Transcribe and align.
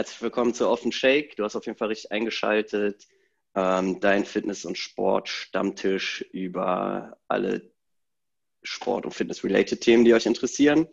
Herzlich 0.00 0.22
willkommen 0.22 0.54
zu 0.54 0.66
Offen 0.66 0.92
Shake. 0.92 1.36
Du 1.36 1.44
hast 1.44 1.56
auf 1.56 1.66
jeden 1.66 1.76
Fall 1.76 1.88
richtig 1.88 2.10
eingeschaltet. 2.10 3.06
Ähm, 3.54 4.00
dein 4.00 4.24
Fitness- 4.24 4.64
und 4.64 4.78
Sport-Stammtisch 4.78 6.22
über 6.32 7.18
alle 7.28 7.70
Sport- 8.62 9.04
und 9.04 9.12
Fitness-related 9.12 9.78
Themen, 9.78 10.06
die 10.06 10.14
euch 10.14 10.24
interessieren. 10.24 10.88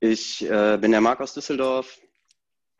Ich 0.00 0.44
äh, 0.44 0.78
bin 0.78 0.90
der 0.90 1.00
Marc 1.00 1.20
aus 1.20 1.32
Düsseldorf. 1.32 2.00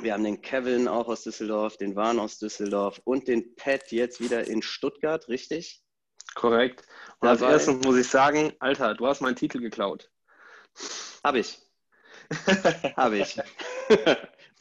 Wir 0.01 0.15
haben 0.15 0.25
den 0.25 0.43
Kevin 0.43 0.89
auch 0.89 1.07
aus 1.07 1.23
Düsseldorf, 1.23 1.77
den 1.77 1.95
Warn 1.95 2.19
aus 2.19 2.41
Düsseldorf 2.41 3.01
und 3.05 3.29
den 3.29 3.55
Pat 3.55 3.93
jetzt 3.93 4.21
wieder 4.21 4.45
in 4.49 4.61
Stuttgart, 4.61 5.29
richtig? 5.29 5.85
Korrekt. 6.35 6.83
Und 7.21 7.29
als 7.29 7.43
erstes 7.43 7.77
muss 7.85 7.97
ich 7.97 8.09
sagen, 8.09 8.55
Alter, 8.59 8.97
du 8.97 9.07
hast 9.07 9.21
meinen 9.21 9.37
Titel 9.37 9.61
geklaut. 9.61 10.11
Hab 11.23 11.37
ich. 11.37 11.61
Hab 12.97 13.13
ich. 13.13 13.41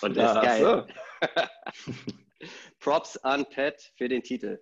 Und 0.01 0.15
der 0.15 0.35
ist 0.35 0.41
geil. 0.41 0.87
So. 1.21 2.07
Props 2.79 3.17
an 3.17 3.45
Pat 3.49 3.81
für 3.95 4.07
den 4.07 4.23
Titel. 4.23 4.61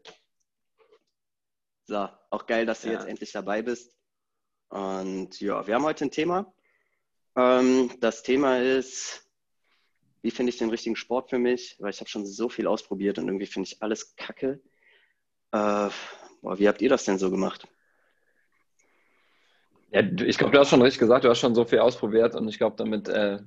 So, 1.85 2.09
auch 2.29 2.45
geil, 2.45 2.65
dass 2.65 2.81
du 2.81 2.87
ja. 2.87 2.93
jetzt 2.93 3.07
endlich 3.07 3.31
dabei 3.31 3.61
bist. 3.61 3.95
Und 4.69 5.39
ja, 5.39 5.65
wir 5.67 5.75
haben 5.75 5.83
heute 5.83 6.05
ein 6.05 6.11
Thema. 6.11 6.53
Ähm, 7.35 7.91
das 7.99 8.23
Thema 8.23 8.59
ist 8.59 9.25
wie 10.25 10.31
finde 10.31 10.49
ich 10.49 10.57
den 10.57 10.71
richtigen 10.71 10.95
Sport 10.95 11.29
für 11.29 11.37
mich? 11.37 11.75
Weil 11.77 11.91
ich 11.91 11.99
habe 11.99 12.09
schon 12.09 12.25
so 12.25 12.49
viel 12.49 12.65
ausprobiert 12.65 13.19
und 13.19 13.27
irgendwie 13.27 13.45
finde 13.45 13.67
ich 13.67 13.83
alles 13.83 14.15
kacke. 14.15 14.59
Äh, 15.51 15.89
boah, 16.41 16.57
wie 16.57 16.67
habt 16.67 16.81
ihr 16.81 16.89
das 16.89 17.05
denn 17.05 17.19
so 17.19 17.29
gemacht? 17.29 17.67
Ja, 19.91 20.01
ich 20.01 20.39
glaube, 20.39 20.51
du 20.51 20.59
hast 20.59 20.71
schon 20.71 20.81
richtig 20.81 20.97
gesagt, 20.97 21.25
du 21.25 21.29
hast 21.29 21.37
schon 21.37 21.53
so 21.53 21.63
viel 21.63 21.77
ausprobiert 21.77 22.33
und 22.33 22.47
ich 22.47 22.57
glaube, 22.57 22.75
damit 22.75 23.07
äh, 23.07 23.37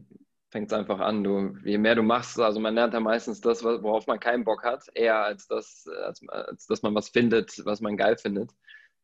fängt 0.51 0.73
es 0.73 0.79
einfach 0.79 1.01
an. 1.01 1.25
Du, 1.25 1.57
je 1.65 1.79
mehr 1.79 1.95
du 1.95 2.03
machst, 2.03 2.39
also 2.41 2.61
man 2.61 2.75
lernt 2.75 2.95
ja 2.95 3.01
meistens 3.01 3.41
das, 3.41 3.63
worauf 3.63 4.07
man 4.07 4.21
keinen 4.21 4.45
Bock 4.45 4.65
hat, 4.65 4.85
eher 4.95 5.23
als 5.23 5.47
das, 5.47 5.87
als, 6.05 6.27
als 6.29 6.67
dass 6.67 6.83
man 6.83 6.95
was 6.95 7.09
findet, 7.11 7.65
was 7.65 7.81
man 7.81 7.97
geil 7.97 8.17
findet. 8.17 8.53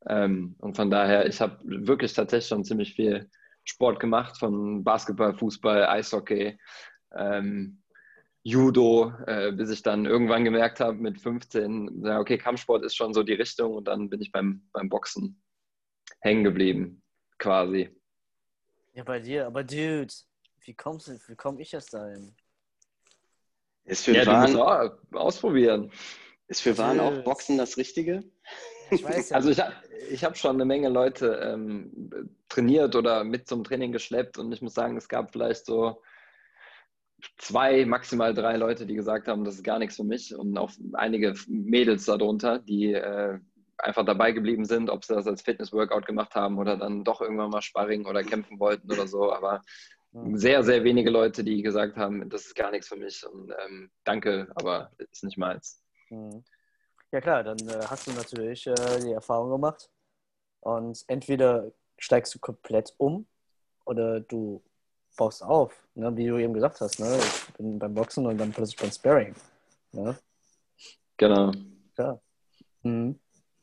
Ähm, 0.06 0.54
und 0.58 0.76
von 0.76 0.90
daher, 0.90 1.26
ich 1.26 1.40
habe 1.40 1.58
wirklich 1.64 2.12
tatsächlich 2.12 2.48
schon 2.48 2.64
ziemlich 2.64 2.94
viel 2.94 3.30
Sport 3.64 4.00
gemacht, 4.00 4.38
von 4.38 4.84
Basketball, 4.84 5.34
Fußball, 5.34 5.86
Eishockey, 5.86 6.58
ähm, 7.14 7.82
Judo, 8.42 9.14
äh, 9.26 9.52
bis 9.52 9.70
ich 9.70 9.82
dann 9.82 10.04
irgendwann 10.04 10.44
gemerkt 10.44 10.80
habe 10.80 10.98
mit 10.98 11.18
15, 11.18 12.02
ja, 12.04 12.20
okay, 12.20 12.36
Kampfsport 12.36 12.84
ist 12.84 12.94
schon 12.94 13.14
so 13.14 13.22
die 13.22 13.32
Richtung 13.32 13.72
und 13.72 13.88
dann 13.88 14.10
bin 14.10 14.20
ich 14.20 14.32
beim, 14.32 14.68
beim 14.72 14.90
Boxen 14.90 15.42
hängen 16.20 16.44
geblieben, 16.44 17.02
quasi. 17.38 17.88
Ja, 18.92 19.02
bei 19.02 19.18
dir, 19.18 19.46
aber 19.46 19.64
Dude, 19.64 20.12
wie 20.64 20.74
kommst 20.74 21.08
du, 21.08 21.18
wie 21.28 21.36
komme 21.36 21.60
ich 21.60 21.70
das 21.70 21.86
dahin? 21.86 22.34
Ist 23.84 24.04
für 24.04 24.12
ja, 24.12 24.26
Wahn, 24.26 24.56
ausprobieren. 25.12 25.90
Ist 26.48 26.62
für 26.62 26.76
Wahn 26.78 27.00
auch 27.00 27.22
Boxen 27.22 27.58
das 27.58 27.76
Richtige? 27.76 28.24
Ich 28.90 29.04
weiß 29.04 29.30
ja. 29.30 29.36
Also 29.36 29.50
ich, 29.50 29.60
ich 30.10 30.24
habe 30.24 30.36
schon 30.36 30.56
eine 30.56 30.64
Menge 30.64 30.88
Leute 30.88 31.40
ähm, 31.42 32.30
trainiert 32.48 32.96
oder 32.96 33.24
mit 33.24 33.46
zum 33.46 33.64
Training 33.64 33.92
geschleppt 33.92 34.38
und 34.38 34.52
ich 34.52 34.62
muss 34.62 34.74
sagen, 34.74 34.96
es 34.96 35.08
gab 35.08 35.32
vielleicht 35.32 35.66
so 35.66 36.02
zwei, 37.38 37.84
maximal 37.86 38.34
drei 38.34 38.56
Leute, 38.56 38.86
die 38.86 38.94
gesagt 38.94 39.28
haben, 39.28 39.44
das 39.44 39.56
ist 39.56 39.64
gar 39.64 39.78
nichts 39.78 39.96
für 39.96 40.04
mich 40.04 40.34
und 40.34 40.56
auch 40.58 40.70
einige 40.94 41.34
Mädels 41.46 42.04
darunter, 42.04 42.58
die 42.58 42.92
äh, 42.92 43.38
einfach 43.78 44.04
dabei 44.04 44.32
geblieben 44.32 44.64
sind, 44.64 44.90
ob 44.90 45.04
sie 45.04 45.14
das 45.14 45.26
als 45.26 45.42
Fitness-Workout 45.42 46.06
gemacht 46.06 46.34
haben 46.34 46.58
oder 46.58 46.76
dann 46.76 47.04
doch 47.04 47.20
irgendwann 47.20 47.50
mal 47.50 47.62
Sparring 47.62 48.06
oder 48.06 48.22
kämpfen 48.22 48.60
wollten 48.60 48.90
oder 48.90 49.06
so, 49.06 49.32
aber 49.32 49.62
sehr, 50.34 50.62
sehr 50.62 50.84
wenige 50.84 51.10
Leute, 51.10 51.42
die 51.42 51.62
gesagt 51.62 51.96
haben, 51.96 52.28
das 52.30 52.46
ist 52.46 52.54
gar 52.54 52.70
nichts 52.70 52.88
für 52.88 52.96
mich 52.96 53.26
und 53.26 53.52
ähm, 53.64 53.90
danke, 54.04 54.48
aber 54.54 54.92
ist 54.98 55.24
nicht 55.24 55.38
meins. 55.38 55.82
Mhm. 56.10 56.44
Ja 57.10 57.20
klar, 57.20 57.42
dann 57.42 57.58
äh, 57.68 57.84
hast 57.86 58.06
du 58.06 58.12
natürlich 58.12 58.66
äh, 58.66 59.00
die 59.00 59.12
Erfahrung 59.12 59.50
gemacht 59.50 59.90
und 60.60 61.04
entweder 61.08 61.72
steigst 61.98 62.34
du 62.34 62.38
komplett 62.38 62.94
um 62.96 63.26
oder 63.84 64.20
du 64.20 64.62
baust 65.16 65.42
auf, 65.42 65.86
ne? 65.94 66.16
wie 66.16 66.26
du 66.26 66.38
eben 66.38 66.54
gesagt 66.54 66.80
hast. 66.80 66.98
Ne? 67.00 67.18
Ich 67.18 67.54
bin 67.54 67.78
beim 67.78 67.94
Boxen 67.94 68.26
und 68.26 68.38
dann 68.38 68.52
plötzlich 68.52 68.76
beim 68.76 68.90
Sparring. 68.90 69.34
Ne? 69.92 70.16
Genau. 71.16 71.52
Ja. 71.98 72.20
Mhm. 72.82 73.18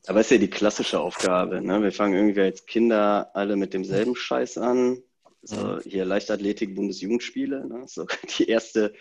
Aber 0.06 0.20
es 0.20 0.26
ist 0.26 0.32
ja 0.32 0.38
die 0.38 0.50
klassische 0.50 1.00
Aufgabe. 1.00 1.60
Ne? 1.60 1.82
Wir 1.82 1.92
fangen 1.92 2.14
irgendwie 2.14 2.40
als 2.40 2.66
Kinder 2.66 3.30
alle 3.34 3.56
mit 3.56 3.72
demselben 3.72 4.16
Scheiß 4.16 4.58
an. 4.58 5.02
So, 5.42 5.80
hier 5.80 6.04
Leichtathletik, 6.04 6.74
Bundesjugendspiele. 6.74 7.66
Ne? 7.66 7.84
So 7.86 8.06
die 8.38 8.48
erste, 8.48 8.94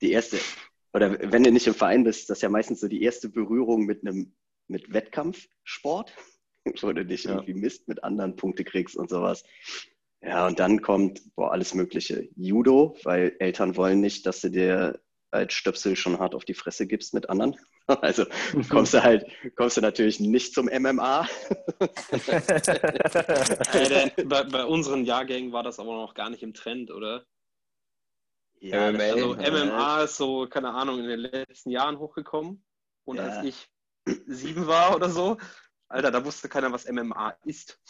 die 0.00 0.12
erste, 0.12 0.38
oder 0.92 1.18
wenn 1.32 1.44
du 1.44 1.50
nicht 1.50 1.66
im 1.66 1.74
Verein 1.74 2.04
bist, 2.04 2.30
das 2.30 2.38
ist 2.38 2.42
ja 2.42 2.48
meistens 2.48 2.80
so 2.80 2.88
die 2.88 3.02
erste 3.02 3.28
Berührung 3.28 3.84
mit 3.84 4.06
einem 4.06 4.32
mit 4.68 4.92
Wettkampfsport, 4.92 6.12
wo 6.82 6.92
du 6.92 7.04
dich 7.04 7.24
ja. 7.24 7.32
irgendwie 7.32 7.54
misst, 7.54 7.88
mit 7.88 8.04
anderen 8.04 8.36
Punkte 8.36 8.64
kriegst 8.64 8.96
und 8.96 9.10
sowas. 9.10 9.42
Ja, 10.20 10.46
und 10.46 10.58
dann 10.58 10.82
kommt 10.82 11.22
boah, 11.36 11.52
alles 11.52 11.74
Mögliche. 11.74 12.28
Judo, 12.36 12.96
weil 13.04 13.36
Eltern 13.38 13.76
wollen 13.76 14.00
nicht, 14.00 14.26
dass 14.26 14.40
du 14.40 14.50
dir 14.50 15.00
als 15.30 15.52
Stöpsel 15.52 15.96
schon 15.96 16.18
hart 16.18 16.34
auf 16.34 16.44
die 16.44 16.54
Fresse 16.54 16.86
gibst 16.86 17.14
mit 17.14 17.28
anderen. 17.30 17.56
Also 18.02 18.24
kommst 18.68 18.94
du 18.94 19.02
halt, 19.02 19.24
kommst 19.56 19.76
du 19.76 19.80
natürlich 19.80 20.20
nicht 20.20 20.54
zum 20.54 20.66
MMA. 20.66 21.28
bei, 24.26 24.44
bei, 24.44 24.64
unseren 24.64 25.04
Jahrgängen 25.04 25.52
war 25.52 25.62
das 25.62 25.78
aber 25.78 25.92
noch 25.92 26.14
gar 26.14 26.30
nicht 26.30 26.42
im 26.42 26.52
Trend, 26.52 26.90
oder? 26.90 27.24
Ja, 28.60 28.92
MMA, 28.92 29.04
also 29.04 29.36
MMA 29.36 30.02
ist 30.02 30.16
so, 30.16 30.46
keine 30.48 30.70
Ahnung, 30.70 30.98
in 30.98 31.08
den 31.08 31.20
letzten 31.20 31.70
Jahren 31.70 31.98
hochgekommen. 31.98 32.64
Und 33.04 33.16
ja. 33.16 33.24
als 33.24 33.44
ich 33.44 33.68
sieben 34.26 34.66
war 34.66 34.94
oder 34.94 35.08
so, 35.08 35.38
Alter, 35.88 36.10
da 36.10 36.24
wusste 36.24 36.48
keiner, 36.48 36.72
was 36.72 36.90
MMA 36.90 37.36
ist. 37.44 37.80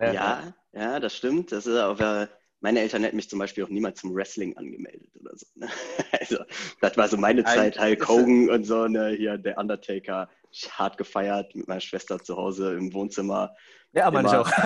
Ja, 0.00 0.52
ja, 0.72 0.98
das 0.98 1.16
stimmt. 1.16 1.52
Das 1.52 1.66
ist 1.66 1.76
aber, 1.76 2.28
meine 2.62 2.80
Eltern 2.80 3.02
hätten 3.02 3.16
mich 3.16 3.28
zum 3.28 3.38
Beispiel 3.38 3.64
auch 3.64 3.68
niemals 3.68 4.00
zum 4.00 4.14
Wrestling 4.14 4.56
angemeldet 4.56 5.10
oder 5.20 5.36
so. 5.36 5.46
Ne? 5.56 5.68
Also, 6.20 6.38
das 6.80 6.96
war 6.96 7.08
so 7.08 7.16
meine 7.16 7.44
Zeit, 7.44 7.78
Hulk 7.78 8.08
Hogan 8.08 8.48
und 8.48 8.64
so, 8.64 8.86
ne? 8.86 9.10
hier 9.10 9.36
der 9.36 9.58
Undertaker, 9.58 10.28
hart 10.70 10.96
gefeiert 10.96 11.54
mit 11.54 11.66
meiner 11.66 11.80
Schwester 11.80 12.18
zu 12.18 12.36
Hause 12.36 12.74
im 12.74 12.92
Wohnzimmer. 12.92 13.54
Ja, 13.92 14.06
aber 14.06 14.22
nicht 14.22 14.34
auch. 14.34 14.50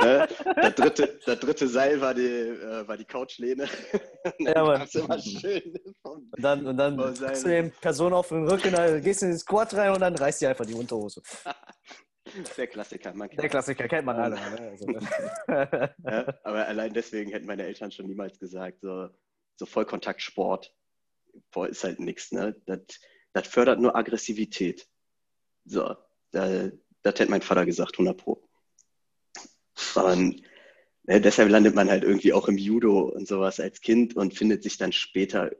Ne? 0.00 0.28
Das, 0.54 0.74
dritte, 0.76 1.18
das 1.26 1.40
dritte 1.40 1.66
Seil 1.66 2.00
war 2.00 2.14
die, 2.14 2.22
äh, 2.22 2.86
war 2.86 2.96
die 2.96 3.04
Couchlehne. 3.04 3.66
ja, 4.38 4.64
Mann. 4.64 4.86
Immer 4.92 5.18
schön 5.18 5.74
und 6.02 6.30
dann, 6.38 6.66
und 6.68 6.76
dann 6.76 6.96
du 6.96 7.14
den 7.44 7.72
Person 7.72 8.12
auf 8.12 8.28
den 8.28 8.46
Rücken, 8.46 8.70
dann 8.70 9.02
gehst 9.02 9.22
du 9.22 9.26
in 9.26 9.32
den 9.32 9.38
Squat 9.38 9.74
rein 9.74 9.90
und 9.92 10.00
dann 10.00 10.14
reißt 10.14 10.40
dir 10.40 10.50
einfach 10.50 10.66
die 10.66 10.74
Unterhose. 10.74 11.20
Der 12.56 12.66
Klassiker. 12.66 13.14
Man 13.14 13.30
Der 13.30 13.48
Klassiker 13.48 13.88
kennt 13.88 14.06
man 14.06 14.16
alle. 14.16 14.36
Ne? 14.36 14.68
Also, 14.70 14.86
ja, 14.88 16.38
aber 16.44 16.66
allein 16.66 16.92
deswegen 16.92 17.30
hätten 17.30 17.46
meine 17.46 17.64
Eltern 17.64 17.90
schon 17.90 18.06
niemals 18.06 18.38
gesagt, 18.38 18.80
so, 18.80 19.08
so 19.56 19.66
Vollkontaktsport 19.66 20.74
boah, 21.50 21.68
ist 21.68 21.84
halt 21.84 22.00
nichts. 22.00 22.32
Ne? 22.32 22.60
Das, 22.66 22.80
das 23.32 23.48
fördert 23.48 23.80
nur 23.80 23.96
Aggressivität. 23.96 24.88
So, 25.64 25.96
da, 26.30 26.70
das 27.02 27.20
hätte 27.20 27.30
mein 27.30 27.42
Vater 27.42 27.66
gesagt, 27.66 27.94
100 27.94 28.16
Pro. 28.16 28.48
Und 29.94 30.42
ne, 31.04 31.20
deshalb 31.20 31.50
landet 31.50 31.74
man 31.74 31.90
halt 31.90 32.04
irgendwie 32.04 32.32
auch 32.32 32.48
im 32.48 32.58
Judo 32.58 33.08
und 33.08 33.28
sowas 33.28 33.60
als 33.60 33.80
Kind 33.80 34.16
und 34.16 34.34
findet 34.34 34.62
sich 34.62 34.76
dann 34.76 34.92
später 34.92 35.50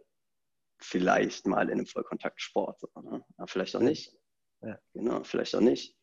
vielleicht 0.80 1.46
mal 1.46 1.68
in 1.68 1.78
einem 1.78 1.86
Vollkontaktsport. 1.86 2.80
So, 2.80 2.88
ne? 3.02 3.24
Aber 3.36 3.48
vielleicht 3.48 3.76
auch 3.76 3.80
nicht. 3.80 4.12
Ja. 4.62 4.78
Genau, 4.92 5.22
vielleicht 5.24 5.54
auch 5.54 5.60
nicht. 5.60 5.97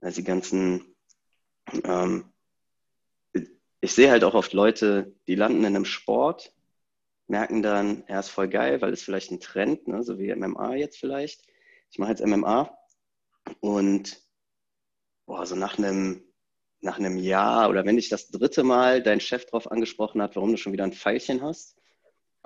Also 0.00 0.20
die 0.20 0.24
ganzen, 0.24 0.94
ähm, 1.84 2.32
ich 3.80 3.92
sehe 3.92 4.10
halt 4.10 4.24
auch 4.24 4.34
oft 4.34 4.52
Leute, 4.52 5.14
die 5.26 5.34
landen 5.34 5.60
in 5.60 5.76
einem 5.76 5.84
Sport, 5.84 6.52
merken 7.26 7.62
dann, 7.62 8.04
er 8.06 8.20
ist 8.20 8.30
voll 8.30 8.48
geil, 8.48 8.80
weil 8.80 8.92
es 8.92 9.02
vielleicht 9.02 9.30
ein 9.30 9.40
Trend, 9.40 9.86
ne, 9.86 10.02
so 10.02 10.18
wie 10.18 10.34
MMA 10.34 10.74
jetzt 10.74 10.98
vielleicht. 10.98 11.42
Ich 11.90 11.98
mache 11.98 12.10
jetzt 12.10 12.24
MMA 12.24 12.76
und 13.60 14.20
boah, 15.26 15.46
so 15.46 15.54
nach 15.54 15.78
einem, 15.78 16.24
nach 16.80 16.98
einem 16.98 17.18
Jahr 17.18 17.68
oder 17.68 17.84
wenn 17.84 17.96
dich 17.96 18.08
das 18.08 18.30
dritte 18.30 18.62
Mal 18.62 19.02
dein 19.02 19.20
Chef 19.20 19.44
darauf 19.46 19.70
angesprochen 19.70 20.22
hat, 20.22 20.36
warum 20.36 20.50
du 20.50 20.56
schon 20.56 20.72
wieder 20.72 20.84
ein 20.84 20.92
Pfeilchen 20.92 21.42
hast, 21.42 21.77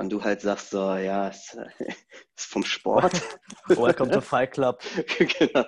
und 0.03 0.11
du 0.11 0.23
halt 0.23 0.41
sagst 0.41 0.71
so, 0.71 0.97
ja, 0.97 1.29
es 1.29 1.57
ist 2.37 2.47
vom 2.47 2.65
Sport. 2.65 3.13
Welcome 3.69 4.11
to 4.11 4.21
Fight 4.21 4.51
Club. 4.51 4.83
genau. 5.19 5.65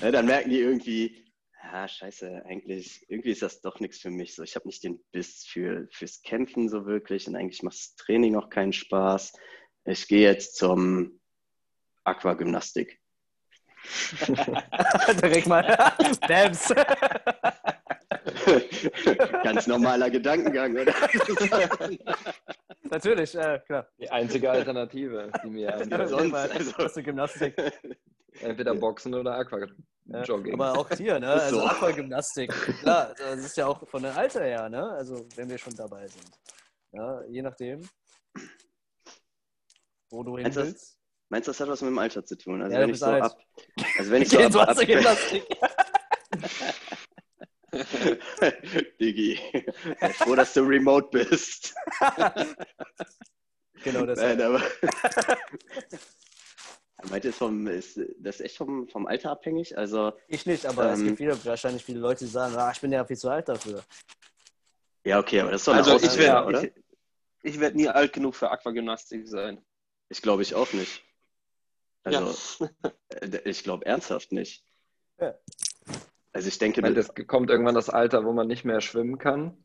ja, 0.00 0.10
dann 0.12 0.26
merken 0.26 0.50
die 0.50 0.60
irgendwie, 0.60 1.24
ja, 1.64 1.88
scheiße, 1.88 2.44
eigentlich, 2.46 3.04
irgendwie 3.08 3.30
ist 3.30 3.42
das 3.42 3.60
doch 3.60 3.80
nichts 3.80 3.98
für 3.98 4.10
mich. 4.10 4.36
So, 4.36 4.44
ich 4.44 4.54
habe 4.54 4.68
nicht 4.68 4.84
den 4.84 5.02
Biss 5.10 5.44
für, 5.46 5.88
fürs 5.90 6.22
Kämpfen 6.22 6.68
so 6.68 6.86
wirklich 6.86 7.26
und 7.26 7.34
eigentlich 7.34 7.64
macht 7.64 7.74
das 7.74 7.96
Training 7.96 8.36
auch 8.36 8.50
keinen 8.50 8.72
Spaß. 8.72 9.32
Ich 9.86 10.06
gehe 10.06 10.22
jetzt 10.22 10.56
zum 10.56 11.20
Aquagymnastik. 12.04 13.00
Direkt 15.22 15.48
mal. 15.48 15.94
Bams. 16.28 16.72
Ganz 19.44 19.66
normaler 19.66 20.10
Gedankengang, 20.10 20.76
oder? 20.76 20.92
Natürlich, 22.90 23.34
äh, 23.34 23.60
klar. 23.66 23.86
Die 23.98 24.10
einzige 24.10 24.50
Alternative, 24.50 25.30
die 25.44 25.50
mir 25.50 25.74
einfällt. 25.76 26.08
sonst, 26.08 26.34
also- 26.34 26.72
du 26.94 27.02
Gymnastik. 27.02 27.54
Entweder 28.40 28.74
Boxen 28.74 29.14
oder 29.14 29.34
Aquajogging. 29.36 30.54
aber 30.54 30.78
auch 30.78 30.88
hier, 30.96 31.18
ne? 31.18 31.28
Also 31.28 31.60
So. 31.60 31.66
Aquagymnastik. 31.66 32.50
Klar, 32.80 33.12
das 33.18 33.40
ist 33.40 33.56
ja 33.56 33.66
auch 33.66 33.86
von 33.88 34.02
dem 34.02 34.16
Alter 34.16 34.44
her, 34.44 34.68
ne? 34.68 34.90
Also 34.92 35.26
wenn 35.36 35.48
wir 35.50 35.58
schon 35.58 35.74
dabei 35.74 36.06
sind. 36.06 36.30
Ja, 36.92 37.22
je 37.28 37.42
nachdem, 37.42 37.88
wo 40.10 40.22
du 40.22 40.36
hin 40.36 40.44
Meinst 40.44 40.56
du, 40.56 40.60
das- 40.62 40.68
willst. 40.70 40.96
Meinst 41.32 41.46
du, 41.46 41.50
das 41.52 41.60
hat 41.60 41.68
was 41.68 41.80
mit 41.82 41.90
dem 41.90 41.98
Alter 41.98 42.24
zu 42.24 42.36
tun? 42.36 42.60
Also 42.62 42.74
Ja, 42.74 42.80
wenn 42.82 42.90
ich 42.90 42.98
so 42.98 43.06
alt. 43.06 43.22
ab. 43.22 43.38
Also 43.98 44.10
wenn 44.10 44.22
ich 44.22 44.28
so 44.30 44.38
ab, 44.40 44.52
zur 44.52 44.68
ab, 44.68 44.76
Gymnastik. 44.78 45.44
Digi, 49.00 49.38
froh, 50.18 50.34
dass 50.34 50.54
du 50.54 50.60
remote 50.62 51.08
bist. 51.10 51.74
genau 53.84 54.06
das. 54.06 54.18
Nein, 54.18 54.40
aber. 54.40 54.62
Meint 57.08 57.24
ihr, 57.24 57.30
ist, 57.30 57.38
vom, 57.38 57.66
ist 57.66 57.98
das 58.18 58.40
echt 58.40 58.56
vom, 58.56 58.86
vom 58.88 59.06
Alter 59.06 59.30
abhängig? 59.30 59.76
Also, 59.78 60.12
Ich 60.28 60.44
nicht, 60.46 60.66
aber 60.66 60.92
es 60.92 61.00
Ähm, 61.00 61.06
gibt 61.06 61.18
viele, 61.18 61.44
wahrscheinlich 61.44 61.84
viele 61.84 62.00
Leute, 62.00 62.24
die 62.24 62.30
sagen, 62.30 62.54
ah, 62.56 62.70
ich 62.72 62.80
bin 62.80 62.92
ja 62.92 63.04
viel 63.04 63.16
zu 63.16 63.30
alt 63.30 63.48
dafür. 63.48 63.82
ja, 65.04 65.18
okay, 65.18 65.40
aber 65.40 65.50
das 65.50 65.62
ist 65.62 65.68
doch 65.68 65.72
eine 65.74 65.82
Also 65.82 66.06
ich 66.06 66.18
wäre 66.18 66.44
oder? 66.44 66.64
ich, 66.64 66.72
ich 67.42 67.60
werd 67.60 67.74
nie 67.74 67.88
alt 67.88 68.12
genug 68.12 68.34
für 68.34 68.50
Aquagymnastik 68.50 69.26
sein. 69.26 69.64
Ich 70.08 70.20
glaube 70.20 70.42
ich 70.42 70.54
auch 70.54 70.72
nicht. 70.72 71.02
Also, 72.04 72.68
ja. 72.82 72.90
äh, 73.20 73.40
ich 73.48 73.62
glaube 73.64 73.86
ernsthaft 73.86 74.32
nicht. 74.32 74.64
Ja. 75.18 75.34
Also 76.32 76.48
ich 76.48 76.58
denke, 76.58 76.80
Ich 76.80 76.82
meine, 76.82 76.98
es 76.98 77.12
kommt 77.26 77.50
irgendwann 77.50 77.74
das 77.74 77.90
Alter, 77.90 78.24
wo 78.24 78.32
man 78.32 78.46
nicht 78.46 78.64
mehr 78.64 78.80
schwimmen 78.80 79.18
kann. 79.18 79.56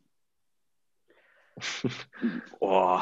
oh, 2.59 2.99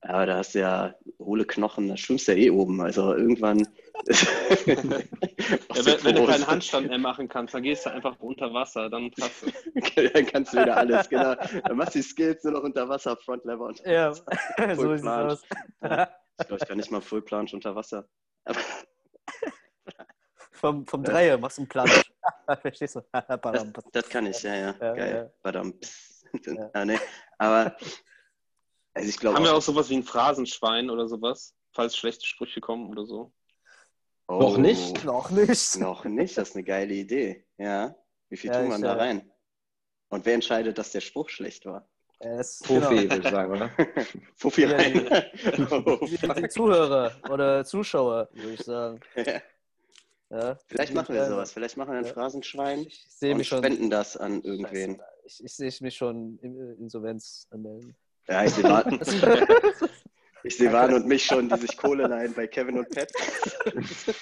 aber 0.00 0.26
da 0.26 0.38
hast 0.38 0.54
du 0.54 0.60
ja 0.60 0.94
hohle 1.18 1.44
Knochen, 1.44 1.88
da 1.88 1.96
schwimmst 1.96 2.26
du 2.26 2.32
ja 2.32 2.38
eh 2.38 2.50
oben. 2.50 2.80
Also 2.80 3.14
irgendwann. 3.14 3.68
Ja, 5.74 5.86
wenn, 5.86 6.04
wenn 6.04 6.14
du 6.16 6.26
keinen 6.26 6.46
Handstand 6.46 6.88
mehr 6.88 6.98
machen 6.98 7.28
kannst, 7.28 7.54
dann 7.54 7.62
gehst 7.62 7.86
du 7.86 7.90
einfach 7.90 8.18
unter 8.20 8.52
Wasser, 8.52 8.90
dann 8.90 9.10
passt 9.10 9.44
es. 9.44 10.12
dann 10.12 10.26
kannst 10.26 10.52
du 10.52 10.60
wieder 10.60 10.76
alles, 10.76 11.08
genau. 11.08 11.34
Dann 11.34 11.76
machst 11.76 11.94
du 11.94 12.00
die 12.00 12.04
Skills 12.04 12.44
nur 12.44 12.54
noch 12.54 12.62
unter 12.62 12.88
Wasser, 12.88 13.16
Front 13.16 13.44
Lever 13.44 13.66
und 13.66 13.80
Ja, 13.84 14.12
so 14.12 14.96
sieht 14.96 15.06
aus. 15.06 15.42
Ich 15.42 15.88
glaube, 16.46 16.62
ich 16.62 16.68
kann 16.68 16.76
nicht 16.76 16.90
mal 16.90 17.00
Full 17.00 17.22
Planche 17.22 17.56
unter 17.56 17.74
Wasser. 17.74 18.08
Vom, 20.50 20.86
vom 20.86 21.02
Dreier 21.02 21.38
machst 21.38 21.58
du 21.58 21.62
einen 21.62 21.68
Plan. 21.68 21.90
Verstehst 22.62 22.96
du? 22.96 23.00
Badam. 23.12 23.72
das 23.92 24.08
kann 24.08 24.26
ich, 24.26 24.42
ja, 24.42 24.54
ja. 24.54 24.74
Ja, 24.80 24.94
Geil. 24.94 25.14
ja. 25.14 25.30
Badam. 25.42 25.74
Ja. 26.46 26.70
Ah, 26.72 26.86
nee. 26.86 26.98
Aber 27.36 27.76
also 28.94 29.06
ich 29.06 29.18
glaube 29.18 29.36
Haben 29.36 29.44
wir 29.44 29.54
auch 29.54 29.60
sowas 29.60 29.90
wie 29.90 29.96
ein 29.96 30.02
Phrasenschwein 30.02 30.88
oder 30.88 31.06
sowas, 31.06 31.54
falls 31.74 31.94
schlechte 31.94 32.24
Sprüche 32.24 32.62
kommen 32.62 32.88
oder 32.88 33.04
so? 33.04 33.34
Oh, 34.28 34.38
Noch 34.38 34.56
nicht? 34.56 35.04
Noch 35.04 35.28
nicht. 35.30 35.76
Noch 35.76 36.06
nicht, 36.06 36.38
das 36.38 36.48
ist 36.48 36.54
eine 36.56 36.64
geile 36.64 36.94
Idee. 36.94 37.44
Ja. 37.58 37.94
Wie 38.30 38.38
viel 38.38 38.50
Ja, 38.50 38.60
tun 38.60 38.68
man 38.70 38.80
da 38.80 38.94
äh, 38.94 38.98
rein? 38.98 39.30
Und 40.08 40.24
wer 40.24 40.32
entscheidet, 40.32 40.78
dass 40.78 40.90
der 40.92 41.02
Spruch 41.02 41.28
schlecht 41.28 41.66
war? 41.66 41.86
Es, 42.18 42.60
Profi, 42.60 42.80
genau. 42.80 43.10
würde 43.10 43.16
ich 43.18 43.30
sagen, 43.30 43.52
oder? 43.52 43.70
Ja, 44.56 44.68
rein. 44.70 45.08
Oh, 45.70 46.06
Die, 46.06 46.16
fuck. 46.16 46.36
die 46.36 46.48
Zuhörer 46.48 47.12
oder 47.28 47.64
Zuschauer, 47.64 48.28
würde 48.32 48.52
ich 48.54 48.62
sagen. 48.62 49.00
Ja. 50.32 50.56
Vielleicht 50.66 50.90
Die- 50.90 50.94
machen 50.96 51.14
wir 51.14 51.22
äh, 51.22 51.28
sowas. 51.28 51.52
Vielleicht 51.52 51.76
machen 51.76 51.92
wir 51.92 51.98
ein 51.98 52.06
Ja. 52.06 52.12
Phrasenschwein 52.12 52.80
Ich 52.86 53.06
sehe 53.10 53.32
und 53.32 53.38
mich 53.38 53.48
schon. 53.48 53.58
spenden 53.58 53.90
das 53.90 54.16
an 54.16 54.40
irgendwen. 54.42 55.00
Ich, 55.26 55.44
ich 55.44 55.52
sehe 55.54 55.70
mich 55.82 55.94
schon 55.94 56.38
in 56.40 56.58
äh, 56.58 56.72
Insolvenz 56.80 57.46
anmelden. 57.50 57.94
Ja, 58.28 58.44
ich 58.44 58.52
sehe 58.54 58.64
Warten, 58.64 58.98
ich 60.44 60.56
sehe 60.56 60.72
Warten 60.72 60.94
und 60.94 61.06
mich 61.06 61.24
schon, 61.24 61.48
die 61.48 61.58
sich 61.60 61.76
Kohle 61.76 62.06
leihen 62.06 62.32
bei 62.34 62.46
Kevin 62.46 62.78
und 62.78 62.88
Pat. 62.90 63.10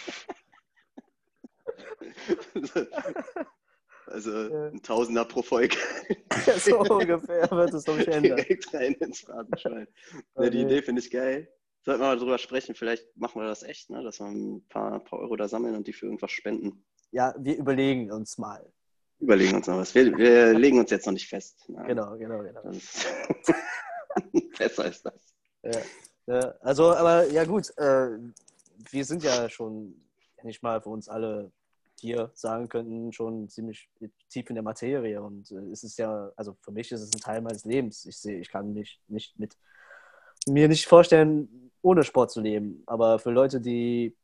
Also 4.07 4.33
ein 4.73 4.83
Tausender 4.83 5.25
pro 5.25 5.41
Folge 5.43 5.77
so 6.59 6.81
ungefähr 6.81 7.49
wird 7.53 7.73
es 7.75 7.85
doch 7.85 7.97
ändern. 7.99 8.23
direkt 8.39 8.75
rein 8.75 8.95
ins 8.95 9.21
Phrasenschwein. 9.21 9.87
Oh, 10.35 10.43
Ja, 10.43 10.51
die. 10.51 10.63
Idee 10.63 10.83
finde 10.83 11.01
ich 11.01 11.11
geil. 11.13 11.49
Sollten 11.83 12.03
wir 12.03 12.09
mal 12.09 12.19
drüber 12.19 12.39
sprechen, 12.39 12.75
vielleicht 12.75 13.17
machen 13.17 13.41
wir 13.41 13.49
das 13.49 13.63
echt, 13.63 13.89
ne? 13.89 14.03
dass 14.03 14.21
wir 14.21 14.27
ein 14.27 14.63
paar, 14.69 15.01
paar 15.01 15.19
Euro 15.21 15.37
da 15.37 15.49
sammeln 15.49 15.75
und 15.75 15.87
die 15.87 15.93
für 15.93 16.07
irgendwas 16.07 16.31
spenden. 16.31 16.85
Ja, 17.11 17.35
wir 17.39 17.57
überlegen 17.57 18.13
uns 18.13 18.37
mal. 18.37 18.71
Überlegen 19.19 19.57
uns 19.57 19.67
noch 19.67 19.79
was. 19.79 19.95
Wir, 19.95 20.17
wir 20.17 20.59
legen 20.59 20.79
uns 20.79 20.91
jetzt 20.91 21.07
noch 21.07 21.13
nicht 21.13 21.29
fest. 21.29 21.69
Ne? 21.69 21.83
Genau, 21.87 22.17
genau, 22.17 22.43
genau. 22.43 22.63
Besser 24.59 24.87
ist 24.87 25.05
das. 25.05 25.35
Ja, 26.27 26.55
also, 26.61 26.95
aber 26.95 27.27
ja 27.31 27.45
gut, 27.45 27.77
äh, 27.77 28.19
wir 28.91 29.05
sind 29.05 29.23
ja 29.23 29.49
schon, 29.49 29.95
wenn 30.37 30.51
ich 30.51 30.63
mal 30.63 30.81
für 30.81 30.91
uns 30.91 31.09
alle 31.09 31.51
hier 31.99 32.31
sagen 32.35 32.69
könnten, 32.69 33.13
schon 33.13 33.49
ziemlich 33.49 33.91
tief 34.29 34.49
in 34.49 34.55
der 34.55 34.63
Materie 34.63 35.21
und 35.21 35.51
äh, 35.51 35.71
es 35.71 35.83
ist 35.83 35.99
ja, 35.99 36.33
also 36.37 36.57
für 36.61 36.73
mich 36.73 36.91
ist 36.93 37.03
es 37.03 37.13
ein 37.15 37.21
Teil 37.21 37.41
meines 37.43 37.65
Lebens. 37.65 38.07
Ich 38.07 38.17
sehe, 38.17 38.39
ich 38.39 38.49
kann 38.49 38.73
mich 38.73 39.01
nicht 39.09 39.39
mit 39.39 39.57
mir 40.47 40.69
nicht 40.69 40.87
vorstellen, 40.87 41.71
ohne 41.83 42.05
Sport 42.05 42.31
zu 42.31 42.41
leben. 42.41 42.83
Aber 42.87 43.19
für 43.19 43.31
Leute, 43.31 43.61
die 43.61 44.17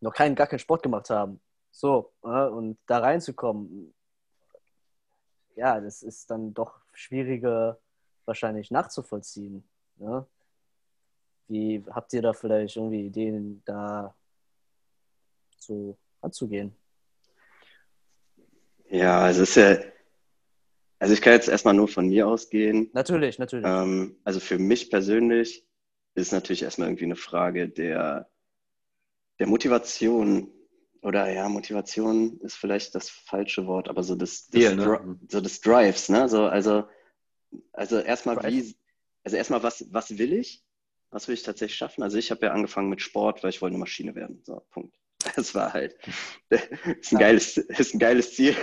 noch 0.00 0.14
keinen, 0.14 0.34
gar 0.34 0.46
keinen 0.46 0.58
Sport 0.58 0.82
gemacht 0.82 1.10
haben, 1.10 1.40
so, 1.70 2.12
und 2.20 2.78
da 2.86 2.98
reinzukommen, 2.98 3.94
ja, 5.56 5.80
das 5.80 6.02
ist 6.02 6.30
dann 6.30 6.52
doch 6.54 6.80
schwieriger 6.92 7.78
wahrscheinlich 8.24 8.70
nachzuvollziehen. 8.70 9.64
Ne? 9.96 10.26
Wie 11.48 11.84
habt 11.90 12.12
ihr 12.12 12.22
da 12.22 12.32
vielleicht 12.32 12.76
irgendwie 12.76 13.06
Ideen, 13.06 13.62
da 13.64 14.14
so 15.58 15.96
anzugehen? 16.20 16.74
Ja, 18.88 19.20
also 19.20 19.42
es 19.42 19.50
ist 19.50 19.56
ja, 19.56 19.91
also 21.02 21.14
ich 21.14 21.20
kann 21.20 21.32
jetzt 21.32 21.48
erstmal 21.48 21.74
nur 21.74 21.88
von 21.88 22.06
mir 22.06 22.28
ausgehen. 22.28 22.88
Natürlich, 22.92 23.40
natürlich. 23.40 23.66
Ähm, 23.66 24.20
also 24.22 24.38
für 24.38 24.56
mich 24.60 24.88
persönlich 24.88 25.66
ist 26.14 26.30
natürlich 26.30 26.62
erstmal 26.62 26.86
irgendwie 26.86 27.06
eine 27.06 27.16
Frage 27.16 27.68
der, 27.68 28.30
der 29.40 29.48
Motivation. 29.48 30.52
Oder 31.02 31.28
ja, 31.32 31.48
Motivation 31.48 32.38
ist 32.42 32.54
vielleicht 32.54 32.94
das 32.94 33.10
falsche 33.10 33.66
Wort, 33.66 33.88
aber 33.88 34.04
so 34.04 34.14
des, 34.14 34.46
des, 34.46 34.60
Ziel, 34.60 34.76
ne? 34.76 35.18
So 35.28 35.40
des 35.40 35.60
Drives, 35.60 36.08
ne? 36.08 36.28
So, 36.28 36.44
also, 36.44 36.84
also 37.72 37.98
erstmal 37.98 38.36
Drive. 38.36 38.52
wie, 38.52 38.76
also 39.24 39.36
erstmal 39.36 39.64
was, 39.64 39.84
was 39.92 40.16
will 40.18 40.32
ich? 40.32 40.62
Was 41.10 41.26
will 41.26 41.34
ich 41.34 41.42
tatsächlich 41.42 41.76
schaffen? 41.76 42.04
Also 42.04 42.16
ich 42.16 42.30
habe 42.30 42.46
ja 42.46 42.52
angefangen 42.52 42.88
mit 42.88 43.02
Sport, 43.02 43.42
weil 43.42 43.50
ich 43.50 43.60
wollte 43.60 43.74
eine 43.74 43.80
Maschine 43.80 44.14
werden. 44.14 44.40
So, 44.44 44.64
Punkt. 44.70 44.96
Das 45.34 45.52
war 45.52 45.72
halt, 45.72 45.96
ist 47.00 47.12
ein 47.12 47.18
geiles, 47.18 47.56
ist 47.56 47.92
ein 47.92 47.98
geiles 47.98 48.36
Ziel, 48.36 48.54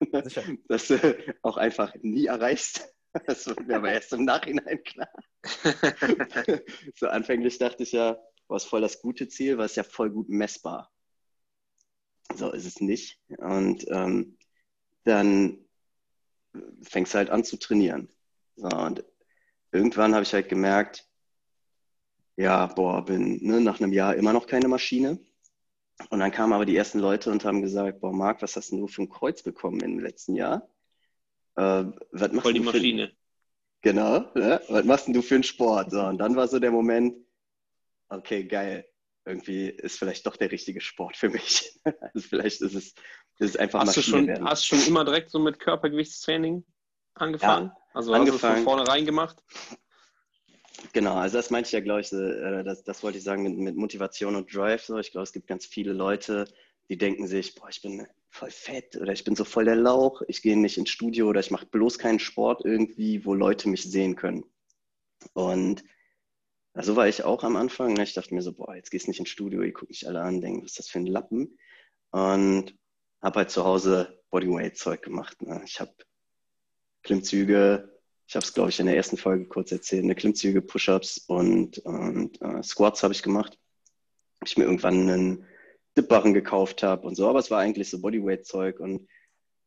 Sicher. 0.24 0.42
das 0.68 0.88
du 0.88 1.36
auch 1.42 1.56
einfach 1.56 1.94
nie 2.02 2.26
erreichst. 2.26 2.94
Das 3.26 3.46
wird 3.46 3.66
mir 3.66 3.76
aber 3.76 3.90
erst 3.90 4.12
im 4.12 4.26
Nachhinein 4.26 4.84
klar. 4.84 5.10
so 6.94 7.08
anfänglich 7.08 7.58
dachte 7.58 7.82
ich 7.82 7.92
ja, 7.92 8.18
boah, 8.46 8.58
ist 8.58 8.66
voll 8.66 8.82
das 8.82 9.00
gute 9.00 9.28
Ziel, 9.28 9.56
weil 9.56 9.64
es 9.64 9.76
ja 9.76 9.82
voll 9.82 10.10
gut 10.10 10.28
messbar. 10.28 10.92
So 12.34 12.52
ist 12.52 12.66
es 12.66 12.80
nicht. 12.80 13.18
Und 13.38 13.86
ähm, 13.88 14.36
dann 15.04 15.58
fängst 16.82 17.14
du 17.14 17.18
halt 17.18 17.30
an 17.30 17.44
zu 17.44 17.56
trainieren. 17.56 18.08
So, 18.56 18.68
und 18.68 19.04
irgendwann 19.72 20.14
habe 20.14 20.22
ich 20.22 20.34
halt 20.34 20.48
gemerkt, 20.48 21.08
ja, 22.36 22.66
boah, 22.66 23.04
bin 23.04 23.42
ne, 23.42 23.60
nach 23.60 23.80
einem 23.80 23.92
Jahr 23.92 24.14
immer 24.14 24.32
noch 24.32 24.46
keine 24.46 24.68
Maschine. 24.68 25.18
Und 26.10 26.20
dann 26.20 26.30
kamen 26.30 26.52
aber 26.52 26.64
die 26.64 26.76
ersten 26.76 27.00
Leute 27.00 27.30
und 27.30 27.44
haben 27.44 27.60
gesagt, 27.60 28.00
boah, 28.00 28.12
Marc, 28.12 28.40
was 28.42 28.56
hast 28.56 28.70
denn 28.70 28.80
du 28.80 28.86
für 28.86 29.02
ein 29.02 29.08
Kreuz 29.08 29.42
bekommen 29.42 29.80
im 29.80 29.98
letzten 29.98 30.34
Jahr? 30.36 30.68
Äh, 31.56 31.84
was 32.12 32.32
machst 32.32 32.42
Voll 32.42 32.52
die 32.52 32.60
du 32.60 32.70
für, 32.70 32.76
Maschine. 32.76 33.12
Genau, 33.82 34.20
ne? 34.34 34.60
was 34.68 34.84
machst 34.84 35.06
denn 35.06 35.14
du 35.14 35.22
für 35.22 35.34
einen 35.34 35.44
Sport? 35.44 35.90
So, 35.90 36.00
und 36.02 36.18
dann 36.18 36.36
war 36.36 36.48
so 36.48 36.58
der 36.58 36.70
Moment, 36.70 37.16
okay, 38.08 38.44
geil, 38.44 38.86
irgendwie 39.24 39.68
ist 39.68 39.98
vielleicht 39.98 40.26
doch 40.26 40.36
der 40.36 40.50
richtige 40.50 40.80
Sport 40.80 41.16
für 41.16 41.28
mich. 41.28 41.78
also 41.84 42.28
vielleicht 42.28 42.60
ist 42.60 42.74
es, 42.74 42.86
ist 42.86 42.94
es 43.38 43.56
einfach 43.56 43.80
Hast 43.80 43.96
du, 43.96 44.00
Maschine 44.00 44.16
schon, 44.16 44.26
werden. 44.26 44.48
hast 44.48 44.62
du 44.62 44.76
schon 44.76 44.86
immer 44.86 45.04
direkt 45.04 45.30
so 45.30 45.38
mit 45.38 45.58
Körpergewichtstraining 45.58 46.64
angefangen? 47.14 47.72
Also 47.92 48.14
hast 48.14 48.20
du 48.20 48.24
es 48.24 48.28
angefangen. 48.28 48.54
von 48.56 48.64
vornherein 48.64 49.04
gemacht? 49.04 49.42
Genau, 50.92 51.14
also 51.14 51.36
das 51.36 51.50
meinte 51.50 51.68
ich 51.68 51.72
ja, 51.72 51.80
glaube 51.80 52.00
ich, 52.00 52.08
so, 52.08 52.20
äh, 52.20 52.62
das, 52.64 52.84
das 52.84 53.02
wollte 53.02 53.18
ich 53.18 53.24
sagen 53.24 53.42
mit, 53.42 53.56
mit 53.56 53.76
Motivation 53.76 54.36
und 54.36 54.54
Drive. 54.54 54.84
So. 54.84 54.98
Ich 54.98 55.10
glaube, 55.10 55.24
es 55.24 55.32
gibt 55.32 55.46
ganz 55.46 55.66
viele 55.66 55.92
Leute, 55.92 56.46
die 56.88 56.96
denken 56.96 57.26
sich, 57.26 57.54
boah, 57.54 57.68
ich 57.68 57.82
bin 57.82 58.06
voll 58.30 58.50
fett 58.50 58.96
oder 58.96 59.12
ich 59.12 59.24
bin 59.24 59.34
so 59.34 59.44
voll 59.44 59.64
der 59.64 59.76
Lauch, 59.76 60.22
ich 60.28 60.42
gehe 60.42 60.56
nicht 60.56 60.78
ins 60.78 60.90
Studio 60.90 61.28
oder 61.28 61.40
ich 61.40 61.50
mache 61.50 61.66
bloß 61.66 61.98
keinen 61.98 62.18
Sport 62.18 62.64
irgendwie, 62.64 63.24
wo 63.24 63.34
Leute 63.34 63.68
mich 63.68 63.82
sehen 63.82 64.16
können. 64.16 64.44
Und 65.32 65.82
so 66.74 66.94
war 66.94 67.08
ich 67.08 67.24
auch 67.24 67.42
am 67.42 67.56
Anfang. 67.56 67.94
Ne? 67.94 68.04
Ich 68.04 68.14
dachte 68.14 68.34
mir 68.34 68.42
so, 68.42 68.52
boah, 68.52 68.76
jetzt 68.76 68.90
gehst 68.90 69.06
du 69.06 69.10
nicht 69.10 69.20
ins 69.20 69.30
Studio, 69.30 69.62
ihr 69.62 69.72
guckt 69.72 69.90
mich 69.90 70.06
alle 70.06 70.20
an, 70.20 70.40
denken, 70.40 70.62
was 70.62 70.72
ist 70.72 70.78
das 70.78 70.88
für 70.88 71.00
ein 71.00 71.06
Lappen? 71.06 71.58
Und 72.10 72.78
habe 73.20 73.38
halt 73.40 73.50
zu 73.50 73.64
Hause 73.64 74.22
Bodyweight-Zeug 74.30 75.02
gemacht. 75.02 75.42
Ne? 75.42 75.60
Ich 75.64 75.80
habe 75.80 75.92
Klimmzüge 77.02 77.97
ich 78.28 78.36
habe 78.36 78.44
es, 78.44 78.52
glaube 78.52 78.68
ich, 78.68 78.78
in 78.78 78.86
der 78.86 78.96
ersten 78.96 79.16
Folge 79.16 79.46
kurz 79.46 79.72
erzählt, 79.72 80.04
eine 80.04 80.14
Klimmzüge, 80.14 80.60
Push-Ups 80.60 81.24
und, 81.28 81.78
und 81.78 82.40
äh, 82.42 82.62
Squats 82.62 83.02
habe 83.02 83.14
ich 83.14 83.22
gemacht. 83.22 83.58
Ich 84.44 84.58
mir 84.58 84.64
irgendwann 84.64 85.08
einen 85.08 85.46
Dipbarren 85.96 86.34
gekauft 86.34 86.82
habe 86.82 87.06
und 87.06 87.14
so, 87.14 87.26
aber 87.26 87.38
es 87.38 87.50
war 87.50 87.58
eigentlich 87.58 87.88
so 87.88 88.02
Bodyweight-Zeug 88.02 88.80
und 88.80 89.08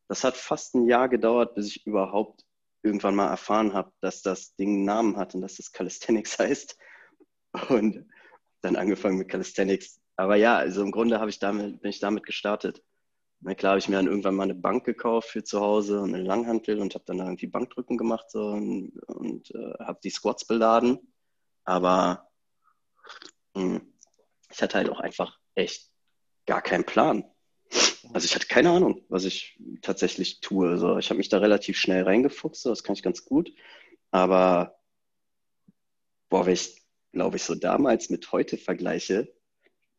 das 0.07 0.23
hat 0.23 0.37
fast 0.37 0.75
ein 0.75 0.85
Jahr 0.87 1.09
gedauert, 1.09 1.55
bis 1.55 1.67
ich 1.67 1.87
überhaupt 1.87 2.45
irgendwann 2.83 3.15
mal 3.15 3.29
erfahren 3.29 3.73
habe, 3.73 3.91
dass 3.99 4.21
das 4.21 4.55
Ding 4.55 4.75
einen 4.75 4.85
Namen 4.85 5.17
hat 5.17 5.33
und 5.33 5.41
dass 5.41 5.55
das 5.55 5.71
Calisthenics 5.71 6.37
heißt. 6.39 6.77
Und 7.69 8.05
dann 8.61 8.75
angefangen 8.75 9.17
mit 9.17 9.27
Calisthenics. 9.27 9.99
Aber 10.17 10.35
ja, 10.35 10.55
also 10.55 10.83
im 10.83 10.91
Grunde 10.91 11.19
habe 11.19 11.31
ich 11.31 11.39
damit, 11.39 11.81
bin 11.81 11.89
ich 11.89 11.99
damit 11.99 12.25
gestartet. 12.25 12.83
Na 13.43 13.55
klar, 13.55 13.71
habe 13.71 13.79
ich 13.79 13.89
mir 13.89 13.95
dann 13.95 14.05
irgendwann 14.05 14.35
mal 14.35 14.43
eine 14.43 14.53
Bank 14.55 14.85
gekauft 14.85 15.29
für 15.29 15.43
zu 15.43 15.59
Hause 15.59 15.99
und 16.01 16.13
eine 16.13 16.23
Langhantel 16.23 16.79
und 16.79 16.93
habe 16.93 17.05
dann 17.07 17.17
da 17.17 17.25
irgendwie 17.25 17.47
Bankdrücken 17.47 17.97
gemacht 17.97 18.29
so, 18.29 18.49
und, 18.49 18.99
und 19.07 19.49
äh, 19.55 19.73
habe 19.79 19.99
die 20.03 20.11
Squats 20.11 20.45
beladen. 20.45 20.99
Aber 21.63 22.29
mh, 23.55 23.63
hm, 23.63 23.93
ich 24.51 24.61
hatte 24.61 24.77
halt 24.77 24.89
auch 24.89 24.99
einfach 24.99 25.39
echt 25.55 25.89
gar 26.45 26.61
keinen 26.61 26.85
Plan. 26.85 27.25
Also 28.13 28.25
ich 28.25 28.35
hatte 28.35 28.47
keine 28.47 28.71
Ahnung, 28.71 29.05
was 29.09 29.23
ich 29.23 29.59
tatsächlich 29.81 30.41
tue. 30.41 30.69
Also 30.69 30.97
ich 30.99 31.09
habe 31.09 31.17
mich 31.17 31.29
da 31.29 31.39
relativ 31.39 31.77
schnell 31.77 32.03
reingefuchst, 32.03 32.65
das 32.65 32.83
kann 32.83 32.95
ich 32.95 33.03
ganz 33.03 33.25
gut. 33.25 33.51
Aber 34.11 34.77
boah, 36.29 36.45
wenn 36.45 36.53
ich, 36.53 36.81
glaube 37.11 37.37
ich, 37.37 37.43
so 37.43 37.55
damals 37.55 38.09
mit 38.09 38.31
heute 38.31 38.57
vergleiche, 38.57 39.33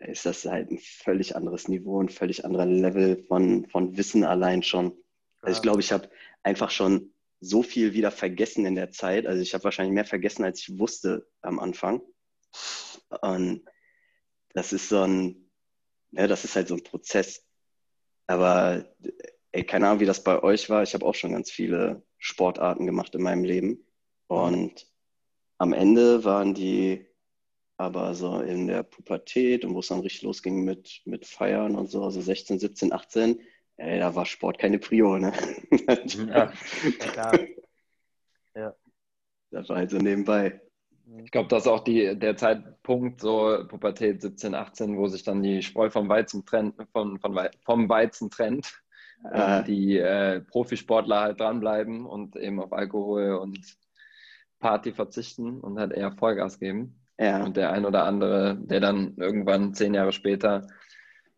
ist 0.06 0.26
das 0.26 0.44
halt 0.44 0.70
ein 0.70 0.78
völlig 0.78 1.36
anderes 1.36 1.68
Niveau, 1.68 2.00
ein 2.00 2.08
völlig 2.08 2.44
anderer 2.44 2.66
Level 2.66 3.24
von, 3.24 3.66
von 3.68 3.96
Wissen 3.96 4.24
allein 4.24 4.62
schon. 4.62 4.96
Also 5.40 5.58
ich 5.58 5.62
glaube, 5.62 5.80
ich 5.80 5.92
habe 5.92 6.08
einfach 6.42 6.70
schon 6.70 7.12
so 7.40 7.62
viel 7.62 7.92
wieder 7.92 8.10
vergessen 8.10 8.64
in 8.66 8.76
der 8.76 8.90
Zeit. 8.90 9.26
Also 9.26 9.42
ich 9.42 9.54
habe 9.54 9.64
wahrscheinlich 9.64 9.94
mehr 9.94 10.04
vergessen, 10.04 10.44
als 10.44 10.60
ich 10.60 10.78
wusste 10.78 11.26
am 11.40 11.58
Anfang. 11.58 12.00
Und 13.20 13.64
das 14.54 14.72
ist 14.72 14.88
so 14.88 15.02
ein, 15.02 15.50
ja, 16.12 16.26
das 16.26 16.44
ist 16.44 16.54
halt 16.54 16.68
so 16.68 16.74
ein 16.74 16.84
Prozess. 16.84 17.44
Aber 18.26 18.84
ey, 19.50 19.64
keine 19.64 19.88
Ahnung, 19.88 20.00
wie 20.00 20.06
das 20.06 20.22
bei 20.22 20.42
euch 20.42 20.70
war. 20.70 20.82
Ich 20.82 20.94
habe 20.94 21.04
auch 21.04 21.14
schon 21.14 21.32
ganz 21.32 21.50
viele 21.50 22.02
Sportarten 22.18 22.86
gemacht 22.86 23.14
in 23.14 23.22
meinem 23.22 23.44
Leben. 23.44 23.84
Und 24.28 24.86
am 25.58 25.72
Ende 25.72 26.24
waren 26.24 26.54
die 26.54 27.06
aber 27.82 28.14
so 28.14 28.40
in 28.40 28.66
der 28.66 28.82
Pubertät 28.82 29.64
und 29.64 29.74
wo 29.74 29.80
es 29.80 29.88
dann 29.88 30.00
richtig 30.00 30.22
losging 30.22 30.64
mit, 30.64 31.02
mit 31.04 31.26
Feiern 31.26 31.76
und 31.76 31.90
so, 31.90 32.04
also 32.04 32.20
16, 32.20 32.58
17, 32.58 32.92
18, 32.92 33.40
ey, 33.76 33.98
da 33.98 34.14
war 34.14 34.26
Sport 34.26 34.58
keine 34.58 34.78
Prio, 34.78 35.18
ne? 35.18 35.32
ja, 36.28 36.52
klar. 36.98 37.38
Ja. 38.54 38.74
Das 39.50 39.68
war 39.68 39.76
halt 39.76 39.90
so 39.90 39.98
nebenbei. 39.98 40.60
Ich 41.24 41.30
glaube, 41.30 41.48
das 41.48 41.64
ist 41.64 41.68
auch 41.68 41.84
die, 41.84 42.18
der 42.18 42.36
Zeitpunkt, 42.36 43.20
so 43.20 43.64
Pubertät 43.68 44.22
17, 44.22 44.54
18, 44.54 44.96
wo 44.96 45.08
sich 45.08 45.24
dann 45.24 45.42
die 45.42 45.62
Spreu 45.62 45.90
vom 45.90 46.08
Weizen 46.08 46.46
trennt, 46.46 46.76
von, 46.92 47.18
von, 47.18 47.48
vom 47.64 47.88
Weizen 47.88 48.30
trennt. 48.30 48.82
Äh, 49.30 49.62
die 49.64 49.98
äh, 49.98 50.40
Profisportler 50.40 51.20
halt 51.20 51.40
dranbleiben 51.40 52.06
und 52.06 52.34
eben 52.34 52.60
auf 52.60 52.72
Alkohol 52.72 53.34
und 53.34 53.76
Party 54.58 54.92
verzichten 54.92 55.60
und 55.60 55.78
halt 55.78 55.92
eher 55.92 56.12
Vollgas 56.12 56.58
geben. 56.58 57.01
Ja. 57.22 57.44
Und 57.44 57.56
der 57.56 57.72
ein 57.72 57.84
oder 57.84 58.04
andere, 58.04 58.56
der 58.58 58.80
dann 58.80 59.16
irgendwann 59.16 59.74
zehn 59.74 59.94
Jahre 59.94 60.12
später 60.12 60.66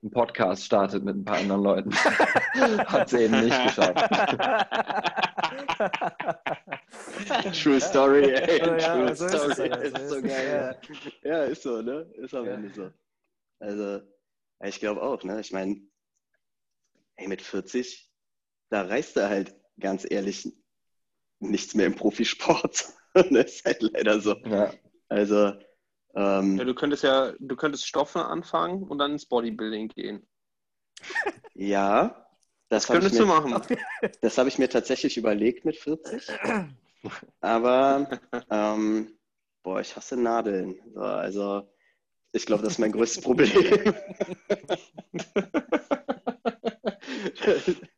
einen 0.03 0.11
Podcast 0.11 0.64
startet 0.64 1.05
mit 1.05 1.17
ein 1.17 1.25
paar 1.25 1.38
anderen 1.38 1.62
Leuten, 1.62 1.95
hat 1.95 3.12
es 3.12 3.19
eben 3.19 3.41
nicht 3.41 3.64
geschafft. 3.64 3.97
True 7.62 7.81
Story, 7.81 8.31
ey. 8.31 8.61
Oh, 8.62 8.76
ja, 8.76 8.79
True 8.79 9.17
so 9.17 9.29
Story. 9.29 9.69
Ist, 9.69 9.69
ist, 9.83 9.99
ist 9.99 10.11
so 10.11 10.23
geil. 10.23 10.79
Ja. 11.23 11.31
ja. 11.31 11.45
ist 11.45 11.62
so, 11.62 11.81
ne? 11.81 12.07
Ist 12.17 12.35
am 12.35 12.47
ja. 12.47 12.53
Ende 12.53 12.75
so. 12.75 12.91
Also, 13.61 14.00
ich 14.62 14.81
glaube 14.81 15.03
auch, 15.03 15.23
ne? 15.25 15.41
Ich 15.41 15.53
meine, 15.53 15.81
ey, 17.17 17.29
mit 17.29 17.43
40, 17.43 18.11
da 18.71 18.83
reißt 18.83 19.17
er 19.17 19.29
halt 19.29 19.55
ganz 19.81 20.07
ehrlich 20.09 20.53
nichts 21.41 21.75
mehr 21.75 21.87
im 21.87 21.95
Profisport. 21.95 22.87
das 23.14 23.31
ist 23.31 23.64
halt 23.64 23.83
leider 23.83 24.21
so. 24.21 24.37
Ja. 24.45 24.73
Also, 25.09 25.53
ähm, 26.14 26.59
ja, 26.59 26.64
du 26.64 26.75
könntest 26.75 27.02
ja, 27.02 27.33
du 27.38 27.56
könntest 27.56 27.87
Stoffe 27.87 28.25
anfangen 28.25 28.85
und 28.85 28.99
dann 28.99 29.12
ins 29.12 29.26
Bodybuilding 29.26 29.88
gehen. 29.88 30.26
Ja, 31.54 32.26
das, 32.68 32.87
das 32.87 32.92
könntest 32.92 33.14
mir, 33.14 33.21
du 33.21 33.26
machen. 33.26 33.62
Das 34.21 34.38
habe 34.38 34.49
ich 34.49 34.59
mir 34.59 34.68
tatsächlich 34.68 35.16
überlegt 35.16 35.64
mit 35.64 35.76
40. 35.76 36.28
Aber 37.40 38.21
ähm, 38.50 39.18
boah, 39.62 39.80
ich 39.80 39.97
hasse 39.97 40.16
Nadeln. 40.16 40.80
So, 40.94 41.00
also 41.00 41.68
ich 42.33 42.47
glaube, 42.47 42.62
das 42.62 42.75
ist 42.75 42.78
mein 42.78 42.92
größtes 42.92 43.25
Problem. 43.25 43.44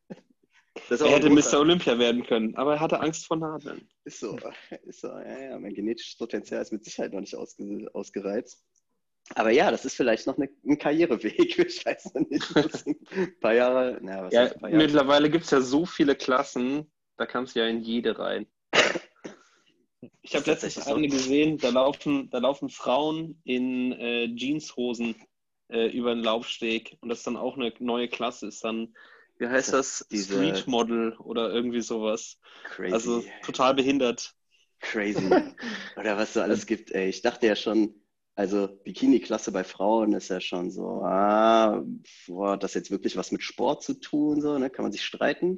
er 0.89 1.09
hätte 1.09 1.29
Mr. 1.29 1.59
Olympia 1.59 1.97
werden 1.99 2.25
können, 2.25 2.55
aber 2.55 2.75
er 2.75 2.79
hatte 2.79 2.99
Angst 2.99 3.25
vor 3.25 3.37
Nadeln. 3.37 3.87
Ist 4.05 4.19
so, 4.19 4.37
ist 4.83 5.01
so. 5.01 5.07
Ja, 5.07 5.39
ja, 5.49 5.59
mein 5.59 5.73
genetisches 5.73 6.17
Potenzial 6.17 6.61
ist 6.61 6.71
mit 6.71 6.85
Sicherheit 6.85 7.13
noch 7.13 7.19
nicht 7.19 7.35
ausge, 7.35 7.89
ausgereizt. 7.93 8.65
Aber 9.35 9.51
ja, 9.51 9.71
das 9.71 9.85
ist 9.85 9.95
vielleicht 9.95 10.25
noch 10.27 10.37
eine, 10.37 10.49
ein 10.65 10.77
Karriereweg. 10.77 11.57
Ich 11.67 11.85
weiß 11.85 12.13
noch 12.13 12.29
nicht. 12.29 12.55
ein 12.55 13.39
paar 13.39 13.53
Jahre. 13.53 13.99
Na, 14.01 14.29
ja, 14.29 14.47
paar 14.47 14.69
Jahre? 14.69 14.83
Mittlerweile 14.83 15.29
gibt 15.29 15.45
es 15.45 15.51
ja 15.51 15.61
so 15.61 15.85
viele 15.85 16.15
Klassen, 16.15 16.89
da 17.17 17.25
kannst 17.25 17.55
du 17.55 17.59
ja 17.59 17.67
in 17.67 17.81
jede 17.81 18.17
rein. 18.17 18.47
Ich 20.21 20.35
habe 20.35 20.49
letztens 20.49 20.87
eine 20.87 21.07
gesehen, 21.07 21.57
da 21.57 21.69
laufen, 21.69 22.29
da 22.29 22.37
laufen 22.37 22.69
Frauen 22.69 23.41
in 23.43 23.93
äh, 23.93 24.25
Jeanshosen 24.25 25.15
äh, 25.69 25.87
über 25.87 26.13
den 26.13 26.23
Laufsteg 26.23 26.97
und 27.01 27.09
das 27.09 27.19
ist 27.19 27.27
dann 27.27 27.37
auch 27.37 27.57
eine 27.57 27.73
neue 27.79 28.07
Klasse. 28.07 28.47
Ist 28.47 28.63
dann 28.63 28.93
wie 29.39 29.47
heißt 29.47 29.73
das? 29.73 30.05
Diese... 30.11 30.33
Street 30.33 30.67
Model 30.67 31.15
oder 31.17 31.51
irgendwie 31.51 31.81
sowas. 31.81 32.39
Crazy. 32.65 32.93
Also 32.93 33.23
total 33.43 33.75
behindert. 33.75 34.33
Crazy. 34.79 35.29
oder 35.97 36.17
was 36.17 36.33
so 36.33 36.41
alles 36.41 36.65
gibt, 36.65 36.91
ey. 36.91 37.09
Ich 37.09 37.21
dachte 37.21 37.47
ja 37.47 37.55
schon, 37.55 37.93
also 38.35 38.67
Bikini-Klasse 38.83 39.51
bei 39.51 39.63
Frauen 39.63 40.13
ist 40.13 40.29
ja 40.29 40.39
schon 40.39 40.69
so, 40.69 41.01
ah, 41.03 41.83
boah, 42.27 42.51
hat 42.51 42.63
das 42.63 42.75
jetzt 42.75 42.91
wirklich 42.91 43.17
was 43.17 43.31
mit 43.31 43.41
Sport 43.41 43.83
zu 43.83 43.95
tun, 43.95 44.41
so, 44.41 44.57
ne? 44.59 44.69
Kann 44.69 44.83
man 44.83 44.91
sich 44.91 45.03
streiten. 45.03 45.57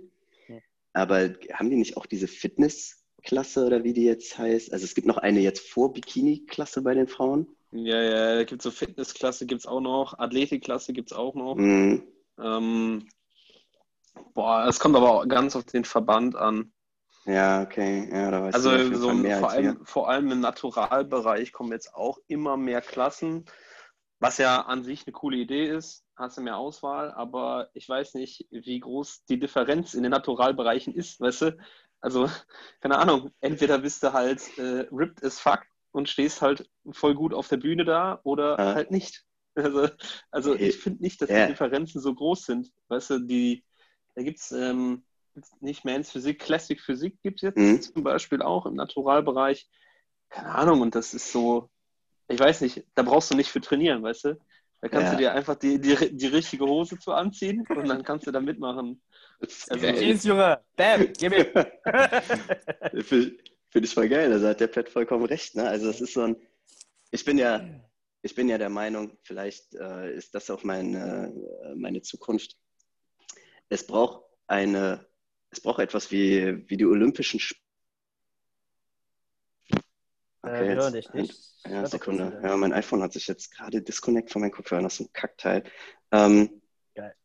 Aber 0.93 1.33
haben 1.53 1.69
die 1.69 1.75
nicht 1.75 1.97
auch 1.97 2.05
diese 2.05 2.27
Fitness-Klasse 2.27 3.65
oder 3.65 3.83
wie 3.83 3.93
die 3.93 4.05
jetzt 4.05 4.37
heißt? 4.37 4.73
Also 4.73 4.85
es 4.85 4.95
gibt 4.95 5.07
noch 5.07 5.17
eine 5.17 5.39
jetzt 5.39 5.69
vor 5.69 5.93
Bikini-Klasse 5.93 6.81
bei 6.81 6.93
den 6.93 7.07
Frauen. 7.07 7.47
Ja, 7.71 8.01
ja, 8.01 8.35
da 8.35 8.43
gibt 8.43 8.61
es 8.61 8.63
so 8.63 8.71
Fitness-Klasse, 8.71 9.45
gibt 9.45 9.61
es 9.61 9.67
auch 9.67 9.81
noch, 9.81 10.17
Athletik-Klasse 10.17 10.93
gibt 10.93 11.11
es 11.11 11.17
auch 11.17 11.35
noch. 11.35 11.55
Mhm. 11.55 12.03
Ähm, 12.39 13.07
Boah, 14.33 14.65
es 14.67 14.79
kommt 14.79 14.95
aber 14.95 15.11
auch 15.11 15.27
ganz 15.27 15.55
auf 15.55 15.65
den 15.65 15.85
Verband 15.85 16.35
an. 16.35 16.71
Ja, 17.25 17.61
okay. 17.61 18.09
Ja, 18.11 18.31
da 18.31 18.41
weiß 18.41 18.55
also 18.55 18.95
so 18.95 19.09
vor, 19.11 19.51
allem, 19.51 19.85
vor 19.85 20.09
allem 20.09 20.31
im 20.31 20.39
Naturalbereich 20.39 21.51
kommen 21.51 21.71
jetzt 21.71 21.93
auch 21.93 22.17
immer 22.27 22.57
mehr 22.57 22.81
Klassen, 22.81 23.45
was 24.19 24.37
ja 24.37 24.61
an 24.61 24.83
sich 24.83 25.05
eine 25.05 25.13
coole 25.13 25.37
Idee 25.37 25.67
ist. 25.67 26.05
Hast 26.15 26.37
du 26.37 26.41
mehr 26.41 26.57
Auswahl, 26.57 27.11
aber 27.11 27.69
ich 27.73 27.87
weiß 27.87 28.15
nicht, 28.15 28.47
wie 28.51 28.79
groß 28.79 29.25
die 29.25 29.39
Differenz 29.39 29.93
in 29.93 30.03
den 30.03 30.11
Naturalbereichen 30.11 30.93
ist, 30.93 31.21
weißt 31.21 31.41
du? 31.43 31.57
Also, 32.01 32.29
keine 32.81 32.97
Ahnung, 32.97 33.31
entweder 33.41 33.79
bist 33.79 34.03
du 34.03 34.13
halt 34.13 34.41
äh, 34.57 34.87
ripped 34.91 35.23
as 35.23 35.39
fuck 35.39 35.61
und 35.91 36.09
stehst 36.09 36.41
halt 36.41 36.69
voll 36.91 37.15
gut 37.15 37.33
auf 37.33 37.47
der 37.47 37.57
Bühne 37.57 37.85
da 37.85 38.19
oder 38.23 38.57
ja. 38.57 38.75
halt 38.75 38.91
nicht. 38.91 39.25
Also, 39.55 39.89
also 40.31 40.55
ich 40.55 40.77
finde 40.77 41.01
nicht, 41.01 41.21
dass 41.21 41.27
die 41.27 41.47
Differenzen 41.47 41.99
so 41.99 42.13
groß 42.13 42.45
sind. 42.45 42.71
Weißt 42.87 43.09
du, 43.09 43.19
die, 43.19 43.65
da 44.19 44.23
gibt 44.23 44.39
es 44.39 44.51
ähm, 44.51 45.03
nicht 45.61 45.85
Mans 45.85 46.11
Physik, 46.11 46.39
Classic 46.39 46.81
Physik 46.81 47.15
gibt 47.23 47.37
es 47.37 47.41
jetzt 47.43 47.57
mhm. 47.57 47.81
zum 47.81 48.03
Beispiel 48.03 48.41
auch 48.41 48.65
im 48.65 48.73
Naturalbereich. 48.73 49.69
Keine 50.27 50.49
Ahnung, 50.49 50.81
und 50.81 50.93
das 50.93 51.13
ist 51.13 51.31
so, 51.31 51.69
ich 52.27 52.37
weiß 52.37 52.59
nicht, 52.59 52.83
da 52.95 53.03
brauchst 53.03 53.31
du 53.31 53.35
nicht 53.37 53.49
für 53.49 53.61
trainieren, 53.61 54.03
weißt 54.03 54.25
du? 54.25 54.39
Da 54.81 54.89
kannst 54.89 55.05
ja. 55.05 55.11
du 55.11 55.17
dir 55.19 55.33
einfach 55.33 55.55
die, 55.55 55.79
die, 55.79 56.17
die 56.17 56.27
richtige 56.27 56.65
Hose 56.65 56.99
zu 56.99 57.13
anziehen 57.13 57.65
und 57.69 57.87
dann 57.87 58.03
kannst 58.03 58.27
du 58.27 58.31
da 58.31 58.41
mitmachen. 58.41 59.01
Also, 59.39 59.77
Jeans, 59.93 60.25
Junge, 60.25 60.59
bam, 60.75 61.07
gib 61.17 61.31
mir. 61.31 61.45
Finde 63.03 63.37
find 63.69 63.85
ich 63.85 63.93
voll 63.93 64.09
geil, 64.09 64.37
da 64.37 64.49
hat 64.49 64.59
der 64.59 64.67
Pet 64.67 64.89
vollkommen 64.89 65.23
recht. 65.23 65.55
Ne? 65.55 65.65
Also 65.65 65.89
es 65.89 66.01
ist 66.01 66.13
so 66.13 66.23
ein, 66.23 66.35
ich 67.11 67.23
bin 67.23 67.37
ja, 67.37 67.65
ich 68.21 68.35
bin 68.35 68.49
ja 68.49 68.57
der 68.57 68.69
Meinung, 68.69 69.17
vielleicht 69.23 69.75
äh, 69.75 70.13
ist 70.13 70.35
das 70.35 70.49
auch 70.49 70.65
meine, 70.65 71.33
äh, 71.63 71.75
meine 71.75 72.01
Zukunft, 72.01 72.57
es 73.69 73.85
braucht 73.85 74.23
eine, 74.47 75.07
es 75.51 75.61
braucht 75.61 75.79
etwas 75.79 76.11
wie, 76.11 76.67
wie 76.69 76.77
die 76.77 76.85
Olympischen 76.85 77.39
Spiele. 77.39 77.63
Okay, 80.41 80.73
äh, 80.73 80.93
jetzt, 80.95 81.13
nicht. 81.13 81.39
Ja, 81.65 81.85
Sekunde. 81.85 82.39
Ja, 82.43 82.55
mein 82.57 82.73
iPhone 82.73 83.01
hat 83.01 83.13
sich 83.13 83.27
jetzt 83.27 83.51
gerade 83.51 83.81
disconnect 83.81 84.31
von 84.31 84.41
meinem 84.41 84.51
Kopfhörer, 84.51 84.81
das 84.81 84.99
ist 84.99 85.07
ein 85.07 85.13
Kackteil. 85.13 85.63
Ähm, 86.11 86.61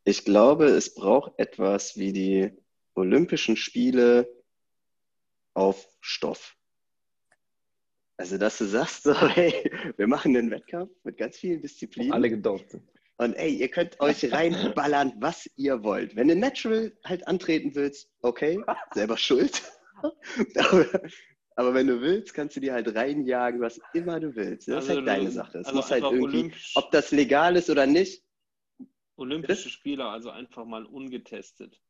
ich 0.05 0.25
glaube, 0.25 0.67
es 0.67 0.95
braucht 0.95 1.39
etwas 1.39 1.97
wie 1.97 2.13
die 2.13 2.53
Olympischen 2.95 3.57
Spiele 3.57 4.29
auf 5.55 5.89
Stoff. 6.01 6.57
Also, 8.17 8.39
dass 8.39 8.59
du 8.59 8.67
sagst, 8.67 9.03
so, 9.05 9.15
hey, 9.15 9.71
wir 9.97 10.07
machen 10.07 10.37
einen 10.37 10.51
Wettkampf 10.51 10.93
mit 11.05 11.17
ganz 11.17 11.37
vielen 11.37 11.63
Disziplinen. 11.63 12.13
Alle 12.13 12.31
gedopt 12.31 12.71
sind. 12.71 12.89
Und 13.17 13.35
ey, 13.35 13.55
ihr 13.55 13.69
könnt 13.69 14.01
euch 14.01 14.33
reinballern, 14.33 15.13
was 15.19 15.49
ihr 15.57 15.85
wollt. 15.85 16.17
Wenn 16.17 16.29
du 16.29 16.37
Natural 16.37 16.93
halt 17.05 17.27
antreten 17.29 17.75
willst, 17.75 18.11
okay, 18.23 18.61
selber 18.93 19.17
schuld. 19.17 19.63
aber, 20.57 20.87
aber, 21.55 21.75
wenn 21.75 21.87
du 21.87 22.01
willst, 22.01 22.35
kannst 22.35 22.57
du 22.57 22.61
dir 22.61 22.73
halt 22.73 22.93
reinjagen, 22.95 23.61
was 23.61 23.81
immer 23.93 24.19
du 24.19 24.35
willst. 24.35 24.67
Das 24.67 24.77
also, 24.77 24.89
ist 24.89 24.97
halt 24.97 25.07
deine 25.07 25.31
Sache. 25.31 25.59
Es 25.59 25.67
also 25.67 25.77
muss 25.77 25.91
halt 25.91 26.03
irgendwie, 26.03 26.53
ob 26.75 26.91
das 26.91 27.13
legal 27.13 27.55
ist 27.57 27.71
oder 27.71 27.87
nicht. 27.87 28.25
Olympische 29.17 29.71
Spieler, 29.71 30.09
also 30.09 30.31
einfach 30.31 30.65
mal 30.65 30.85
ungetestet. 30.85 31.81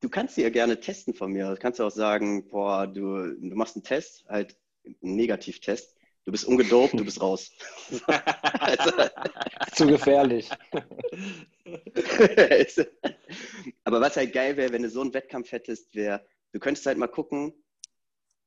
Du 0.00 0.08
kannst 0.08 0.36
sie 0.36 0.42
ja 0.42 0.50
gerne 0.50 0.78
testen 0.78 1.12
von 1.12 1.32
mir. 1.32 1.50
Du 1.50 1.56
kannst 1.56 1.80
auch 1.80 1.90
sagen, 1.90 2.48
boah, 2.48 2.86
du, 2.86 3.34
du 3.34 3.56
machst 3.56 3.74
einen 3.74 3.82
Test, 3.82 4.24
halt 4.28 4.56
einen 4.84 5.16
Negativtest 5.16 5.97
du 6.28 6.32
bist 6.32 6.44
ungedopt, 6.44 6.92
du 6.92 7.06
bist 7.06 7.22
raus. 7.22 7.50
also, 8.58 8.90
Zu 9.74 9.86
gefährlich. 9.86 10.50
Aber 13.84 14.02
was 14.02 14.14
halt 14.18 14.34
geil 14.34 14.58
wäre, 14.58 14.70
wenn 14.70 14.82
du 14.82 14.90
so 14.90 15.00
einen 15.00 15.14
Wettkampf 15.14 15.52
hättest, 15.52 15.94
wäre, 15.94 16.22
du 16.52 16.58
könntest 16.58 16.84
halt 16.84 16.98
mal 16.98 17.06
gucken, 17.06 17.54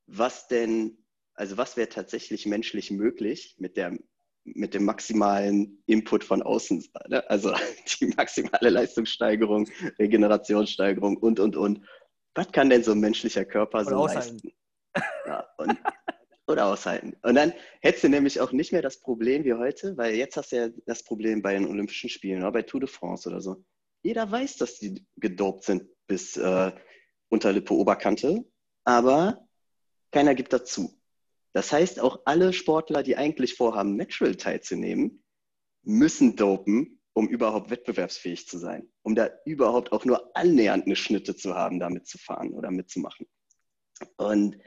was 0.06 0.48
denn, 0.48 1.04
also 1.34 1.58
was 1.58 1.76
wäre 1.76 1.90
tatsächlich 1.90 2.46
menschlich 2.46 2.92
möglich 2.92 3.56
mit 3.58 3.78
der 3.78 3.98
mit 4.44 4.76
dem 4.76 4.86
maximalen 4.86 5.84
Input 5.88 6.24
von 6.24 6.44
außen. 6.44 6.86
Ne? 7.08 7.28
Also 7.30 7.52
die 8.00 8.08
maximale 8.08 8.70
Leistungssteigerung, 8.70 9.68
Regenerationssteigerung 9.98 11.18
und, 11.18 11.40
und, 11.40 11.56
und. 11.56 11.82
Was 12.36 12.52
kann 12.52 12.70
denn 12.70 12.84
so 12.84 12.92
ein 12.92 13.00
menschlicher 13.00 13.46
Körper 13.46 13.86
so 13.86 14.06
leisten? 14.06 14.54
Ja, 15.26 15.48
und 15.58 15.78
oder 16.52 16.68
aushalten. 16.68 17.16
Und 17.22 17.36
dann 17.36 17.54
hättest 17.82 18.04
du 18.04 18.10
nämlich 18.10 18.40
auch 18.40 18.52
nicht 18.52 18.72
mehr 18.72 18.82
das 18.82 19.00
Problem 19.00 19.44
wie 19.44 19.54
heute, 19.54 19.98
weil 19.98 20.16
jetzt 20.16 20.38
hast 20.38 20.52
du 20.52 20.56
ja 20.58 20.70
das 20.86 21.04
Problem 21.04 21.42
bei 21.42 21.54
den 21.54 21.68
Olympischen 21.68 22.10
Spielen 22.10 22.42
oder 22.42 22.52
bei 22.52 22.62
Tour 22.62 22.82
de 22.82 22.90
France 22.90 23.28
oder 23.30 23.42
so. 23.42 23.64
Jeder 24.04 24.30
weiß, 24.30 24.58
dass 24.58 24.80
die 24.80 25.06
gedopt 25.18 25.66
sind 25.66 25.90
bis 26.08 26.38
äh, 26.38 26.72
Unterlippe, 27.30 27.74
Oberkante, 27.74 28.46
aber 28.84 29.48
keiner 30.12 30.36
gibt 30.36 30.54
dazu. 30.54 31.00
Das 31.54 31.72
heißt, 31.72 32.00
auch 32.00 32.22
alle 32.26 32.54
Sportler, 32.54 33.04
die 33.04 33.18
eigentlich 33.18 33.56
vorhaben, 33.56 33.96
Natural 33.96 34.36
teilzunehmen, 34.36 35.24
müssen 35.84 36.36
dopen, 36.36 37.02
um 37.14 37.28
überhaupt 37.28 37.70
wettbewerbsfähig 37.70 38.48
zu 38.48 38.58
sein, 38.58 38.90
um 39.02 39.16
da 39.16 39.30
überhaupt 39.46 39.92
auch 39.92 40.06
nur 40.06 40.36
annähernd 40.36 40.86
eine 40.86 40.96
Schnitte 40.96 41.36
zu 41.36 41.56
haben, 41.56 41.80
damit 41.80 42.08
zu 42.08 42.18
fahren 42.18 42.54
oder 42.54 42.72
mitzumachen. 42.72 43.28
Und 44.18 44.58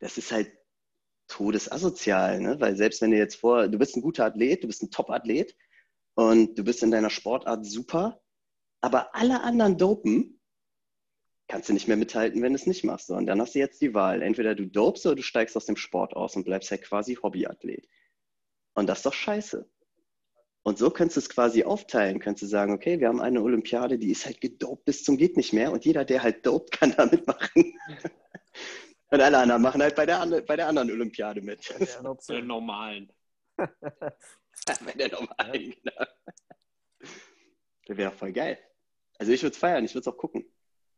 das 0.00 0.18
ist 0.18 0.32
halt 0.32 0.52
todesasozial, 1.28 2.40
ne? 2.40 2.60
weil 2.60 2.76
selbst 2.76 3.00
wenn 3.00 3.10
du 3.10 3.16
jetzt 3.16 3.36
vor, 3.36 3.68
du 3.68 3.78
bist 3.78 3.96
ein 3.96 4.02
guter 4.02 4.26
Athlet, 4.26 4.62
du 4.62 4.66
bist 4.66 4.82
ein 4.82 4.90
Top-Athlet 4.90 5.56
und 6.14 6.58
du 6.58 6.64
bist 6.64 6.82
in 6.82 6.90
deiner 6.90 7.10
Sportart 7.10 7.66
super, 7.66 8.20
aber 8.80 9.14
alle 9.14 9.42
anderen 9.42 9.78
dopen, 9.78 10.40
kannst 11.48 11.68
du 11.68 11.72
nicht 11.72 11.88
mehr 11.88 11.96
mithalten, 11.96 12.42
wenn 12.42 12.52
du 12.52 12.58
es 12.58 12.66
nicht 12.66 12.84
machst. 12.84 13.10
Und 13.10 13.26
dann 13.26 13.40
hast 13.40 13.54
du 13.54 13.58
jetzt 13.58 13.80
die 13.80 13.94
Wahl, 13.94 14.22
entweder 14.22 14.54
du 14.54 14.66
dopst 14.66 15.06
oder 15.06 15.16
du 15.16 15.22
steigst 15.22 15.56
aus 15.56 15.66
dem 15.66 15.76
Sport 15.76 16.14
aus 16.14 16.36
und 16.36 16.44
bleibst 16.44 16.70
halt 16.70 16.82
quasi 16.82 17.14
Hobbyathlet. 17.14 17.88
Und 18.74 18.88
das 18.88 18.98
ist 18.98 19.06
doch 19.06 19.14
scheiße. 19.14 19.68
Und 20.62 20.78
so 20.78 20.90
könntest 20.90 21.16
du 21.16 21.20
es 21.20 21.28
quasi 21.28 21.62
aufteilen, 21.62 22.18
könntest 22.18 22.42
du 22.42 22.46
sagen, 22.48 22.72
okay, 22.72 22.98
wir 22.98 23.06
haben 23.06 23.20
eine 23.20 23.40
Olympiade, 23.40 23.98
die 23.98 24.10
ist 24.10 24.26
halt 24.26 24.40
gedopt 24.40 24.84
bis 24.84 25.04
zum 25.04 25.16
geht 25.16 25.36
nicht 25.36 25.52
mehr 25.52 25.70
und 25.70 25.84
jeder, 25.84 26.04
der 26.04 26.24
halt 26.24 26.44
dopt, 26.44 26.72
kann 26.78 26.92
da 26.96 27.06
mitmachen. 27.06 27.78
Und 29.10 29.20
alle 29.20 29.38
anderen 29.38 29.62
machen 29.62 29.82
halt 29.82 29.94
bei 29.94 30.06
der, 30.06 30.24
bei 30.46 30.56
der 30.56 30.68
anderen 30.68 30.90
Olympiade 30.90 31.40
mit. 31.40 31.60
Bei 31.78 32.34
der 32.34 32.42
normalen. 32.42 33.12
bei 33.56 34.92
der 34.96 35.10
normalen, 35.10 35.74
genau. 35.82 36.06
Das 37.86 37.96
wäre 37.96 38.10
voll 38.10 38.32
geil. 38.32 38.58
Also 39.18 39.32
ich 39.32 39.42
würde 39.42 39.52
es 39.52 39.58
feiern, 39.58 39.84
ich 39.84 39.94
würde 39.94 40.08
es 40.08 40.14
auch 40.14 40.18
gucken. 40.18 40.44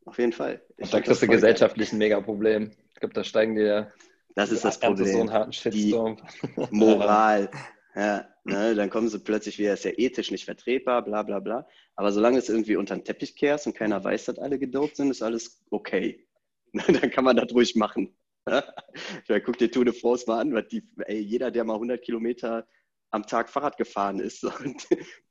Auf 0.07 0.19
jeden 0.19 0.33
Fall. 0.33 0.63
Ich 0.77 0.85
Und 0.85 0.95
da 0.95 1.01
kriegst 1.03 1.23
du 1.23 1.27
gesellschaftlich 1.27 1.93
ein 1.93 1.99
Mega-Problem. 1.99 2.71
Ich 2.95 3.01
glaube, 3.01 3.15
da 3.15 3.23
steigen 3.25 3.57
dir. 3.57 3.93
Das 4.35 4.51
ist 4.51 4.65
das 4.65 4.81
Problem. 4.81 5.07
So 5.07 5.21
einen 5.21 5.33
harten 5.33 5.53
Shitstorm. 5.53 6.17
Die 6.17 6.67
Moral. 6.71 7.51
Ja, 7.95 8.29
ne, 8.45 8.75
dann 8.75 8.91
kommen 8.91 9.09
sie 9.09 9.19
plötzlich 9.19 9.59
wieder, 9.59 9.75
ist 9.75 9.85
ja 9.85 9.91
ethisch 9.97 10.31
nicht 10.31 10.45
vertretbar, 10.45 11.05
bla 11.05 11.23
bla 11.23 11.41
bla. 11.41 11.67
Aber 11.97 12.13
solange 12.13 12.39
es 12.39 12.49
irgendwie 12.49 12.77
unter 12.77 12.97
den 12.97 13.05
Teppich 13.05 13.35
kehrst 13.35 13.67
und 13.67 13.75
keiner 13.75 14.03
weiß, 14.03 14.27
dass 14.27 14.39
alle 14.39 14.59
gedopt 14.59 14.97
sind, 14.97 15.11
ist 15.11 15.23
alles 15.23 15.65
okay. 15.71 16.28
dann 17.03 17.11
kann 17.11 17.25
man 17.25 17.37
das 17.37 17.53
ruhig 17.53 17.75
machen. 17.77 18.17
ja, 18.47 19.41
guck 19.41 19.59
dir 19.59 19.71
Tour 19.71 19.85
de 19.85 19.95
France 19.95 20.25
mal 20.27 20.41
an, 20.41 20.55
weil 20.55 20.65
die, 20.65 20.83
ey, 21.07 21.19
jeder, 21.19 21.51
der 21.51 21.65
mal 21.65 21.75
100 21.75 22.03
Kilometer 22.03 22.67
am 23.11 23.27
Tag 23.27 23.51
Fahrrad 23.51 23.77
gefahren 23.77 24.21
ist, 24.21 24.41
so, 24.43 24.51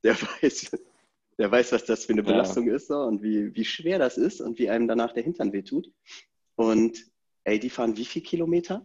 der 0.02 0.14
weiß, 0.20 0.76
der 1.38 1.50
weiß, 1.50 1.72
was 1.72 1.84
das 1.84 2.04
für 2.04 2.12
eine 2.12 2.22
Belastung 2.22 2.68
ja. 2.68 2.74
ist 2.74 2.88
so, 2.88 2.96
und 2.96 3.22
wie, 3.22 3.54
wie 3.54 3.64
schwer 3.64 3.98
das 3.98 4.16
ist 4.18 4.40
und 4.40 4.58
wie 4.58 4.70
einem 4.70 4.88
danach 4.88 5.12
der 5.12 5.22
Hintern 5.22 5.52
wehtut. 5.52 5.90
Und 6.56 6.98
ey, 7.44 7.58
die 7.58 7.70
fahren 7.70 7.96
wie 7.96 8.04
viele 8.04 8.24
Kilometer? 8.24 8.84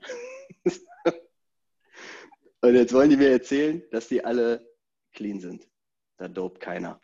und 2.61 2.75
jetzt 2.75 2.93
wollen 2.93 3.09
die 3.09 3.17
mir 3.17 3.31
erzählen, 3.31 3.83
dass 3.91 4.07
die 4.07 4.23
alle 4.23 4.67
clean 5.13 5.39
sind. 5.39 5.67
Da 6.17 6.27
dope 6.27 6.59
keiner. 6.59 7.01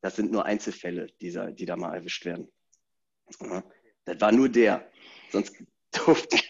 Das 0.00 0.16
sind 0.16 0.32
nur 0.32 0.46
Einzelfälle, 0.46 1.08
dieser, 1.20 1.52
die 1.52 1.66
da 1.66 1.76
mal 1.76 1.94
erwischt 1.94 2.24
werden. 2.24 2.50
Ja. 3.40 3.62
Das 4.04 4.20
war 4.20 4.32
nur 4.32 4.48
der. 4.48 4.90
Sonst 5.30 5.54
durfte 5.92 6.38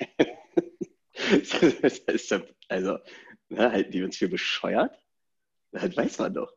Also, 2.69 2.99
ne, 3.49 3.71
halten 3.71 3.93
die 3.93 4.03
uns 4.03 4.17
für 4.17 4.29
bescheuert? 4.29 4.99
Das 5.73 5.97
weiß 5.97 6.19
man 6.19 6.35
doch. 6.35 6.53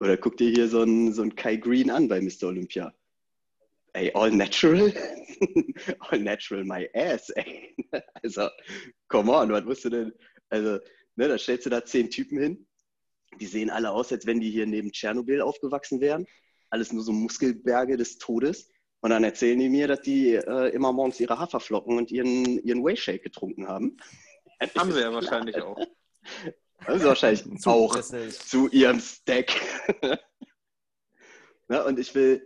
Oder 0.00 0.16
guck 0.16 0.36
dir 0.36 0.50
hier 0.50 0.68
so 0.68 0.82
einen 0.82 1.12
so 1.12 1.28
Kai 1.30 1.56
Green 1.56 1.90
an 1.90 2.08
bei 2.08 2.20
Mr. 2.20 2.44
Olympia. 2.44 2.94
Ey, 3.94 4.12
all 4.14 4.30
natural? 4.30 4.92
all 6.00 6.20
natural 6.20 6.64
my 6.64 6.88
ass, 6.94 7.30
ey. 7.30 7.74
Also, 8.22 8.48
come 9.08 9.32
on, 9.32 9.50
was 9.50 9.64
musst 9.64 9.84
du 9.84 9.90
denn? 9.90 10.12
Also, 10.50 10.78
ne, 11.16 11.28
da 11.28 11.38
stellst 11.38 11.66
du 11.66 11.70
da 11.70 11.84
zehn 11.84 12.10
Typen 12.10 12.38
hin. 12.38 12.66
Die 13.40 13.46
sehen 13.46 13.70
alle 13.70 13.90
aus, 13.90 14.12
als 14.12 14.26
wenn 14.26 14.40
die 14.40 14.50
hier 14.50 14.66
neben 14.66 14.92
Tschernobyl 14.92 15.40
aufgewachsen 15.40 16.00
wären. 16.00 16.26
Alles 16.70 16.92
nur 16.92 17.02
so 17.02 17.12
Muskelberge 17.12 17.96
des 17.96 18.18
Todes. 18.18 18.70
Und 19.00 19.10
dann 19.10 19.24
erzählen 19.24 19.58
die 19.58 19.68
mir, 19.68 19.86
dass 19.86 20.00
die 20.00 20.34
äh, 20.34 20.68
immer 20.70 20.92
morgens 20.92 21.20
ihre 21.20 21.38
Haferflocken 21.38 21.96
und 21.96 22.10
ihren, 22.10 22.58
ihren 22.64 22.84
Whey-Shake 22.84 23.22
getrunken 23.22 23.68
haben. 23.68 23.96
Haben 24.76 24.92
sie 24.92 25.00
ja 25.00 25.12
wahrscheinlich 25.12 25.60
auch. 25.60 25.78
Haben 26.80 26.98
sie 26.98 27.06
wahrscheinlich 27.06 27.44
auch 27.66 28.00
zu 28.00 28.68
ihrem 28.68 29.00
Stack. 29.00 29.52
Na, 31.68 31.82
und 31.82 31.98
ich 31.98 32.14
will, 32.14 32.42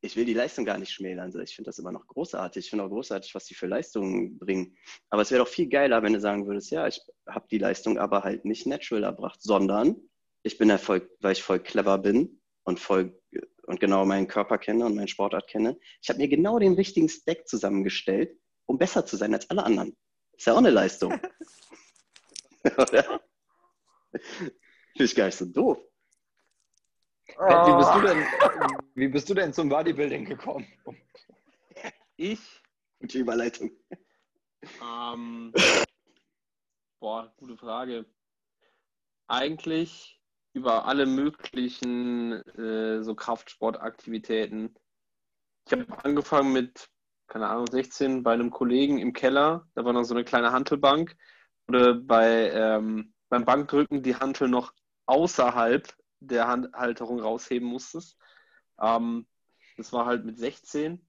ich 0.00 0.16
will 0.16 0.24
die 0.24 0.34
Leistung 0.34 0.64
gar 0.64 0.78
nicht 0.78 0.92
schmälern. 0.92 1.32
Ich 1.42 1.54
finde 1.54 1.68
das 1.68 1.78
immer 1.78 1.92
noch 1.92 2.06
großartig. 2.06 2.64
Ich 2.64 2.70
finde 2.70 2.84
auch 2.84 2.88
großartig, 2.88 3.34
was 3.34 3.44
die 3.44 3.54
für 3.54 3.66
Leistungen 3.66 4.38
bringen. 4.38 4.76
Aber 5.08 5.22
es 5.22 5.30
wäre 5.30 5.44
doch 5.44 5.50
viel 5.50 5.68
geiler, 5.68 6.02
wenn 6.02 6.12
du 6.12 6.20
sagen 6.20 6.46
würdest, 6.46 6.70
ja, 6.70 6.86
ich 6.88 7.00
habe 7.28 7.46
die 7.50 7.58
Leistung 7.58 7.98
aber 7.98 8.22
halt 8.22 8.44
nicht 8.44 8.66
natural 8.66 9.04
erbracht, 9.04 9.40
sondern 9.42 9.96
ich 10.42 10.58
bin 10.58 10.70
Erfolg, 10.70 11.10
weil 11.20 11.32
ich 11.32 11.42
voll 11.42 11.60
clever 11.60 11.98
bin 11.98 12.40
und 12.64 12.80
voll 12.80 13.18
und 13.70 13.78
genau 13.78 14.04
meinen 14.04 14.26
Körper 14.26 14.58
kenne 14.58 14.84
und 14.84 14.96
meinen 14.96 15.06
Sportart 15.06 15.46
kenne. 15.46 15.78
Ich 16.02 16.08
habe 16.08 16.18
mir 16.18 16.26
genau 16.26 16.58
den 16.58 16.74
richtigen 16.74 17.08
Stack 17.08 17.46
zusammengestellt, 17.46 18.36
um 18.66 18.78
besser 18.78 19.06
zu 19.06 19.16
sein 19.16 19.32
als 19.32 19.48
alle 19.48 19.62
anderen. 19.62 19.96
Ist 20.32 20.46
ja 20.46 20.54
auch 20.54 20.58
eine 20.58 20.70
Leistung. 20.70 21.12
Oder? 22.64 23.20
Finde 24.10 24.54
ich 24.96 25.14
gar 25.14 25.26
nicht 25.26 25.36
so 25.36 25.44
doof. 25.44 25.78
Pat, 27.36 27.68
wie, 27.68 27.76
bist 27.76 27.94
du 27.94 28.00
denn, 28.00 28.26
wie 28.96 29.08
bist 29.08 29.30
du 29.30 29.34
denn 29.34 29.52
zum 29.52 29.68
Bodybuilding 29.68 30.24
gekommen? 30.24 30.66
Ich? 32.16 32.40
Gute 32.98 33.18
Überleitung. 33.18 33.70
Ähm, 34.82 35.54
boah, 36.98 37.32
gute 37.36 37.56
Frage. 37.56 38.04
Eigentlich 39.28 40.19
über 40.52 40.86
alle 40.86 41.06
möglichen 41.06 42.32
äh, 42.58 43.02
so 43.02 43.14
Kraftsportaktivitäten. 43.14 44.74
Ich 45.66 45.72
habe 45.72 45.86
angefangen 46.04 46.52
mit, 46.52 46.88
keine 47.28 47.48
Ahnung, 47.48 47.66
16 47.70 48.22
bei 48.22 48.32
einem 48.32 48.50
Kollegen 48.50 48.98
im 48.98 49.12
Keller. 49.12 49.68
Da 49.74 49.84
war 49.84 49.92
noch 49.92 50.04
so 50.04 50.14
eine 50.14 50.24
kleine 50.24 50.52
Hantelbank. 50.52 51.16
Oder 51.68 51.94
bei, 51.94 52.50
ähm, 52.50 53.14
beim 53.28 53.44
Bankdrücken 53.44 54.02
die 54.02 54.16
Hantel 54.16 54.48
noch 54.48 54.72
außerhalb 55.06 55.94
der 56.20 56.48
Handhalterung 56.48 57.20
rausheben 57.20 57.68
musstest. 57.68 58.16
Ähm, 58.80 59.26
das 59.76 59.92
war 59.92 60.06
halt 60.06 60.24
mit 60.24 60.38
16. 60.38 61.06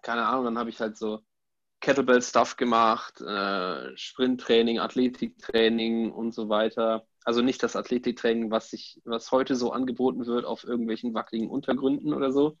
Keine 0.00 0.26
Ahnung, 0.26 0.46
dann 0.46 0.58
habe 0.58 0.70
ich 0.70 0.80
halt 0.80 0.96
so 0.96 1.20
Kettlebell-Stuff 1.80 2.56
gemacht, 2.56 3.20
äh, 3.20 3.96
Sprinttraining, 3.96 4.78
Athletiktraining 4.78 6.10
und 6.12 6.32
so 6.32 6.48
weiter. 6.48 7.06
Also 7.24 7.42
nicht 7.42 7.62
das 7.62 7.76
Athletiktraining, 7.76 8.50
was 8.50 8.70
sich, 8.70 9.00
was 9.04 9.30
heute 9.30 9.56
so 9.56 9.72
angeboten 9.72 10.26
wird 10.26 10.44
auf 10.44 10.64
irgendwelchen 10.64 11.14
wackeligen 11.14 11.50
Untergründen 11.50 12.14
oder 12.14 12.32
so. 12.32 12.58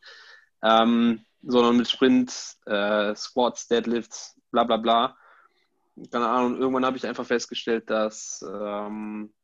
Ähm, 0.62 1.24
sondern 1.42 1.76
mit 1.76 1.88
Sprint, 1.88 2.32
äh, 2.66 3.14
Squats, 3.16 3.66
Deadlifts, 3.68 4.40
bla 4.50 4.64
bla 4.64 4.76
bla. 4.76 5.16
Keine 6.10 6.28
Ahnung, 6.28 6.56
irgendwann 6.56 6.86
habe 6.86 6.96
ich 6.96 7.06
einfach 7.06 7.26
festgestellt, 7.26 7.90
dass 7.90 8.44
ähm, 8.48 9.34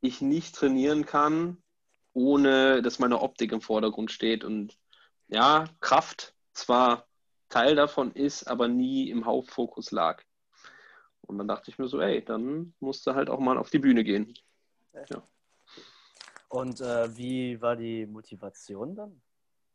ich 0.00 0.20
nicht 0.20 0.54
trainieren 0.54 1.06
kann, 1.06 1.62
ohne 2.12 2.82
dass 2.82 2.98
meine 2.98 3.20
Optik 3.20 3.52
im 3.52 3.60
Vordergrund 3.60 4.10
steht. 4.10 4.44
Und 4.44 4.76
ja, 5.28 5.64
Kraft 5.80 6.34
zwar 6.52 7.06
Teil 7.48 7.76
davon 7.76 8.12
ist, 8.12 8.44
aber 8.44 8.68
nie 8.68 9.10
im 9.10 9.26
Hauptfokus 9.26 9.90
lag. 9.90 10.22
Und 11.30 11.38
dann 11.38 11.46
dachte 11.46 11.70
ich 11.70 11.78
mir 11.78 11.86
so, 11.86 12.00
ey, 12.00 12.24
dann 12.24 12.74
musst 12.80 13.06
du 13.06 13.14
halt 13.14 13.30
auch 13.30 13.38
mal 13.38 13.56
auf 13.56 13.70
die 13.70 13.78
Bühne 13.78 14.02
gehen. 14.02 14.34
Ja. 14.92 15.22
Und 16.48 16.80
äh, 16.80 17.16
wie 17.16 17.62
war 17.62 17.76
die 17.76 18.04
Motivation 18.04 18.96
dann? 18.96 19.22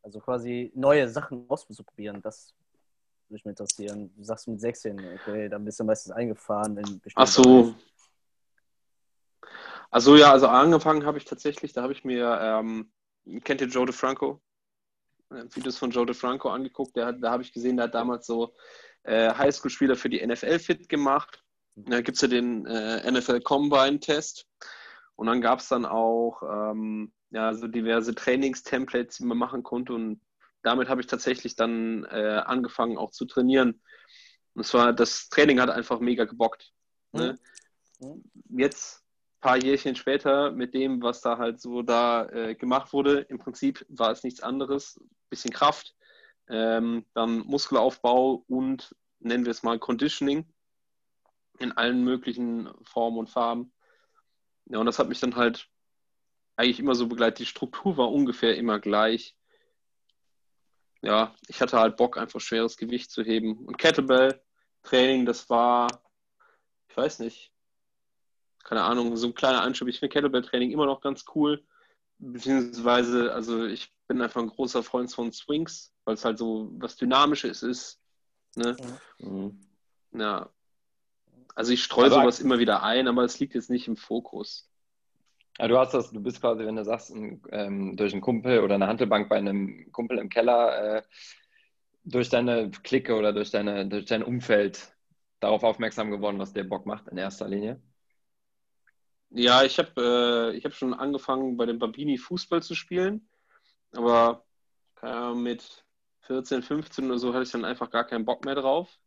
Also 0.03 0.19
quasi 0.19 0.69
neue 0.75 1.07
Sachen 1.07 1.45
auszuprobieren, 1.49 2.21
das 2.21 2.53
würde 3.29 3.35
mich 3.35 3.45
interessieren. 3.45 4.13
Du 4.17 4.23
sagst 4.25 4.49
mit 4.49 4.59
16, 4.59 4.99
okay, 5.15 5.47
dann 5.47 5.63
bist 5.63 5.79
du 5.79 5.85
meistens 5.85 6.11
eingefahren 6.11 6.77
in 6.77 7.01
Ach 7.15 7.25
so. 7.25 7.73
Also 9.89 10.17
ja, 10.17 10.33
also 10.33 10.47
angefangen 10.49 11.05
habe 11.05 11.17
ich 11.17 11.23
tatsächlich, 11.23 11.71
da 11.71 11.83
habe 11.83 11.93
ich 11.93 12.03
mir, 12.03 12.37
ähm, 12.41 12.91
kennt 13.45 13.61
ihr 13.61 13.67
Joe 13.67 13.85
DeFranco? 13.85 14.41
Äh, 15.31 15.45
Videos 15.55 15.77
von 15.77 15.89
Joe 15.89 16.05
DeFranco 16.05 16.49
angeguckt. 16.49 16.97
Der 16.97 17.13
da 17.13 17.31
habe 17.31 17.43
ich 17.43 17.53
gesehen, 17.53 17.77
der 17.77 17.85
hat 17.85 17.95
damals 17.95 18.27
so 18.27 18.53
äh, 19.03 19.33
Highschool-Spieler 19.33 19.95
für 19.95 20.09
die 20.09 20.25
NFL 20.25 20.59
fit 20.59 20.89
gemacht. 20.89 21.44
Da 21.75 22.01
gibt 22.01 22.15
es 22.15 22.21
ja 22.21 22.27
den 22.27 22.65
äh, 22.65 23.11
NFL 23.11 23.41
Combine-Test. 23.41 24.47
Und 25.15 25.27
dann 25.27 25.41
gab 25.41 25.59
es 25.59 25.69
dann 25.69 25.85
auch 25.85 26.41
ähm, 26.43 27.13
ja, 27.31 27.53
so 27.53 27.67
diverse 27.67 28.15
Trainingstemplates, 28.15 29.17
die 29.17 29.25
man 29.25 29.38
machen 29.38 29.63
konnte. 29.63 29.93
Und 29.93 30.21
damit 30.61 30.89
habe 30.89 31.01
ich 31.01 31.07
tatsächlich 31.07 31.55
dann 31.55 32.05
äh, 32.05 32.41
angefangen 32.45 32.97
auch 32.97 33.11
zu 33.11 33.25
trainieren. 33.25 33.81
Und 34.53 34.65
zwar, 34.65 34.93
das 34.93 35.29
Training 35.29 35.59
hat 35.59 35.69
einfach 35.69 35.99
mega 35.99 36.25
gebockt. 36.25 36.71
Ne? 37.11 37.38
Mhm. 37.99 38.23
Jetzt 38.57 39.05
paar 39.45 39.57
Jährchen 39.57 39.95
später 39.95 40.49
mit 40.49 40.73
dem, 40.73 41.03
was 41.03 41.21
da 41.21 41.38
halt 41.38 41.61
so 41.61 41.83
da 41.83 42.25
äh, 42.29 42.55
gemacht 42.55 42.93
wurde, 42.93 43.19
im 43.29 43.38
Prinzip 43.38 43.85
war 43.89 44.09
es 44.09 44.23
nichts 44.23 44.39
anderes. 44.39 44.99
Bisschen 45.29 45.51
Kraft, 45.53 45.93
ähm, 46.49 47.05
dann 47.13 47.39
Muskelaufbau 47.39 48.43
und 48.47 48.95
nennen 49.19 49.45
wir 49.45 49.51
es 49.51 49.61
mal 49.61 49.77
Conditioning 49.77 50.47
in 51.59 51.71
allen 51.71 52.03
möglichen 52.03 52.69
Formen 52.83 53.17
und 53.17 53.29
Farben. 53.29 53.71
Ja, 54.65 54.79
und 54.79 54.85
das 54.85 54.99
hat 54.99 55.09
mich 55.09 55.19
dann 55.19 55.35
halt 55.35 55.69
eigentlich 56.55 56.79
immer 56.79 56.95
so 56.95 57.07
begleitet. 57.07 57.39
Die 57.39 57.45
Struktur 57.45 57.97
war 57.97 58.11
ungefähr 58.11 58.55
immer 58.57 58.79
gleich. 58.79 59.35
Ja, 61.01 61.35
ich 61.47 61.61
hatte 61.61 61.77
halt 61.77 61.97
Bock, 61.97 62.17
einfach 62.17 62.39
schweres 62.39 62.77
Gewicht 62.77 63.11
zu 63.11 63.23
heben. 63.23 63.57
Und 63.65 63.77
Kettlebell-Training, 63.77 65.25
das 65.25 65.49
war, 65.49 65.87
ich 66.89 66.97
weiß 66.97 67.19
nicht, 67.19 67.51
keine 68.63 68.83
Ahnung, 68.83 69.15
so 69.15 69.27
ein 69.27 69.35
kleiner 69.35 69.61
Anschub. 69.61 69.87
Ich 69.87 69.99
finde 69.99 70.13
Kettlebell-Training 70.13 70.71
immer 70.71 70.87
noch 70.87 71.01
ganz 71.01 71.25
cool. 71.35 71.63
Beziehungsweise, 72.17 73.33
also 73.33 73.65
ich 73.65 73.93
bin 74.07 74.21
einfach 74.21 74.41
ein 74.41 74.49
großer 74.49 74.81
Freund 74.81 75.11
von 75.13 75.31
Swings, 75.31 75.93
weil 76.05 76.15
es 76.15 76.25
halt 76.25 76.37
so 76.37 76.71
was 76.79 76.95
Dynamisches 76.95 77.61
ist. 77.61 78.01
Ne? 78.55 78.75
Ja. 78.79 79.27
Mhm. 79.27 79.61
ja. 80.13 80.49
Also 81.55 81.71
ich 81.71 81.83
streue 81.83 82.05
also, 82.05 82.19
sowas 82.19 82.39
immer 82.39 82.59
wieder 82.59 82.83
ein, 82.83 83.07
aber 83.07 83.23
es 83.23 83.39
liegt 83.39 83.55
jetzt 83.55 83.69
nicht 83.69 83.87
im 83.87 83.95
Fokus. 83.95 84.69
Ja, 85.57 85.69
du 85.69 85.77
hast 85.77 85.93
das, 85.93 86.11
du 86.11 86.21
bist 86.21 86.41
quasi, 86.41 86.65
wenn 86.65 86.75
du 86.75 86.83
sagst, 86.83 87.11
ein, 87.11 87.41
ähm, 87.51 87.95
durch 87.95 88.11
einen 88.11 88.21
Kumpel 88.21 88.59
oder 88.59 88.75
eine 88.75 88.87
Handelbank 88.87 89.29
bei 89.29 89.37
einem 89.37 89.89
Kumpel 89.93 90.17
im 90.17 90.27
Keller, 90.27 90.97
äh, 90.97 91.01
durch 92.03 92.29
deine 92.29 92.69
Clique 92.69 93.15
oder 93.15 93.31
durch, 93.31 93.51
deine, 93.51 93.87
durch 93.87 94.05
dein 94.05 94.21
Umfeld 94.21 94.93
darauf 95.39 95.63
aufmerksam 95.63 96.11
geworden, 96.11 96.39
was 96.39 96.53
der 96.53 96.65
Bock 96.65 96.85
macht 96.85 97.07
in 97.07 97.17
erster 97.17 97.47
Linie. 97.47 97.81
Ja, 99.29 99.63
ich 99.63 99.79
habe 99.79 100.53
äh, 100.53 100.61
hab 100.61 100.73
schon 100.73 100.93
angefangen, 100.93 101.55
bei 101.55 101.65
den 101.65 101.79
Babini 101.79 102.17
Fußball 102.17 102.61
zu 102.61 102.75
spielen, 102.75 103.27
aber 103.93 104.45
Ahnung, 105.01 105.33
mit 105.33 105.85
14, 106.21 106.63
15 106.63 107.05
oder 107.05 107.17
so 107.17 107.33
hatte 107.33 107.43
ich 107.43 107.51
dann 107.51 107.65
einfach 107.65 107.89
gar 107.89 108.05
keinen 108.05 108.25
Bock 108.25 108.45
mehr 108.45 108.55
drauf. 108.55 108.99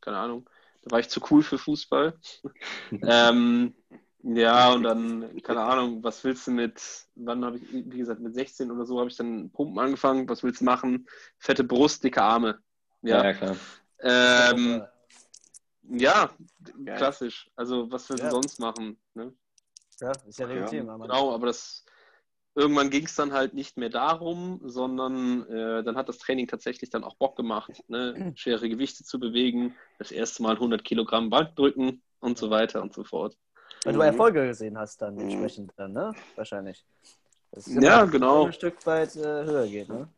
Keine 0.00 0.18
Ahnung, 0.18 0.48
da 0.82 0.92
war 0.92 1.00
ich 1.00 1.08
zu 1.08 1.20
cool 1.30 1.42
für 1.42 1.58
Fußball. 1.58 2.18
ähm, 3.02 3.74
ja, 4.22 4.72
und 4.72 4.82
dann, 4.82 5.42
keine 5.42 5.62
Ahnung, 5.62 6.04
was 6.04 6.22
willst 6.24 6.46
du 6.46 6.50
mit, 6.50 6.82
wann 7.14 7.44
habe 7.44 7.56
ich, 7.56 7.72
wie 7.72 7.98
gesagt, 7.98 8.20
mit 8.20 8.34
16 8.34 8.70
oder 8.70 8.84
so 8.84 8.98
habe 8.98 9.08
ich 9.08 9.16
dann 9.16 9.50
Pumpen 9.50 9.78
angefangen, 9.78 10.28
was 10.28 10.42
willst 10.42 10.60
du 10.60 10.66
machen? 10.66 11.08
Fette 11.38 11.64
Brust, 11.64 12.04
dicke 12.04 12.22
Arme. 12.22 12.58
Ja, 13.02 13.24
ja 13.24 13.32
klar. 13.32 13.56
Ähm, 14.00 14.82
ja, 15.82 16.30
Geil. 16.84 16.96
klassisch. 16.96 17.50
Also 17.56 17.90
was 17.90 18.08
willst 18.10 18.22
du 18.22 18.26
ja. 18.26 18.30
sonst 18.30 18.58
machen? 18.58 18.98
Ne? 19.14 19.32
Ja, 20.00 20.12
ist 20.26 20.38
ja 20.38 20.46
legitim. 20.46 20.86
Ja, 20.86 20.96
genau, 20.96 21.34
aber 21.34 21.46
das 21.46 21.84
irgendwann 22.60 22.90
ging 22.90 23.06
es 23.06 23.14
dann 23.14 23.32
halt 23.32 23.54
nicht 23.54 23.76
mehr 23.76 23.88
darum, 23.88 24.60
sondern 24.62 25.46
äh, 25.48 25.82
dann 25.82 25.96
hat 25.96 26.08
das 26.08 26.18
Training 26.18 26.46
tatsächlich 26.46 26.90
dann 26.90 27.04
auch 27.04 27.14
Bock 27.14 27.36
gemacht, 27.36 27.82
ne? 27.88 28.32
schwere 28.36 28.68
Gewichte 28.68 29.02
zu 29.04 29.18
bewegen, 29.18 29.74
das 29.98 30.12
erste 30.12 30.42
Mal 30.42 30.54
100 30.54 30.84
Kilogramm 30.84 31.30
Bankdrücken 31.30 32.02
und 32.20 32.38
so 32.38 32.50
weiter 32.50 32.82
und 32.82 32.92
so 32.92 33.04
fort. 33.04 33.36
Weil 33.84 33.94
du 33.94 34.00
Erfolge 34.00 34.46
gesehen 34.46 34.78
hast 34.78 35.00
dann 35.00 35.14
mhm. 35.14 35.22
entsprechend 35.22 35.72
dann, 35.76 35.92
ne? 35.92 36.12
Wahrscheinlich. 36.36 36.84
ja, 37.66 38.04
genau. 38.04 38.46
Ein 38.46 38.52
Stück 38.52 38.84
weit 38.86 39.16
äh, 39.16 39.22
höher 39.22 39.66
geht, 39.66 39.88
ne? 39.88 40.08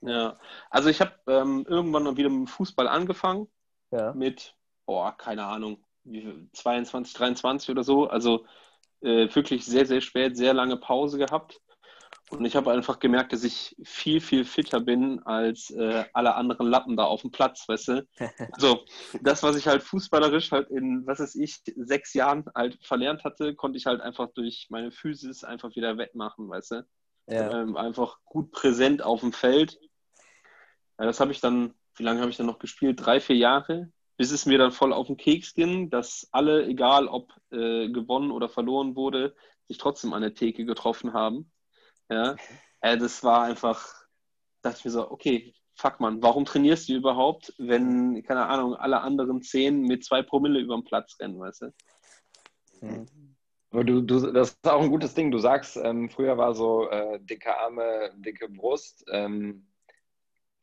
Ja, 0.00 0.36
also 0.70 0.88
ich 0.88 1.00
habe 1.00 1.12
ähm, 1.26 1.66
irgendwann 1.68 2.04
wieder 2.16 2.28
mit 2.28 2.38
dem 2.38 2.46
Fußball 2.46 2.86
angefangen. 2.86 3.48
Ja. 3.90 4.12
Mit, 4.12 4.54
boah, 4.86 5.16
keine 5.16 5.44
Ahnung, 5.44 5.84
22, 6.52 7.14
23 7.14 7.70
oder 7.70 7.82
so. 7.82 8.06
Also 8.06 8.46
äh, 9.00 9.34
wirklich 9.34 9.64
sehr, 9.64 9.86
sehr 9.86 10.00
spät, 10.00 10.36
sehr 10.36 10.54
lange 10.54 10.76
Pause 10.76 11.18
gehabt. 11.18 11.60
Und 12.30 12.44
ich 12.44 12.56
habe 12.56 12.70
einfach 12.70 12.98
gemerkt, 12.98 13.32
dass 13.32 13.42
ich 13.42 13.74
viel, 13.82 14.20
viel 14.20 14.44
fitter 14.44 14.80
bin 14.80 15.20
als 15.24 15.70
äh, 15.70 16.04
alle 16.12 16.34
anderen 16.34 16.66
Lappen 16.66 16.96
da 16.96 17.04
auf 17.04 17.22
dem 17.22 17.30
Platz, 17.30 17.68
weißt 17.68 17.88
du? 17.88 18.08
Also 18.52 18.84
das, 19.22 19.42
was 19.42 19.56
ich 19.56 19.66
halt 19.66 19.82
fußballerisch 19.82 20.52
halt 20.52 20.70
in, 20.70 21.06
was 21.06 21.20
weiß 21.20 21.36
ich, 21.36 21.62
sechs 21.76 22.12
Jahren 22.14 22.44
halt 22.54 22.78
verlernt 22.82 23.24
hatte, 23.24 23.54
konnte 23.54 23.78
ich 23.78 23.86
halt 23.86 24.00
einfach 24.00 24.28
durch 24.34 24.66
meine 24.68 24.90
Physis 24.90 25.44
einfach 25.44 25.74
wieder 25.74 25.96
wettmachen, 25.96 26.48
weißt 26.48 26.72
du? 26.72 26.86
Ja. 27.28 27.62
Ähm, 27.62 27.76
einfach 27.76 28.18
gut 28.24 28.52
präsent 28.52 29.02
auf 29.02 29.20
dem 29.20 29.32
Feld. 29.32 29.78
Ja, 30.98 31.06
das 31.06 31.20
habe 31.20 31.32
ich 31.32 31.40
dann, 31.40 31.74
wie 31.96 32.02
lange 32.02 32.20
habe 32.20 32.30
ich 32.30 32.36
dann 32.36 32.46
noch 32.46 32.58
gespielt? 32.58 33.04
Drei, 33.04 33.20
vier 33.20 33.36
Jahre 33.36 33.90
bis 34.18 34.32
es 34.32 34.46
mir 34.46 34.58
dann 34.58 34.72
voll 34.72 34.92
auf 34.92 35.06
den 35.06 35.16
Keks 35.16 35.54
ging, 35.54 35.90
dass 35.90 36.28
alle, 36.32 36.66
egal 36.66 37.06
ob 37.06 37.32
äh, 37.52 37.88
gewonnen 37.88 38.32
oder 38.32 38.48
verloren 38.48 38.96
wurde, 38.96 39.34
sich 39.64 39.78
trotzdem 39.78 40.12
an 40.12 40.22
der 40.22 40.34
Theke 40.34 40.66
getroffen 40.66 41.12
haben. 41.12 41.50
Ja, 42.10 42.36
äh, 42.80 42.96
das 42.96 43.22
war 43.22 43.42
einfach, 43.42 43.94
dachte 44.62 44.78
ich 44.78 44.84
mir 44.84 44.90
so, 44.90 45.10
okay, 45.10 45.54
fuck 45.74 46.00
man, 46.00 46.22
warum 46.22 46.44
trainierst 46.44 46.88
du 46.88 46.94
überhaupt, 46.94 47.54
wenn, 47.58 48.22
keine 48.24 48.46
Ahnung, 48.46 48.74
alle 48.74 49.00
anderen 49.00 49.42
zehn 49.42 49.82
mit 49.82 50.04
zwei 50.04 50.22
Promille 50.22 50.60
über 50.60 50.76
den 50.76 50.84
Platz 50.84 51.16
rennen, 51.20 51.38
weißt 51.38 51.62
du? 51.62 51.74
Mhm. 52.80 53.06
Aber 53.70 53.84
du, 53.84 54.00
du, 54.00 54.32
das 54.32 54.50
ist 54.50 54.66
auch 54.66 54.80
ein 54.80 54.90
gutes 54.90 55.14
Ding. 55.14 55.30
Du 55.30 55.38
sagst, 55.38 55.76
ähm, 55.76 56.08
früher 56.08 56.38
war 56.38 56.54
so 56.54 56.88
äh, 56.88 57.20
dicke 57.20 57.54
Arme, 57.56 58.12
dicke 58.16 58.48
Brust. 58.48 59.04
Ähm, 59.12 59.67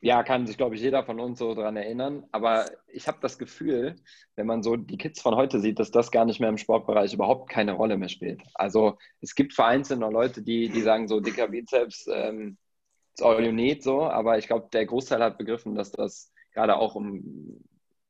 ja, 0.00 0.22
kann 0.22 0.46
sich, 0.46 0.56
glaube 0.56 0.74
ich, 0.74 0.82
jeder 0.82 1.04
von 1.04 1.18
uns 1.20 1.38
so 1.38 1.54
daran 1.54 1.76
erinnern. 1.76 2.26
Aber 2.30 2.66
ich 2.86 3.08
habe 3.08 3.18
das 3.20 3.38
Gefühl, 3.38 3.96
wenn 4.34 4.46
man 4.46 4.62
so 4.62 4.76
die 4.76 4.98
Kids 4.98 5.20
von 5.22 5.34
heute 5.34 5.60
sieht, 5.60 5.78
dass 5.78 5.90
das 5.90 6.10
gar 6.10 6.24
nicht 6.24 6.38
mehr 6.38 6.50
im 6.50 6.58
Sportbereich 6.58 7.14
überhaupt 7.14 7.50
keine 7.50 7.72
Rolle 7.72 7.96
mehr 7.96 8.08
spielt. 8.08 8.42
Also 8.54 8.98
es 9.20 9.34
gibt 9.34 9.54
vereinzelt 9.54 10.00
noch 10.00 10.10
Leute, 10.10 10.42
die, 10.42 10.68
die 10.68 10.82
sagen 10.82 11.08
so, 11.08 11.20
dicker 11.20 11.48
Bizeps 11.48 12.08
ähm, 12.12 12.58
ist 13.14 13.22
all 13.22 13.44
you 13.44 13.52
need, 13.52 13.82
so. 13.82 14.02
Aber 14.02 14.38
ich 14.38 14.46
glaube, 14.46 14.68
der 14.72 14.84
Großteil 14.86 15.22
hat 15.22 15.38
begriffen, 15.38 15.74
dass 15.74 15.92
das 15.92 16.30
gerade 16.52 16.76
auch 16.76 16.94
um, 16.94 17.64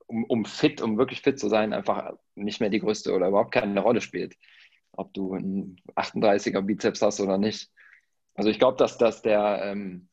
um, 0.07 0.25
um 0.25 0.45
fit, 0.45 0.83
um 0.83 0.99
wirklich 0.99 1.21
fit 1.23 1.39
zu 1.39 1.49
sein, 1.49 1.73
einfach 1.73 2.15
nicht 2.35 2.61
mehr 2.61 2.71
die 2.71 2.81
größte 2.81 3.15
oder 3.15 3.29
überhaupt 3.29 3.53
keine 3.53 3.81
Rolle 3.81 4.01
spielt. 4.01 4.35
Ob 4.93 5.15
du 5.15 5.35
einen 5.35 5.81
38er 5.95 6.63
Bizeps 6.63 7.03
hast 7.03 7.21
oder 7.21 7.39
nicht. 7.39 7.71
Also 8.35 8.51
ich 8.51 8.59
glaube, 8.59 8.77
dass, 8.77 8.99
dass 8.99 9.23
der... 9.23 9.63
Ähm, 9.65 10.09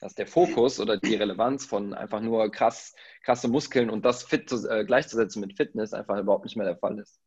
dass 0.00 0.14
der 0.14 0.26
Fokus 0.26 0.78
oder 0.78 0.98
die 0.98 1.14
Relevanz 1.14 1.64
von 1.64 1.94
einfach 1.94 2.20
nur 2.20 2.50
krass, 2.50 2.94
krasse 3.22 3.48
Muskeln 3.48 3.90
und 3.90 4.04
das 4.04 4.22
fit 4.22 4.48
zu, 4.48 4.68
äh, 4.68 4.84
gleichzusetzen 4.84 5.40
mit 5.40 5.56
Fitness 5.56 5.92
einfach 5.92 6.18
überhaupt 6.18 6.44
nicht 6.44 6.56
mehr 6.56 6.66
der 6.66 6.76
Fall 6.76 6.98
ist. 6.98 7.20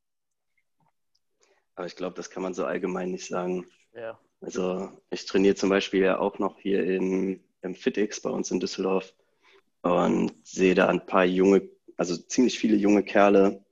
Aber 1.75 1.87
ich 1.87 1.95
glaube, 1.95 2.15
das 2.15 2.29
kann 2.29 2.43
man 2.43 2.53
so 2.53 2.65
allgemein 2.65 3.11
nicht 3.11 3.27
sagen. 3.27 3.65
Ja. 3.93 4.19
Also 4.41 4.91
ich 5.09 5.25
trainiere 5.25 5.55
zum 5.55 5.69
Beispiel 5.69 6.01
ja 6.01 6.19
auch 6.19 6.37
noch 6.39 6.59
hier 6.59 6.83
in, 6.83 7.43
im 7.61 7.75
FitX 7.75 8.21
bei 8.21 8.29
uns 8.29 8.51
in 8.51 8.59
Düsseldorf 8.59 9.13
und 9.81 10.33
sehe 10.43 10.75
da 10.75 10.87
ein 10.87 11.05
paar 11.05 11.25
junge, 11.25 11.69
also 11.97 12.17
ziemlich 12.17 12.59
viele 12.59 12.75
junge 12.75 13.03
Kerle. 13.03 13.63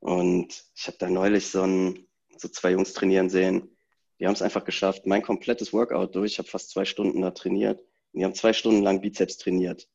Und 0.00 0.64
ich 0.74 0.86
habe 0.86 0.96
da 0.98 1.10
neulich 1.10 1.48
so, 1.48 1.62
ein, 1.62 2.06
so 2.36 2.48
zwei 2.48 2.70
Jungs 2.70 2.92
trainieren 2.92 3.28
sehen. 3.28 3.76
Die 4.18 4.26
haben 4.26 4.34
es 4.34 4.42
einfach 4.42 4.64
geschafft, 4.64 5.06
mein 5.06 5.22
komplettes 5.22 5.72
Workout 5.72 6.14
durch. 6.14 6.32
Ich 6.32 6.38
habe 6.38 6.48
fast 6.48 6.70
zwei 6.70 6.84
Stunden 6.84 7.20
da 7.22 7.32
trainiert 7.32 7.84
die 8.12 8.24
haben 8.24 8.34
zwei 8.34 8.52
Stunden 8.52 8.82
lang 8.82 9.00
Bizeps 9.00 9.38
trainiert. 9.38 9.88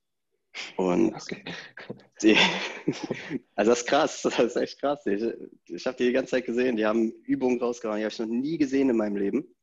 Und 0.77 1.15
okay. 1.15 1.43
die, 2.21 2.37
also 3.55 3.71
das 3.71 3.79
ist 3.79 3.87
krass, 3.87 4.21
das 4.21 4.39
ist 4.39 4.55
echt 4.55 4.79
krass. 4.79 5.05
Ich, 5.05 5.23
ich 5.65 5.85
habe 5.85 5.97
die 5.97 6.05
die 6.05 6.13
ganze 6.13 6.31
Zeit 6.31 6.45
gesehen, 6.45 6.75
die 6.75 6.85
haben 6.85 7.11
Übungen 7.23 7.59
rausgehauen, 7.59 7.97
die 7.97 8.03
habe 8.03 8.13
ich 8.13 8.19
noch 8.19 8.27
nie 8.27 8.57
gesehen 8.57 8.89
in 8.89 8.97
meinem 8.97 9.17
Leben. 9.17 9.55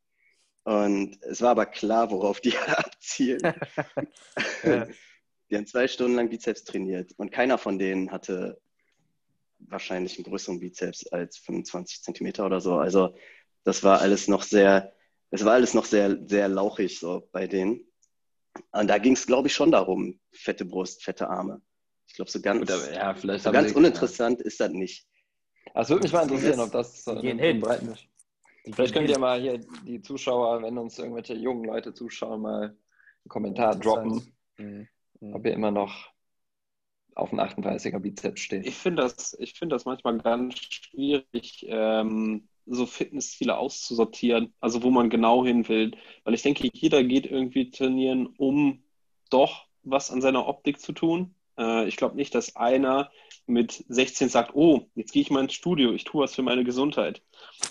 Und 0.65 1.19
es 1.23 1.41
war 1.41 1.51
aber 1.51 1.67
klar, 1.67 2.11
worauf 2.11 2.41
die 2.41 2.57
abzielen. 2.67 3.41
ja. 4.65 4.87
Die 5.51 5.57
haben 5.57 5.67
zwei 5.67 5.89
Stunden 5.89 6.15
lang 6.15 6.29
Bizeps 6.29 6.63
trainiert 6.63 7.13
und 7.17 7.33
keiner 7.33 7.59
von 7.59 7.77
denen 7.79 8.13
hatte 8.13 8.61
wahrscheinlich 9.59 10.17
einen 10.17 10.25
größeren 10.25 10.61
Bizeps 10.61 11.07
als 11.09 11.39
25 11.39 12.03
Zentimeter 12.03 12.47
oder 12.47 12.61
so. 12.61 12.77
Also 12.77 13.15
das 13.65 13.83
war 13.83 14.01
alles 14.01 14.29
noch 14.29 14.43
sehr, 14.43 14.95
es 15.31 15.45
war 15.45 15.55
alles 15.55 15.75
noch 15.75 15.85
sehr, 15.85 16.19
sehr 16.27 16.49
lauchig 16.49 17.01
so 17.01 17.29
bei 17.33 17.47
denen. 17.47 17.89
Und 18.73 18.88
da 18.88 18.99
ging 18.99 19.14
es, 19.14 19.27
glaube 19.27 19.49
ich, 19.49 19.55
schon 19.55 19.70
darum, 19.70 20.18
fette 20.33 20.64
Brust, 20.64 21.05
fette 21.05 21.29
Arme. 21.29 21.61
Ich 22.07 22.14
glaube, 22.14 22.31
so 22.31 22.40
ganz, 22.40 22.61
Gut, 22.61 22.92
ja, 22.92 23.14
vielleicht 23.14 23.44
so 23.44 23.53
ganz 23.53 23.73
uninteressant 23.73 24.40
ja. 24.40 24.46
ist 24.46 24.61
das 24.61 24.70
nicht. 24.70 25.07
Das 25.75 25.88
würde 25.88 26.03
mich 26.03 26.12
mal 26.12 26.23
interessieren, 26.23 26.61
ob 26.61 26.73
das 26.73 27.05
so 27.05 27.14
gehen 27.20 27.38
hin. 27.38 27.64
Vielleicht 28.73 28.94
könnt 28.94 29.09
ihr 29.09 29.18
mal 29.18 29.40
hier 29.40 29.59
die 29.87 30.03
Zuschauer, 30.03 30.62
wenn 30.62 30.77
uns 30.77 30.99
irgendwelche 30.99 31.35
jungen 31.35 31.64
Leute 31.64 31.94
zuschauen, 31.94 32.42
mal 32.42 32.62
einen 32.64 33.29
Kommentar 33.29 33.77
droppen, 33.77 34.35
mhm. 34.59 34.88
ob 35.33 35.46
ihr 35.46 35.53
immer 35.53 35.70
noch 35.70 36.11
auf 37.14 37.31
dem 37.31 37.40
38er 37.40 37.99
Bizeps 37.99 38.40
steht. 38.40 38.66
Ich 38.66 38.77
finde 38.77 39.03
das, 39.03 39.37
find 39.55 39.73
das 39.73 39.85
manchmal 39.85 40.18
ganz 40.18 40.59
schwierig, 40.59 41.66
ähm, 41.68 42.49
so 42.66 42.87
Fitnessziele 42.87 43.57
auszusortieren, 43.57 44.53
also 44.61 44.83
wo 44.83 44.90
man 44.90 45.11
genau 45.11 45.44
hin 45.44 45.68
will. 45.68 45.92
Weil 46.25 46.35
ich 46.35 46.42
denke, 46.42 46.68
jeder 46.73 47.03
geht 47.03 47.27
irgendwie 47.27 47.70
trainieren, 47.70 48.27
um 48.37 48.83
doch 49.31 49.66
was 49.83 50.11
an 50.11 50.20
seiner 50.20 50.46
Optik 50.46 50.81
zu 50.81 50.92
tun. 50.92 51.35
Äh, 51.59 51.88
ich 51.88 51.96
glaube 51.96 52.16
nicht, 52.16 52.35
dass 52.35 52.57
einer 52.57 53.11
mit 53.46 53.85
16 53.88 54.29
sagt, 54.29 54.53
oh, 54.55 54.87
jetzt 54.94 55.12
gehe 55.12 55.23
ich 55.23 55.31
mal 55.31 55.42
ins 55.42 55.55
Studio, 55.55 55.92
ich 55.92 56.05
tue 56.05 56.23
was 56.23 56.35
für 56.35 56.42
meine 56.42 56.64
Gesundheit. 56.64 57.23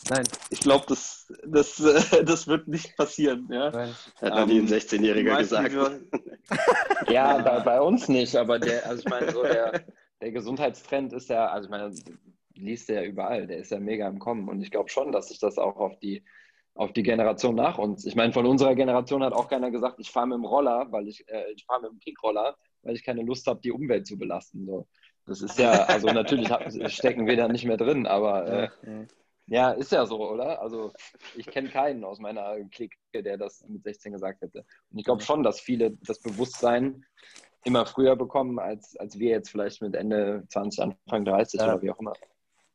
Nein. 0.09 0.23
Ich 0.49 0.59
glaube, 0.59 0.85
das, 0.87 1.31
das, 1.45 1.75
das 2.25 2.47
wird 2.47 2.67
nicht 2.67 2.95
passieren. 2.97 3.47
Ja? 3.51 3.71
Nein. 3.71 3.95
Hat 4.21 4.35
noch 4.35 4.45
nie 4.45 4.59
ein 4.59 4.67
16-Jähriger 4.67 5.31
ähm, 5.31 5.37
gesagt. 5.37 5.73
ja, 7.09 7.37
bei, 7.37 7.59
bei, 7.61 7.81
uns 7.81 8.07
nicht, 8.07 8.35
aber 8.35 8.59
der, 8.59 8.85
also 8.85 8.99
ich 8.99 9.09
meine, 9.09 9.31
so 9.31 9.41
der, 9.43 9.85
der 10.21 10.31
Gesundheitstrend 10.31 11.13
ist 11.13 11.29
ja, 11.29 11.47
also 11.47 11.65
ich 11.65 11.71
meine, 11.71 11.93
liest 12.59 12.89
ja 12.89 13.03
überall, 13.03 13.47
der 13.47 13.57
ist 13.57 13.71
ja 13.71 13.79
mega 13.79 14.07
im 14.07 14.19
Kommen 14.19 14.49
und 14.49 14.61
ich 14.61 14.71
glaube 14.71 14.89
schon, 14.89 15.11
dass 15.11 15.29
sich 15.29 15.39
das 15.39 15.57
auch 15.57 15.77
auf 15.77 15.97
die 15.99 16.23
auf 16.75 16.93
die 16.93 17.03
Generation 17.03 17.55
nach 17.55 17.77
uns. 17.77 18.05
Ich 18.05 18.15
meine, 18.15 18.31
von 18.31 18.45
unserer 18.45 18.73
Generation 18.73 19.21
hat 19.21 19.33
auch 19.33 19.49
keiner 19.49 19.69
gesagt, 19.69 19.99
ich 19.99 20.11
fahre 20.11 20.27
mit 20.27 20.37
dem 20.37 20.45
Roller, 20.45 20.87
weil 20.91 21.09
ich, 21.09 21.27
äh, 21.27 21.51
ich 21.53 21.65
fahre 21.65 21.81
mit 21.81 21.91
dem 21.91 21.99
Kickroller, 21.99 22.55
weil 22.83 22.95
ich 22.95 23.03
keine 23.03 23.21
Lust 23.21 23.47
habe, 23.47 23.59
die 23.59 23.73
Umwelt 23.73 24.07
zu 24.07 24.17
belasten. 24.17 24.65
So. 24.65 24.87
Das 25.25 25.41
ist 25.41 25.59
ja, 25.59 25.71
also 25.71 26.07
natürlich 26.07 26.47
stecken 26.93 27.27
wir 27.27 27.35
da 27.35 27.49
nicht 27.49 27.65
mehr 27.65 27.75
drin, 27.75 28.07
aber 28.07 28.47
äh, 28.47 28.69
ja, 29.47 29.71
ist 29.71 29.91
ja 29.91 30.05
so, 30.05 30.31
oder? 30.31 30.61
Also 30.61 30.93
ich 31.35 31.47
kenne 31.47 31.69
keinen 31.69 32.03
aus 32.03 32.19
meiner 32.19 32.55
Clique, 32.69 32.95
der 33.13 33.37
das 33.37 33.65
mit 33.67 33.83
16 33.83 34.13
gesagt 34.13 34.41
hätte. 34.41 34.65
Und 34.91 34.99
ich 34.99 35.03
glaube 35.03 35.21
schon, 35.21 35.43
dass 35.43 35.59
viele 35.59 35.97
das 36.01 36.21
Bewusstsein 36.21 37.03
immer 37.65 37.85
früher 37.85 38.15
bekommen, 38.15 38.57
als, 38.57 38.95
als 38.95 39.19
wir 39.19 39.31
jetzt 39.31 39.49
vielleicht 39.49 39.81
mit 39.81 39.95
Ende 39.95 40.45
20, 40.47 40.81
Anfang 40.81 41.25
30 41.25 41.59
ja. 41.59 41.67
oder 41.67 41.81
wie 41.81 41.91
auch 41.91 41.99
immer. 41.99 42.13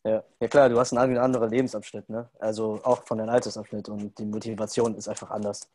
Ja. 0.07 0.23
ja, 0.39 0.49
klar, 0.49 0.69
du 0.69 0.79
hast 0.79 0.93
einen 0.93 1.17
anderen 1.17 1.51
Lebensabschnitt, 1.51 2.09
ne? 2.11 2.29
Also 2.39 2.79
auch 2.83 3.03
von 3.05 3.17
deinem 3.17 3.31
Altersabschnitt 3.31 3.89
und 3.89 4.19
die 4.19 4.27
Motivation 4.27 4.95
ist 4.97 5.09
einfach 5.09 5.31
anders. 5.31 5.67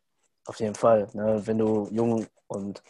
Auf 0.46 0.60
jeden 0.60 0.76
Fall. 0.76 1.08
Ne? 1.14 1.42
Wenn 1.46 1.58
du 1.58 1.88
jung 1.92 2.28
und 2.48 2.84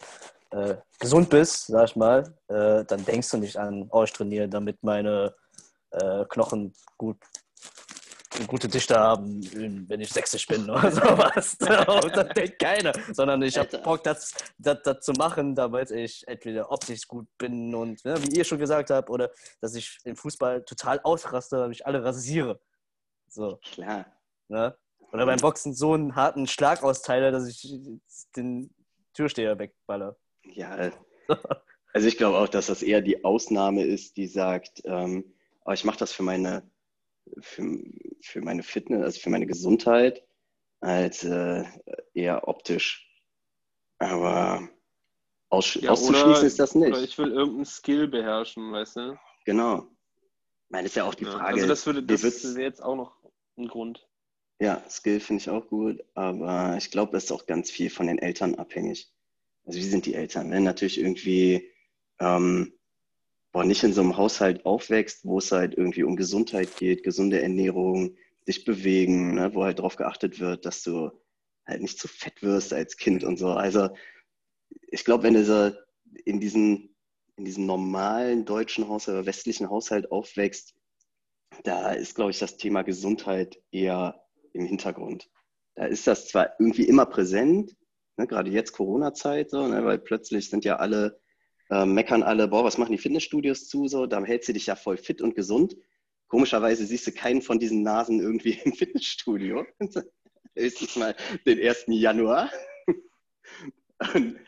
äh, 0.50 0.76
gesund 0.98 1.30
bist, 1.30 1.68
sag 1.68 1.88
ich 1.88 1.96
mal, 1.96 2.34
äh, 2.48 2.84
dann 2.84 3.04
denkst 3.04 3.30
du 3.30 3.38
nicht 3.38 3.56
an, 3.56 3.88
oh, 3.90 4.02
ich 4.02 4.12
trainiere, 4.12 4.48
damit 4.48 4.82
meine 4.82 5.34
äh, 5.92 6.24
Knochen 6.28 6.74
gut 6.98 7.16
gute 8.46 8.68
Dichte 8.68 8.98
haben, 8.98 9.40
wenn 9.88 10.00
ich 10.00 10.12
60 10.12 10.46
bin 10.46 10.68
oder 10.68 10.90
sowas. 10.92 11.56
Und 11.60 12.16
das 12.16 12.28
denkt 12.34 12.58
keiner. 12.58 12.92
Sondern 13.12 13.42
ich 13.42 13.56
habe 13.58 13.78
Bock, 13.78 14.02
das, 14.02 14.34
das, 14.58 14.82
das, 14.82 15.00
zu 15.00 15.12
machen, 15.12 15.54
damit 15.54 15.90
ich 15.90 16.26
entweder 16.26 16.70
optisch 16.70 17.06
gut 17.06 17.26
bin 17.38 17.74
und, 17.74 18.04
ne, 18.04 18.14
wie 18.22 18.36
ihr 18.36 18.44
schon 18.44 18.58
gesagt 18.58 18.90
habt, 18.90 19.10
oder 19.10 19.30
dass 19.60 19.74
ich 19.74 19.98
im 20.04 20.16
Fußball 20.16 20.64
total 20.64 21.00
ausraste, 21.00 21.56
damit 21.56 21.76
ich 21.76 21.86
alle 21.86 22.04
rasiere. 22.04 22.60
So. 23.28 23.58
Klar. 23.72 24.06
Ne? 24.48 24.76
Oder 25.12 25.26
beim 25.26 25.38
Boxen 25.38 25.74
so 25.74 25.94
einen 25.94 26.14
harten 26.14 26.46
Schlag 26.46 26.82
austeile, 26.82 27.32
dass 27.32 27.48
ich 27.48 27.80
den 28.36 28.74
Türsteher 29.12 29.58
wegballe. 29.58 30.16
Ja, 30.44 30.90
also 31.92 32.08
ich 32.08 32.16
glaube 32.16 32.38
auch, 32.38 32.48
dass 32.48 32.66
das 32.66 32.82
eher 32.82 33.00
die 33.00 33.24
Ausnahme 33.24 33.84
ist, 33.84 34.16
die 34.16 34.26
sagt, 34.26 34.82
ähm, 34.84 35.24
aber 35.64 35.74
ich 35.74 35.84
mache 35.84 35.98
das 35.98 36.12
für 36.12 36.22
meine, 36.22 36.62
für, 37.40 37.78
für 38.20 38.40
meine 38.42 38.62
Fitness, 38.62 39.02
also 39.02 39.20
für 39.20 39.30
meine 39.30 39.46
Gesundheit, 39.46 40.24
als 40.80 41.24
äh, 41.24 41.64
eher 42.14 42.48
optisch. 42.48 43.06
Aber 43.98 44.68
aus, 45.50 45.74
ja, 45.74 45.90
auszuschließen 45.90 46.30
oder, 46.30 46.42
ist 46.42 46.58
das 46.58 46.74
nicht. 46.74 46.96
Ich 46.98 47.18
will 47.18 47.32
irgendeinen 47.32 47.66
Skill 47.66 48.08
beherrschen, 48.08 48.72
weißt 48.72 48.96
du? 48.96 49.18
Genau. 49.44 49.88
Ich 50.64 50.70
meine, 50.70 50.86
ist 50.86 50.96
ja 50.96 51.04
auch 51.04 51.14
die 51.14 51.24
Frage. 51.24 51.44
also 51.44 51.66
das 51.66 51.84
würde 51.86 52.02
das 52.02 52.22
wäre 52.22 52.62
jetzt 52.62 52.82
auch 52.82 52.96
noch 52.96 53.16
ein 53.56 53.68
Grund. 53.68 54.08
Ja, 54.60 54.82
Skill 54.88 55.20
finde 55.20 55.42
ich 55.42 55.50
auch 55.50 55.66
gut, 55.66 56.04
aber 56.14 56.76
ich 56.78 56.90
glaube, 56.90 57.12
das 57.12 57.24
ist 57.24 57.32
auch 57.32 57.46
ganz 57.46 57.70
viel 57.70 57.90
von 57.90 58.06
den 58.06 58.18
Eltern 58.18 58.54
abhängig 58.54 59.12
also 59.70 59.78
wie 59.78 59.84
sind 59.84 60.06
die 60.06 60.14
Eltern? 60.14 60.50
Wenn 60.50 60.64
natürlich 60.64 60.98
irgendwie 60.98 61.70
ähm, 62.18 62.72
boah, 63.52 63.64
nicht 63.64 63.82
in 63.82 63.92
so 63.92 64.00
einem 64.00 64.16
Haushalt 64.16 64.64
aufwächst, 64.64 65.24
wo 65.24 65.38
es 65.38 65.52
halt 65.52 65.74
irgendwie 65.74 66.04
um 66.04 66.16
Gesundheit 66.16 66.76
geht, 66.76 67.02
gesunde 67.02 67.42
Ernährung, 67.42 68.16
dich 68.46 68.64
bewegen, 68.64 69.34
ne, 69.34 69.54
wo 69.54 69.64
halt 69.64 69.78
darauf 69.78 69.96
geachtet 69.96 70.40
wird, 70.40 70.64
dass 70.66 70.82
du 70.82 71.10
halt 71.66 71.82
nicht 71.82 71.98
zu 71.98 72.08
fett 72.08 72.42
wirst 72.42 72.72
als 72.72 72.96
Kind 72.96 73.24
und 73.24 73.38
so. 73.38 73.48
Also 73.48 73.90
ich 74.88 75.04
glaube, 75.04 75.24
wenn 75.24 75.34
du 75.34 75.44
so 75.44 75.76
in 76.24 76.40
diesem, 76.40 76.94
in 77.36 77.44
diesem 77.44 77.66
normalen 77.66 78.44
deutschen 78.44 78.88
Haushalt 78.88 79.18
oder 79.18 79.26
westlichen 79.26 79.70
Haushalt 79.70 80.10
aufwächst, 80.10 80.74
da 81.64 81.92
ist, 81.92 82.14
glaube 82.14 82.30
ich, 82.30 82.38
das 82.38 82.56
Thema 82.56 82.82
Gesundheit 82.82 83.60
eher 83.72 84.22
im 84.52 84.64
Hintergrund. 84.66 85.28
Da 85.74 85.86
ist 85.86 86.06
das 86.06 86.28
zwar 86.28 86.54
irgendwie 86.58 86.84
immer 86.84 87.06
präsent, 87.06 87.76
Ne, 88.20 88.26
gerade 88.26 88.50
jetzt 88.50 88.72
Corona-Zeit, 88.72 89.48
so, 89.48 89.66
ne, 89.66 89.82
weil 89.82 89.98
plötzlich 89.98 90.50
sind 90.50 90.66
ja 90.66 90.76
alle, 90.76 91.19
äh, 91.70 91.86
meckern 91.86 92.22
alle, 92.22 92.48
boah, 92.48 92.64
was 92.64 92.78
machen 92.78 92.92
die 92.92 92.98
Fitnessstudios 92.98 93.68
zu? 93.68 93.88
So, 93.88 94.06
da 94.06 94.22
hältst 94.24 94.48
du 94.48 94.52
dich 94.52 94.66
ja 94.66 94.76
voll 94.76 94.96
fit 94.96 95.22
und 95.22 95.34
gesund. 95.34 95.76
Komischerweise 96.28 96.84
siehst 96.84 97.06
du 97.06 97.12
keinen 97.12 97.42
von 97.42 97.58
diesen 97.58 97.82
Nasen 97.82 98.20
irgendwie 98.20 98.52
im 98.64 98.72
Fitnessstudio. 98.72 99.64
Höchstens 100.56 100.96
mal 100.96 101.14
den 101.46 101.60
1. 101.60 101.84
Januar. 101.88 102.50
und 104.14 104.38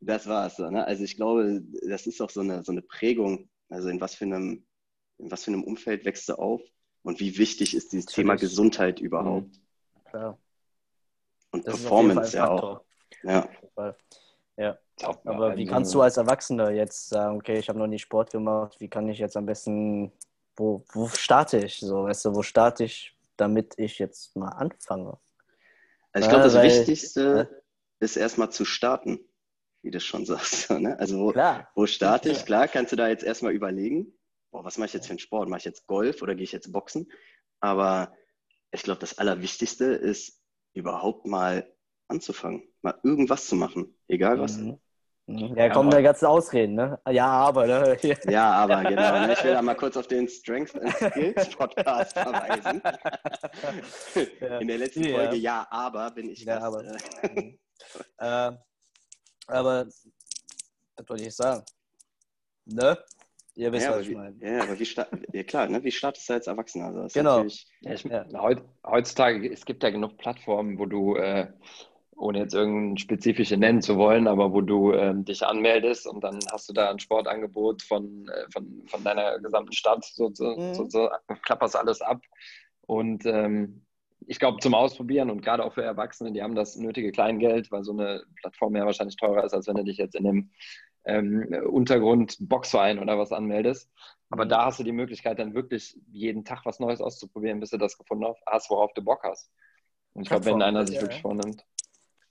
das 0.00 0.26
war's. 0.26 0.56
So, 0.56 0.70
ne? 0.70 0.86
Also 0.86 1.04
ich 1.04 1.16
glaube, 1.16 1.62
das 1.82 2.06
ist 2.06 2.20
auch 2.20 2.30
so 2.30 2.40
eine, 2.40 2.62
so 2.62 2.72
eine 2.72 2.82
Prägung. 2.82 3.48
Also 3.68 3.88
in 3.88 4.00
was 4.00 4.14
für 4.14 4.24
einem, 4.24 4.66
in 5.18 5.30
was 5.30 5.44
für 5.44 5.52
einem 5.52 5.64
Umfeld 5.64 6.04
wächst 6.04 6.28
du 6.28 6.34
auf 6.34 6.60
und 7.02 7.20
wie 7.20 7.38
wichtig 7.38 7.74
ist 7.74 7.92
dieses 7.92 8.06
Thema 8.06 8.34
Gesundheit 8.34 9.00
überhaupt? 9.00 9.48
Mhm. 9.48 10.04
Klar. 10.10 10.38
Und 11.52 11.66
das 11.66 11.80
Performance 11.80 12.36
ja 12.36 12.48
auch. 12.48 12.84
Ja. 13.22 13.48
Ja. 14.56 14.78
Aber 15.24 15.56
wie 15.56 15.66
kannst 15.66 15.94
du 15.94 16.02
als 16.02 16.16
Erwachsener 16.16 16.70
jetzt 16.70 17.08
sagen, 17.08 17.36
okay, 17.36 17.58
ich 17.58 17.68
habe 17.68 17.78
noch 17.78 17.86
nie 17.86 17.98
Sport 17.98 18.30
gemacht, 18.30 18.80
wie 18.80 18.88
kann 18.88 19.08
ich 19.08 19.18
jetzt 19.18 19.36
am 19.36 19.46
besten, 19.46 20.12
wo, 20.56 20.84
wo 20.92 21.08
starte 21.08 21.58
ich? 21.58 21.80
So, 21.80 22.04
weißt 22.04 22.26
du, 22.26 22.34
wo 22.34 22.42
starte 22.42 22.84
ich, 22.84 23.16
damit 23.36 23.74
ich 23.78 23.98
jetzt 23.98 24.36
mal 24.36 24.48
anfange? 24.48 25.18
Also 26.12 26.26
ich 26.26 26.30
glaube, 26.30 26.44
das 26.44 26.54
Weil, 26.54 26.64
Wichtigste 26.64 27.48
äh, 27.50 28.04
ist 28.04 28.16
erstmal 28.16 28.50
zu 28.50 28.64
starten, 28.64 29.20
wie 29.82 29.90
du 29.90 30.00
schon 30.00 30.26
sagst. 30.26 30.70
Ne? 30.70 30.98
Also 30.98 31.18
wo, 31.18 31.34
wo 31.74 31.86
starte 31.86 32.30
ich? 32.30 32.44
Klar, 32.44 32.68
kannst 32.68 32.92
du 32.92 32.96
da 32.96 33.08
jetzt 33.08 33.24
erstmal 33.24 33.52
überlegen, 33.52 34.12
boah, 34.50 34.64
was 34.64 34.78
mache 34.78 34.86
ich 34.86 34.92
jetzt 34.94 35.06
für 35.06 35.12
einen 35.12 35.18
Sport? 35.18 35.48
Mache 35.48 35.58
ich 35.58 35.64
jetzt 35.64 35.86
Golf 35.86 36.22
oder 36.22 36.34
gehe 36.34 36.44
ich 36.44 36.52
jetzt 36.52 36.72
Boxen? 36.72 37.10
Aber 37.60 38.12
ich 38.72 38.82
glaube, 38.82 39.00
das 39.00 39.18
Allerwichtigste 39.18 39.84
ist 39.84 40.40
überhaupt 40.74 41.26
mal 41.26 41.70
anzufangen, 42.08 42.62
mal 42.82 42.98
irgendwas 43.02 43.46
zu 43.46 43.56
machen, 43.56 43.94
egal 44.08 44.40
was. 44.40 44.56
Mhm. 44.56 44.78
Mhm. 45.32 45.56
Ja, 45.56 45.68
kommen 45.68 45.90
da 45.90 46.00
ganze 46.00 46.28
Ausreden, 46.28 46.74
ne? 46.74 46.98
Ja, 47.08 47.26
aber, 47.26 47.66
ne? 47.66 47.96
Ja, 48.28 48.52
aber, 48.52 48.82
genau. 48.82 49.26
Ne? 49.26 49.32
Ich 49.32 49.44
will 49.44 49.52
da 49.52 49.62
mal 49.62 49.74
kurz 49.74 49.96
auf 49.96 50.06
den 50.06 50.28
Strength 50.28 50.80
and 50.80 50.92
Skills 50.94 51.50
Podcast 51.56 52.12
verweisen. 52.12 52.82
In 54.60 54.68
der 54.68 54.78
letzten 54.78 55.04
ja. 55.04 55.16
Folge, 55.16 55.36
ja, 55.36 55.66
aber, 55.70 56.10
bin 56.10 56.30
ich 56.30 56.44
ja, 56.44 56.60
fast, 56.60 56.66
aber. 56.66 56.84
Äh, 57.28 57.52
äh, 58.52 58.56
aber, 59.46 59.86
was 60.96 61.08
wollte 61.08 61.24
ich 61.24 61.34
sagen? 61.34 61.64
Ne? 62.66 62.98
Ihr 63.56 63.72
wisst, 63.72 63.86
ja, 63.86 63.92
was 63.92 64.06
ich 64.06 64.14
meine. 64.14 64.36
Ja, 64.40 64.62
aber 64.62 64.78
wie 64.78 64.88
ja, 65.32 65.42
klar, 65.42 65.68
ne? 65.68 65.82
wie 65.82 65.90
startest 65.90 66.28
du 66.28 66.34
als 66.34 66.46
Erwachsener? 66.46 66.86
Also 66.86 67.18
genau. 67.18 67.44
Ja, 67.80 67.92
ich, 67.92 68.04
ja. 68.04 68.26
Heutzutage, 68.86 69.52
es 69.52 69.64
gibt 69.64 69.82
ja 69.82 69.90
genug 69.90 70.16
Plattformen, 70.18 70.78
wo 70.78 70.86
du 70.86 71.16
äh, 71.16 71.48
ohne 72.20 72.40
jetzt 72.40 72.54
irgendein 72.54 72.98
spezifische 72.98 73.56
nennen 73.56 73.80
zu 73.80 73.96
wollen, 73.96 74.28
aber 74.28 74.52
wo 74.52 74.60
du 74.60 74.92
ähm, 74.92 75.24
dich 75.24 75.44
anmeldest 75.44 76.06
und 76.06 76.22
dann 76.22 76.38
hast 76.52 76.68
du 76.68 76.72
da 76.72 76.90
ein 76.90 76.98
Sportangebot 76.98 77.82
von, 77.82 78.28
äh, 78.28 78.50
von, 78.52 78.82
von 78.86 79.02
deiner 79.02 79.38
gesamten 79.38 79.72
Stadt, 79.72 80.04
so, 80.04 80.30
so, 80.32 80.56
mhm. 80.56 80.74
so, 80.74 80.88
so 80.88 81.08
klapperst 81.42 81.76
alles 81.76 82.02
ab. 82.02 82.20
Und 82.82 83.24
ähm, 83.24 83.86
ich 84.26 84.38
glaube, 84.38 84.60
zum 84.60 84.74
Ausprobieren 84.74 85.30
und 85.30 85.40
gerade 85.40 85.64
auch 85.64 85.72
für 85.72 85.82
Erwachsene, 85.82 86.32
die 86.32 86.42
haben 86.42 86.54
das 86.54 86.76
nötige 86.76 87.10
Kleingeld, 87.10 87.72
weil 87.72 87.84
so 87.84 87.92
eine 87.92 88.22
Plattform 88.36 88.76
ja 88.76 88.84
wahrscheinlich 88.84 89.16
teurer 89.16 89.44
ist, 89.44 89.54
als 89.54 89.66
wenn 89.66 89.76
du 89.76 89.84
dich 89.84 89.96
jetzt 89.96 90.14
in 90.14 90.24
dem 90.24 90.50
ähm, 91.06 91.48
Untergrund 91.70 92.36
Boxverein 92.40 92.98
oder 92.98 93.18
was 93.18 93.32
anmeldest. 93.32 93.90
Aber 94.28 94.44
mhm. 94.44 94.50
da 94.50 94.66
hast 94.66 94.78
du 94.78 94.84
die 94.84 94.92
Möglichkeit, 94.92 95.38
dann 95.38 95.54
wirklich 95.54 95.98
jeden 96.10 96.44
Tag 96.44 96.66
was 96.66 96.80
Neues 96.80 97.00
auszuprobieren, 97.00 97.60
bis 97.60 97.70
du 97.70 97.78
das 97.78 97.96
gefunden 97.96 98.26
hast, 98.46 98.70
worauf 98.70 98.92
du 98.92 99.02
Bock 99.02 99.22
hast. 99.24 99.50
Und 100.12 100.22
ich 100.22 100.28
glaube, 100.28 100.44
wenn 100.44 100.60
einer 100.60 100.86
sich 100.86 100.96
ja, 100.96 101.02
wirklich 101.02 101.22
vornimmt. 101.22 101.64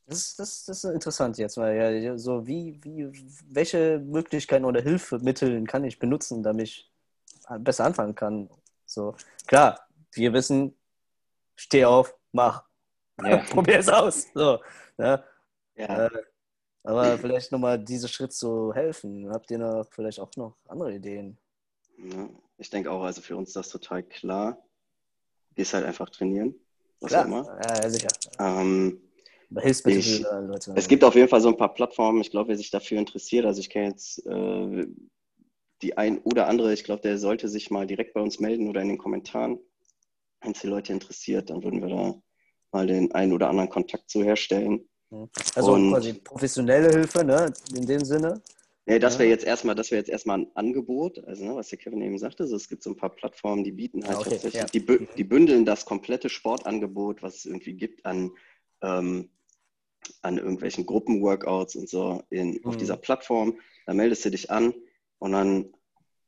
Das, 0.10 0.36
das, 0.36 0.66
das 0.66 0.84
ist 0.84 0.92
interessant 0.92 1.38
jetzt 1.38 1.56
mal. 1.58 1.76
Ja, 1.76 2.18
so 2.18 2.48
wie, 2.48 2.80
wie, 2.84 3.12
welche 3.48 4.00
Möglichkeiten 4.00 4.66
oder 4.66 4.82
Hilfemittel 4.82 5.64
kann 5.66 5.84
ich 5.84 6.00
benutzen, 6.00 6.42
damit 6.42 6.68
ich 6.68 6.92
besser 7.60 7.86
anfangen 7.86 8.16
kann? 8.16 8.50
So, 8.88 9.16
klar, 9.46 9.88
wir 10.14 10.34
wissen, 10.34 10.76
steh 11.56 11.86
auf, 11.86 12.16
mach. 12.32 12.64
Ja. 13.22 13.38
Probier 13.52 13.80
es 13.80 13.90
aus. 13.90 14.28
So, 14.34 14.60
ja. 14.98 15.22
ja. 15.76 16.06
Äh, 16.06 16.24
aber 16.84 17.18
vielleicht 17.18 17.52
nochmal 17.52 17.78
diese 17.78 18.08
Schritt 18.08 18.32
zu 18.32 18.74
helfen. 18.74 19.30
Habt 19.30 19.52
ihr 19.52 19.58
noch 19.58 19.86
vielleicht 19.92 20.22
auch 20.22 20.32
noch 20.38 20.56
andere 20.70 20.94
Ideen? 20.94 21.38
Ja, 21.98 22.30
ich 22.58 22.70
denke 22.70 22.90
auch, 22.90 23.04
also 23.04 23.22
für 23.22 23.36
uns 23.36 23.50
ist 23.50 23.58
das 23.58 23.68
total 23.68 24.04
klar. 24.04 24.58
Gehst 25.54 25.74
halt 25.74 25.86
einfach 25.86 26.10
trainieren. 26.10 26.56
Was 27.02 27.12
klar. 27.12 27.24
auch 27.24 27.28
immer. 27.28 27.60
Ja, 27.62 27.90
sicher. 27.90 28.08
Ähm, 28.40 29.02
ich, 29.86 30.20
Leute. 30.22 30.74
Es 30.76 30.88
gibt 30.88 31.04
auf 31.04 31.16
jeden 31.16 31.28
Fall 31.28 31.42
so 31.42 31.50
ein 31.50 31.58
paar 31.58 31.74
Plattformen, 31.74 32.22
ich 32.22 32.32
glaube, 32.32 32.50
wer 32.50 32.58
sich 32.58 32.70
dafür 32.70 33.00
interessiert, 33.00 33.46
also 33.46 33.60
ich 33.60 33.70
kenne 33.70 33.90
jetzt 33.90 34.26
äh, 34.26 34.86
die 35.82 35.98
ein 35.98 36.20
oder 36.20 36.48
andere, 36.48 36.74
ich 36.74 36.84
glaube, 36.84 37.02
der 37.02 37.18
sollte 37.18 37.48
sich 37.48 37.72
mal 37.72 37.88
direkt 37.88 38.14
bei 38.14 38.22
uns 38.22 38.40
melden 38.40 38.68
oder 38.68 38.82
in 38.82 38.90
den 38.90 38.98
Kommentaren. 38.98 39.60
Wenn 40.42 40.52
es 40.52 40.62
die 40.62 40.68
Leute 40.68 40.94
interessiert, 40.94 41.50
dann 41.50 41.64
würden 41.64 41.82
wir 41.82 41.90
da 41.90 42.22
mal 42.72 42.88
den 42.88 43.12
einen 43.14 43.34
oder 43.34 43.50
anderen 43.50 43.70
Kontakt 43.70 44.10
zu 44.10 44.24
herstellen. 44.24 44.88
Also 45.56 45.74
Und, 45.74 45.92
quasi 45.92 46.14
professionelle 46.14 46.90
Hilfe, 46.90 47.24
ne? 47.24 47.52
In 47.76 47.86
dem 47.86 48.06
Sinne. 48.06 48.42
Nee, 48.86 49.00
das 49.00 49.20
wäre 49.20 49.30
jetzt 49.30 49.46
erstmal, 49.46 49.76
das 49.76 49.92
wäre 49.92 50.00
jetzt 50.00 50.10
erstmal 50.10 50.40
ein 50.40 50.48
Angebot, 50.56 51.24
also 51.26 51.46
ne, 51.46 51.56
was 51.56 51.70
der 51.70 51.78
Kevin 51.78 52.02
eben 52.02 52.18
sagte. 52.18 52.44
Also 52.44 52.56
es 52.56 52.68
gibt 52.68 52.82
so 52.82 52.90
ein 52.90 52.96
paar 52.96 53.12
Plattformen, 53.12 53.64
die 53.64 53.72
bieten 53.72 54.04
halt 54.08 54.18
okay, 54.18 54.32
tatsächlich, 54.32 54.62
ja. 54.62 54.66
die, 54.66 55.08
die, 55.16 55.24
bündeln 55.24 55.64
das 55.64 55.86
komplette 55.86 56.28
Sportangebot, 56.30 57.22
was 57.22 57.36
es 57.36 57.46
irgendwie 57.46 57.74
gibt 57.74 58.06
an 58.06 58.32
ähm, 58.82 59.30
an 60.22 60.38
irgendwelchen 60.38 60.86
Gruppenworkouts 60.86 61.76
und 61.76 61.90
so 61.90 62.24
in, 62.30 62.54
mhm. 62.54 62.66
auf 62.66 62.78
dieser 62.78 62.98
Plattform. 62.98 63.60
Da 63.86 63.94
meldest 63.94 64.26
du 64.26 64.32
dich 64.32 64.52
an 64.52 64.74
und 65.20 65.32
dann 65.32 65.74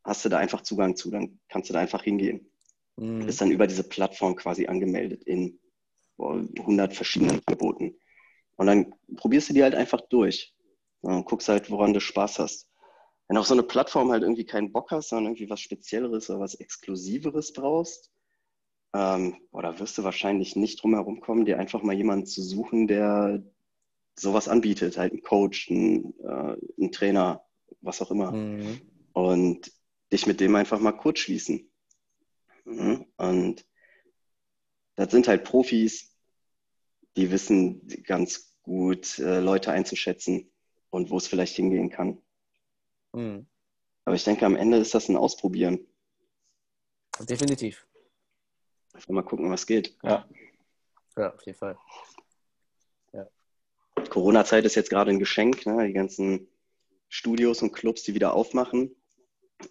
hast 0.03 0.25
du 0.25 0.29
da 0.29 0.37
einfach 0.37 0.61
Zugang 0.61 0.95
zu. 0.95 1.11
Dann 1.11 1.39
kannst 1.49 1.69
du 1.69 1.73
da 1.73 1.79
einfach 1.79 2.03
hingehen. 2.03 2.51
Mhm. 2.97 3.25
Bist 3.25 3.41
dann 3.41 3.51
über 3.51 3.67
diese 3.67 3.87
Plattform 3.87 4.35
quasi 4.35 4.67
angemeldet 4.67 5.23
in 5.23 5.59
boah, 6.17 6.35
100 6.57 6.93
verschiedenen 6.93 7.41
Angeboten. 7.45 7.95
Und 8.57 8.67
dann 8.67 8.93
probierst 9.15 9.49
du 9.49 9.53
die 9.53 9.63
halt 9.63 9.75
einfach 9.75 10.01
durch. 10.01 10.53
Und 11.01 11.25
guckst 11.25 11.49
halt, 11.49 11.71
woran 11.71 11.93
du 11.93 11.99
Spaß 11.99 12.39
hast. 12.39 12.67
Wenn 13.27 13.37
auch 13.37 13.45
so 13.45 13.55
eine 13.55 13.63
Plattform 13.63 14.11
halt 14.11 14.23
irgendwie 14.23 14.45
keinen 14.45 14.71
Bock 14.71 14.91
hast, 14.91 15.09
sondern 15.09 15.33
irgendwie 15.33 15.49
was 15.49 15.61
Spezielleres 15.61 16.29
oder 16.29 16.41
was 16.41 16.55
Exklusiveres 16.55 17.53
brauchst, 17.53 18.11
ähm, 18.93 19.37
oder 19.51 19.79
wirst 19.79 19.97
du 19.97 20.03
wahrscheinlich 20.03 20.55
nicht 20.55 20.83
drum 20.83 20.93
herum 20.93 21.21
kommen, 21.21 21.45
dir 21.45 21.57
einfach 21.57 21.81
mal 21.81 21.95
jemanden 21.95 22.25
zu 22.25 22.41
suchen, 22.41 22.87
der 22.87 23.43
sowas 24.15 24.47
anbietet, 24.47 24.97
halt 24.97 25.13
ein 25.13 25.21
Coach, 25.21 25.69
ein, 25.69 26.13
äh, 26.19 26.55
ein 26.79 26.91
Trainer, 26.91 27.45
was 27.81 28.01
auch 28.01 28.11
immer. 28.11 28.31
Mhm. 28.31 28.81
Und 29.13 29.71
dich 30.11 30.27
mit 30.27 30.39
dem 30.39 30.55
einfach 30.55 30.79
mal 30.79 30.91
kurz 30.91 31.19
schließen. 31.19 31.71
Mhm. 32.65 33.05
Und 33.17 33.65
das 34.95 35.11
sind 35.11 35.27
halt 35.27 35.43
Profis, 35.43 36.15
die 37.15 37.31
wissen 37.31 37.87
ganz 38.03 38.57
gut, 38.61 39.19
äh, 39.19 39.39
Leute 39.39 39.71
einzuschätzen 39.71 40.51
und 40.89 41.09
wo 41.09 41.17
es 41.17 41.27
vielleicht 41.27 41.55
hingehen 41.55 41.89
kann. 41.89 42.21
Mhm. 43.13 43.47
Aber 44.05 44.15
ich 44.15 44.23
denke, 44.23 44.45
am 44.45 44.55
Ende 44.55 44.77
ist 44.77 44.93
das 44.93 45.09
ein 45.09 45.17
Ausprobieren. 45.17 45.87
Definitiv. 47.19 47.87
Einfach 48.93 49.09
mal 49.09 49.21
gucken, 49.23 49.49
was 49.49 49.65
geht. 49.65 49.97
Ja. 50.03 50.27
Ja, 51.17 51.33
auf 51.33 51.45
jeden 51.45 51.57
Fall. 51.57 51.77
Corona-Zeit 54.11 54.65
ist 54.65 54.75
jetzt 54.75 54.89
gerade 54.89 55.09
ein 55.09 55.19
Geschenk. 55.19 55.65
Ne? 55.65 55.87
Die 55.87 55.93
ganzen 55.93 56.49
Studios 57.07 57.61
und 57.61 57.71
Clubs, 57.71 58.03
die 58.03 58.13
wieder 58.13 58.33
aufmachen, 58.33 58.93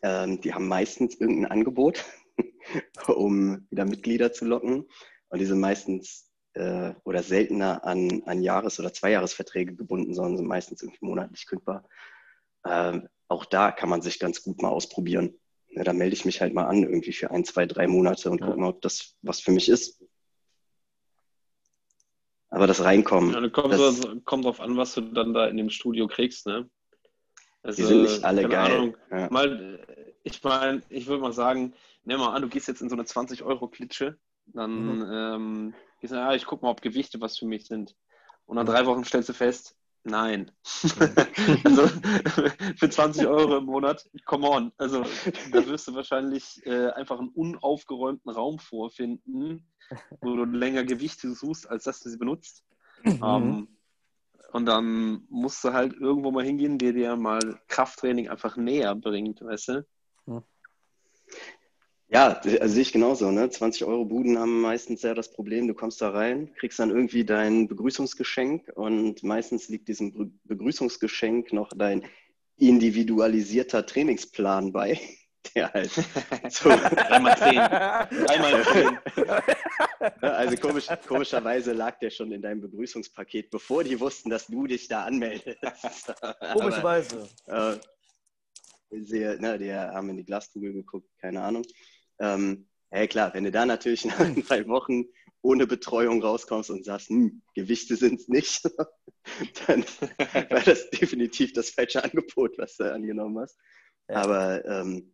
ähm, 0.02 0.40
die 0.40 0.54
haben 0.54 0.66
meistens 0.66 1.14
irgendein 1.20 1.50
Angebot, 1.50 2.06
um 3.06 3.66
wieder 3.70 3.84
Mitglieder 3.84 4.32
zu 4.32 4.46
locken. 4.46 4.88
Und 5.28 5.38
die 5.38 5.44
sind 5.44 5.60
meistens 5.60 6.30
äh, 6.54 6.94
oder 7.04 7.22
seltener 7.22 7.84
an, 7.84 8.22
an 8.24 8.42
Jahres- 8.42 8.80
oder 8.80 8.94
Zweijahresverträge 8.94 9.76
gebunden, 9.76 10.14
sondern 10.14 10.38
sind 10.38 10.46
meistens 10.46 10.82
irgendwie 10.82 11.04
monatlich 11.04 11.46
kündbar. 11.46 11.86
Ähm, 12.64 13.08
auch 13.28 13.44
da 13.44 13.70
kann 13.70 13.90
man 13.90 14.00
sich 14.00 14.18
ganz 14.18 14.42
gut 14.42 14.62
mal 14.62 14.70
ausprobieren. 14.70 15.34
Ja, 15.68 15.84
da 15.84 15.92
melde 15.92 16.14
ich 16.14 16.24
mich 16.24 16.40
halt 16.40 16.54
mal 16.54 16.64
an, 16.64 16.82
irgendwie 16.82 17.12
für 17.12 17.30
ein, 17.30 17.44
zwei, 17.44 17.66
drei 17.66 17.86
Monate 17.86 18.30
und 18.30 18.40
ja. 18.40 18.46
gucke 18.46 18.58
mal, 18.58 18.70
ob 18.70 18.80
das 18.80 19.16
was 19.20 19.40
für 19.40 19.52
mich 19.52 19.68
ist. 19.68 20.02
Aber 22.50 22.66
das 22.66 22.82
Reinkommen. 22.82 23.32
Ja, 23.32 23.48
kommt, 23.48 23.72
das, 23.72 24.06
kommt 24.24 24.44
drauf 24.44 24.60
an, 24.60 24.76
was 24.76 24.94
du 24.94 25.02
dann 25.02 25.32
da 25.32 25.46
in 25.46 25.56
dem 25.56 25.70
Studio 25.70 26.08
kriegst, 26.08 26.46
ne? 26.46 26.68
Also, 27.62 27.82
die 27.82 27.88
sind 27.88 28.02
nicht 28.02 28.24
alle 28.24 28.48
geil. 28.48 28.72
Ahnung, 28.72 28.96
ja. 29.10 29.28
mal, 29.30 29.86
ich 30.24 30.42
meine, 30.42 30.82
ich 30.88 31.06
würde 31.06 31.22
mal 31.22 31.32
sagen, 31.32 31.74
nimm 32.04 32.18
mal 32.18 32.34
an, 32.34 32.42
du 32.42 32.48
gehst 32.48 32.68
jetzt 32.68 32.80
in 32.80 32.88
so 32.88 32.96
eine 32.96 33.04
20-Euro-Klitsche, 33.04 34.18
dann 34.46 34.96
mhm. 34.96 35.06
ähm, 35.12 35.74
gehst 36.00 36.12
du, 36.12 36.16
ja, 36.16 36.34
ich 36.34 36.46
guck 36.46 36.62
mal, 36.62 36.70
ob 36.70 36.82
Gewichte 36.82 37.20
was 37.20 37.38
für 37.38 37.46
mich 37.46 37.66
sind. 37.66 37.94
Und 38.46 38.56
nach 38.56 38.64
drei 38.64 38.84
Wochen 38.86 39.04
stellst 39.04 39.28
du 39.28 39.32
fest, 39.32 39.76
nein. 40.04 40.50
Also 41.64 41.86
für 42.76 42.90
20 42.90 43.26
Euro 43.26 43.58
im 43.58 43.64
Monat, 43.64 44.08
come 44.24 44.48
on. 44.48 44.72
Also 44.78 45.02
da 45.52 45.66
wirst 45.66 45.88
du 45.88 45.94
wahrscheinlich 45.94 46.64
äh, 46.66 46.90
einfach 46.90 47.18
einen 47.18 47.30
unaufgeräumten 47.30 48.30
Raum 48.30 48.58
vorfinden, 48.58 49.66
wo 50.20 50.36
du 50.36 50.44
länger 50.44 50.84
Gewichte 50.84 51.34
suchst, 51.34 51.68
als 51.68 51.84
dass 51.84 52.00
du 52.00 52.08
sie 52.08 52.18
benutzt. 52.18 52.64
Mhm. 53.02 53.20
Ähm, 53.22 53.68
und 54.52 54.66
dann 54.66 55.26
musst 55.28 55.62
du 55.64 55.72
halt 55.72 55.94
irgendwo 55.94 56.30
mal 56.30 56.44
hingehen, 56.44 56.78
der 56.78 56.92
dir 56.92 57.16
mal 57.16 57.60
Krafttraining 57.68 58.28
einfach 58.28 58.56
näher 58.56 58.94
bringt, 58.94 59.40
weißt 59.40 59.68
du? 59.68 59.86
Ja, 62.12 62.40
also 62.40 62.74
sehe 62.74 62.82
ich 62.82 62.92
genauso. 62.92 63.30
Ne? 63.30 63.48
20 63.48 63.84
Euro 63.84 64.04
Buden 64.04 64.36
haben 64.36 64.60
meistens 64.60 65.02
ja 65.02 65.14
das 65.14 65.30
Problem, 65.30 65.68
du 65.68 65.74
kommst 65.74 66.02
da 66.02 66.10
rein, 66.10 66.52
kriegst 66.54 66.80
dann 66.80 66.90
irgendwie 66.90 67.24
dein 67.24 67.68
Begrüßungsgeschenk 67.68 68.72
und 68.74 69.22
meistens 69.22 69.68
liegt 69.68 69.86
diesem 69.86 70.40
Begrüßungsgeschenk 70.42 71.52
noch 71.52 71.68
dein 71.68 72.04
individualisierter 72.56 73.86
Trainingsplan 73.86 74.72
bei. 74.72 75.00
Der 75.54 75.72
halt 75.72 75.90
so. 76.50 76.68
Dreimal 76.68 77.38
zehn. 77.38 77.54
Dreimal 77.54 78.64
zehn. 78.72 78.98
Also 80.20 80.56
komisch, 80.58 80.86
komischerweise 81.08 81.72
lag 81.72 81.98
der 81.98 82.10
schon 82.10 82.30
in 82.32 82.42
deinem 82.42 82.60
Begrüßungspaket, 82.60 83.48
bevor 83.48 83.82
die 83.82 83.98
wussten, 83.98 84.28
dass 84.28 84.48
du 84.48 84.66
dich 84.66 84.86
da 84.88 85.04
anmeldest. 85.04 85.56
Komischerweise. 86.52 87.26
Äh, 87.46 87.76
sehr, 88.90 89.40
ne, 89.40 89.58
die 89.58 89.72
haben 89.72 90.10
in 90.10 90.18
die 90.18 90.24
Glaskugel 90.24 90.74
geguckt, 90.74 91.08
keine 91.18 91.40
Ahnung. 91.42 91.64
Ähm, 92.20 92.68
ja 92.92 93.06
klar, 93.06 93.34
wenn 93.34 93.44
du 93.44 93.50
da 93.50 93.66
natürlich 93.66 94.04
nach 94.04 94.34
drei 94.46 94.66
Wochen 94.68 95.04
ohne 95.42 95.66
Betreuung 95.66 96.22
rauskommst 96.22 96.70
und 96.70 96.84
sagst, 96.84 97.08
hm, 97.08 97.42
Gewichte 97.54 97.96
sind 97.96 98.20
es 98.20 98.28
nicht, 98.28 98.62
dann 99.66 99.84
war 100.50 100.60
das 100.60 100.90
definitiv 100.90 101.52
das 101.52 101.70
falsche 101.70 102.04
Angebot, 102.04 102.58
was 102.58 102.76
du 102.76 102.92
angenommen 102.92 103.38
hast. 103.38 103.58
Ja. 104.08 104.16
Aber 104.16 104.64
ähm, 104.64 105.12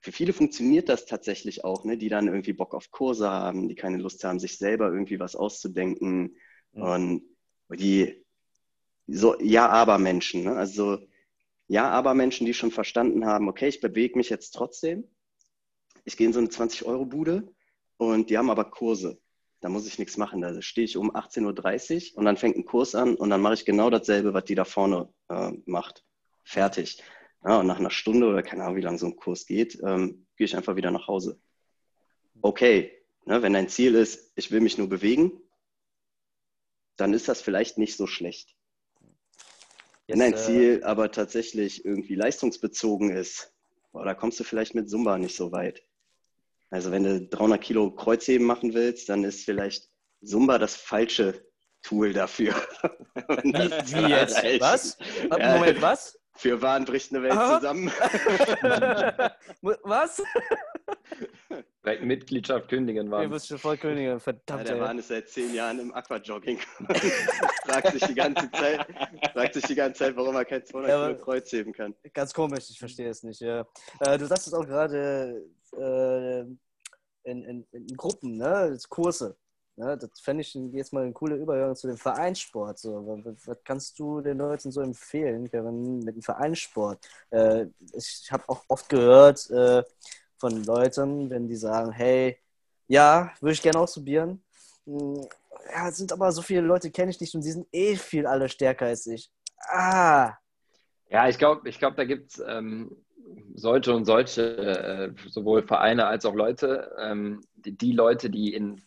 für 0.00 0.12
viele 0.12 0.32
funktioniert 0.32 0.88
das 0.88 1.06
tatsächlich 1.06 1.64
auch, 1.64 1.84
ne? 1.84 1.96
die 1.96 2.08
dann 2.08 2.28
irgendwie 2.28 2.52
Bock 2.52 2.74
auf 2.74 2.90
Kurse 2.90 3.30
haben, 3.30 3.68
die 3.68 3.74
keine 3.74 3.98
Lust 3.98 4.22
haben, 4.24 4.38
sich 4.38 4.58
selber 4.58 4.92
irgendwie 4.92 5.18
was 5.18 5.36
auszudenken. 5.36 6.36
Mhm. 6.72 6.82
Und 6.82 7.22
die 7.70 8.24
so 9.06 9.36
Ja-Aber-Menschen, 9.40 10.44
ne? 10.44 10.56
also 10.56 10.98
Ja-Aber-Menschen, 11.68 12.46
die 12.46 12.54
schon 12.54 12.70
verstanden 12.70 13.26
haben, 13.26 13.48
okay, 13.48 13.68
ich 13.68 13.80
bewege 13.80 14.16
mich 14.16 14.28
jetzt 14.28 14.50
trotzdem. 14.50 15.08
Ich 16.06 16.16
gehe 16.16 16.26
in 16.26 16.32
so 16.32 16.38
eine 16.38 16.48
20-Euro-Bude 16.48 17.52
und 17.96 18.30
die 18.30 18.38
haben 18.38 18.48
aber 18.48 18.64
Kurse. 18.64 19.20
Da 19.60 19.68
muss 19.68 19.86
ich 19.86 19.98
nichts 19.98 20.16
machen. 20.16 20.40
Da 20.40 20.62
stehe 20.62 20.84
ich 20.84 20.96
um 20.96 21.10
18.30 21.10 22.12
Uhr 22.12 22.18
und 22.18 22.24
dann 22.24 22.36
fängt 22.36 22.56
ein 22.56 22.64
Kurs 22.64 22.94
an 22.94 23.16
und 23.16 23.28
dann 23.28 23.42
mache 23.42 23.54
ich 23.54 23.64
genau 23.64 23.90
dasselbe, 23.90 24.32
was 24.32 24.44
die 24.44 24.54
da 24.54 24.64
vorne 24.64 25.12
äh, 25.28 25.50
macht. 25.66 26.04
Fertig. 26.44 27.02
Ja, 27.44 27.58
und 27.58 27.66
nach 27.66 27.80
einer 27.80 27.90
Stunde 27.90 28.28
oder 28.28 28.42
keine 28.44 28.62
Ahnung, 28.62 28.76
wie 28.76 28.82
lange 28.82 28.98
so 28.98 29.06
ein 29.06 29.16
Kurs 29.16 29.46
geht, 29.46 29.80
ähm, 29.84 30.26
gehe 30.36 30.44
ich 30.44 30.56
einfach 30.56 30.76
wieder 30.76 30.92
nach 30.92 31.08
Hause. 31.08 31.40
Okay, 32.40 32.92
ne, 33.24 33.42
wenn 33.42 33.54
dein 33.54 33.68
Ziel 33.68 33.96
ist, 33.96 34.32
ich 34.36 34.52
will 34.52 34.60
mich 34.60 34.78
nur 34.78 34.88
bewegen, 34.88 35.32
dann 36.96 37.12
ist 37.14 37.28
das 37.28 37.42
vielleicht 37.42 37.78
nicht 37.78 37.96
so 37.96 38.06
schlecht. 38.06 38.54
Wenn 40.06 40.20
dein 40.20 40.32
Jetzt, 40.32 40.46
Ziel 40.46 40.84
aber 40.84 41.10
tatsächlich 41.10 41.84
irgendwie 41.84 42.14
leistungsbezogen 42.14 43.10
ist, 43.10 43.52
boah, 43.90 44.04
da 44.04 44.14
kommst 44.14 44.38
du 44.38 44.44
vielleicht 44.44 44.74
mit 44.74 44.88
Zumba 44.88 45.18
nicht 45.18 45.34
so 45.34 45.50
weit. 45.50 45.82
Also 46.70 46.90
wenn 46.90 47.04
du 47.04 47.20
300 47.26 47.60
Kilo 47.60 47.90
Kreuzheben 47.92 48.46
machen 48.46 48.74
willst, 48.74 49.08
dann 49.08 49.24
ist 49.24 49.44
vielleicht 49.44 49.88
Zumba 50.24 50.58
das 50.58 50.74
falsche 50.76 51.44
Tool 51.82 52.12
dafür. 52.12 52.54
Wie, 53.44 53.52
wie 53.52 54.10
jetzt? 54.10 54.42
Was? 54.60 54.98
Ja. 55.30 55.54
Moment, 55.54 55.80
was? 55.80 56.18
Für 56.34 56.60
Waren 56.60 56.84
bricht 56.84 57.12
eine 57.12 57.22
Welt 57.22 57.32
Aha. 57.32 57.56
zusammen. 57.60 57.88
was? 59.84 60.22
Direkt 61.84 62.02
Mitgliedschaft 62.04 62.68
kündigen 62.68 63.06
Du 63.06 63.12
war. 63.12 63.26
bist 63.28 63.46
schon 63.48 63.58
voll 63.58 63.76
Königin, 63.78 64.04
Ja, 64.10 64.18
verdammt. 64.18 64.68
der 64.68 64.74
ey. 64.74 64.80
Mann 64.80 64.98
ist 64.98 65.08
seit 65.08 65.28
zehn 65.28 65.54
Jahren 65.54 65.78
im 65.78 65.94
Aquajogging. 65.94 66.58
Fragt 67.80 67.92
sich 67.92 68.08
die 68.08 68.14
ganze 68.14 68.50
Zeit, 68.50 68.86
fragt 69.32 69.54
sich 69.54 69.64
die 69.64 69.74
ganze 69.74 69.98
Zeit, 69.98 70.16
warum 70.16 70.36
er 70.36 70.44
kein 70.44 70.64
200 70.64 70.90
Ja, 70.90 71.06
Kilo 71.08 71.24
Kreuz 71.24 71.52
heben 71.52 71.72
kann. 71.72 71.94
Ganz 72.12 72.32
komisch, 72.32 72.70
ich 72.70 72.78
verstehe 72.78 73.08
es 73.08 73.22
nicht. 73.22 73.40
Ja. 73.40 73.66
Äh, 74.00 74.18
du 74.18 74.26
sagst 74.26 74.46
es 74.46 74.54
auch 74.54 74.66
gerade 74.66 75.44
äh, 75.76 76.40
in, 77.30 77.42
in, 77.42 77.66
in 77.72 77.86
Gruppen, 77.96 78.36
ne? 78.36 78.76
Kurse. 78.88 79.36
Ne? 79.76 79.96
Das 79.98 80.20
fände 80.20 80.40
ich 80.40 80.54
jetzt 80.54 80.92
mal 80.92 81.04
ein 81.04 81.12
cooler 81.12 81.36
Übergang 81.36 81.76
zu 81.76 81.86
dem 81.86 81.98
Vereinssport. 81.98 82.78
So. 82.78 83.22
Was, 83.24 83.46
was 83.46 83.58
kannst 83.62 83.98
du 83.98 84.20
den 84.20 84.38
Leuten 84.38 84.70
so 84.70 84.80
empfehlen, 84.80 85.50
Kevin, 85.50 85.98
mit 86.00 86.16
dem 86.16 86.22
Vereinssport? 86.22 86.98
Äh, 87.30 87.66
ich 87.92 88.30
habe 88.30 88.44
auch 88.48 88.64
oft 88.68 88.88
gehört 88.88 89.50
äh, 89.50 89.82
von 90.38 90.64
Leuten, 90.64 91.28
wenn 91.30 91.46
die 91.46 91.56
sagen, 91.56 91.92
hey, 91.92 92.38
ja, 92.88 93.32
würde 93.40 93.52
ich 93.52 93.62
gerne 93.62 93.80
ausprobieren. 93.80 94.42
Ja, 95.72 95.88
es 95.88 95.96
sind 95.96 96.12
aber 96.12 96.32
so 96.32 96.42
viele 96.42 96.60
Leute, 96.60 96.90
kenne 96.90 97.10
ich 97.10 97.20
nicht 97.20 97.34
und 97.34 97.44
die 97.44 97.50
sind 97.52 97.66
eh 97.72 97.96
viel 97.96 98.26
alle 98.26 98.48
stärker 98.48 98.86
als 98.86 99.06
ich. 99.06 99.30
Ah, 99.68 100.34
Ja, 101.10 101.28
ich 101.28 101.38
glaube, 101.38 101.68
ich 101.68 101.78
glaub, 101.78 101.96
da 101.96 102.04
gibt 102.04 102.32
es 102.32 102.42
ähm, 102.46 102.90
solche 103.54 103.94
und 103.94 104.04
solche, 104.04 104.42
äh, 105.16 105.28
sowohl 105.28 105.62
Vereine 105.66 106.06
als 106.06 106.24
auch 106.26 106.34
Leute. 106.34 106.90
Ähm, 107.00 107.40
die, 107.54 107.76
die 107.76 107.92
Leute, 107.92 108.28
die 108.30 108.54
in, 108.54 108.82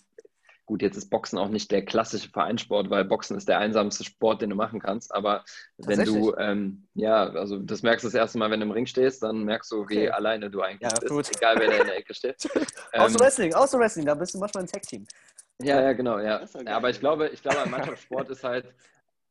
gut, 0.66 0.82
jetzt 0.82 0.98
ist 0.98 1.10
Boxen 1.10 1.40
auch 1.40 1.50
nicht 1.50 1.72
der 1.72 1.86
klassische 1.86 2.30
Vereinssport, 2.30 2.90
weil 2.90 3.06
Boxen 3.06 3.38
ist 3.38 3.48
der 3.50 3.60
einsamste 3.60 4.04
Sport, 4.04 4.42
den 4.42 4.50
du 4.52 4.56
machen 4.56 4.80
kannst. 4.82 5.14
Aber 5.16 5.46
wenn 5.78 6.04
du, 6.06 6.36
ähm, 6.38 6.88
ja, 6.94 7.30
also 7.32 7.58
das 7.60 7.84
merkst 7.84 8.04
du 8.04 8.08
das 8.10 8.16
erste 8.16 8.38
Mal, 8.38 8.52
wenn 8.52 8.60
du 8.60 8.66
im 8.66 8.72
Ring 8.72 8.86
stehst, 8.86 9.24
dann 9.24 9.44
merkst 9.46 9.72
du, 9.72 9.88
wie 9.90 10.10
Okay. 10.10 10.12
alleine 10.12 10.50
du 10.52 10.62
eigentlich 10.62 10.82
Ja, 10.84 11.00
bist, 11.00 11.16
gut. 11.16 11.32
egal 11.32 11.60
wer 11.60 11.70
da 11.70 11.78
in 11.78 11.88
der 11.88 11.98
Ecke 11.98 12.14
steht. 12.14 12.38
Außer 12.98 13.20
Ähm, 13.20 13.20
Wrestling, 13.20 13.54
außer 13.54 13.80
Wrestling, 13.80 14.06
da 14.06 14.16
bist 14.16 14.34
du 14.34 14.40
manchmal 14.40 14.64
ein 14.64 14.68
Tag-Team. 14.68 15.06
Ja, 15.62 15.82
ja, 15.82 15.94
genau, 15.94 16.20
ja. 16.20 16.42
Ja 16.66 16.78
aber 16.78 16.90
ich 16.90 17.00
glaube, 17.00 17.30
ich 17.30 17.42
glaube, 17.42 17.62
ein 17.62 17.72
Mannschaftssport 17.72 18.30
ist 18.30 18.44
halt 18.44 18.74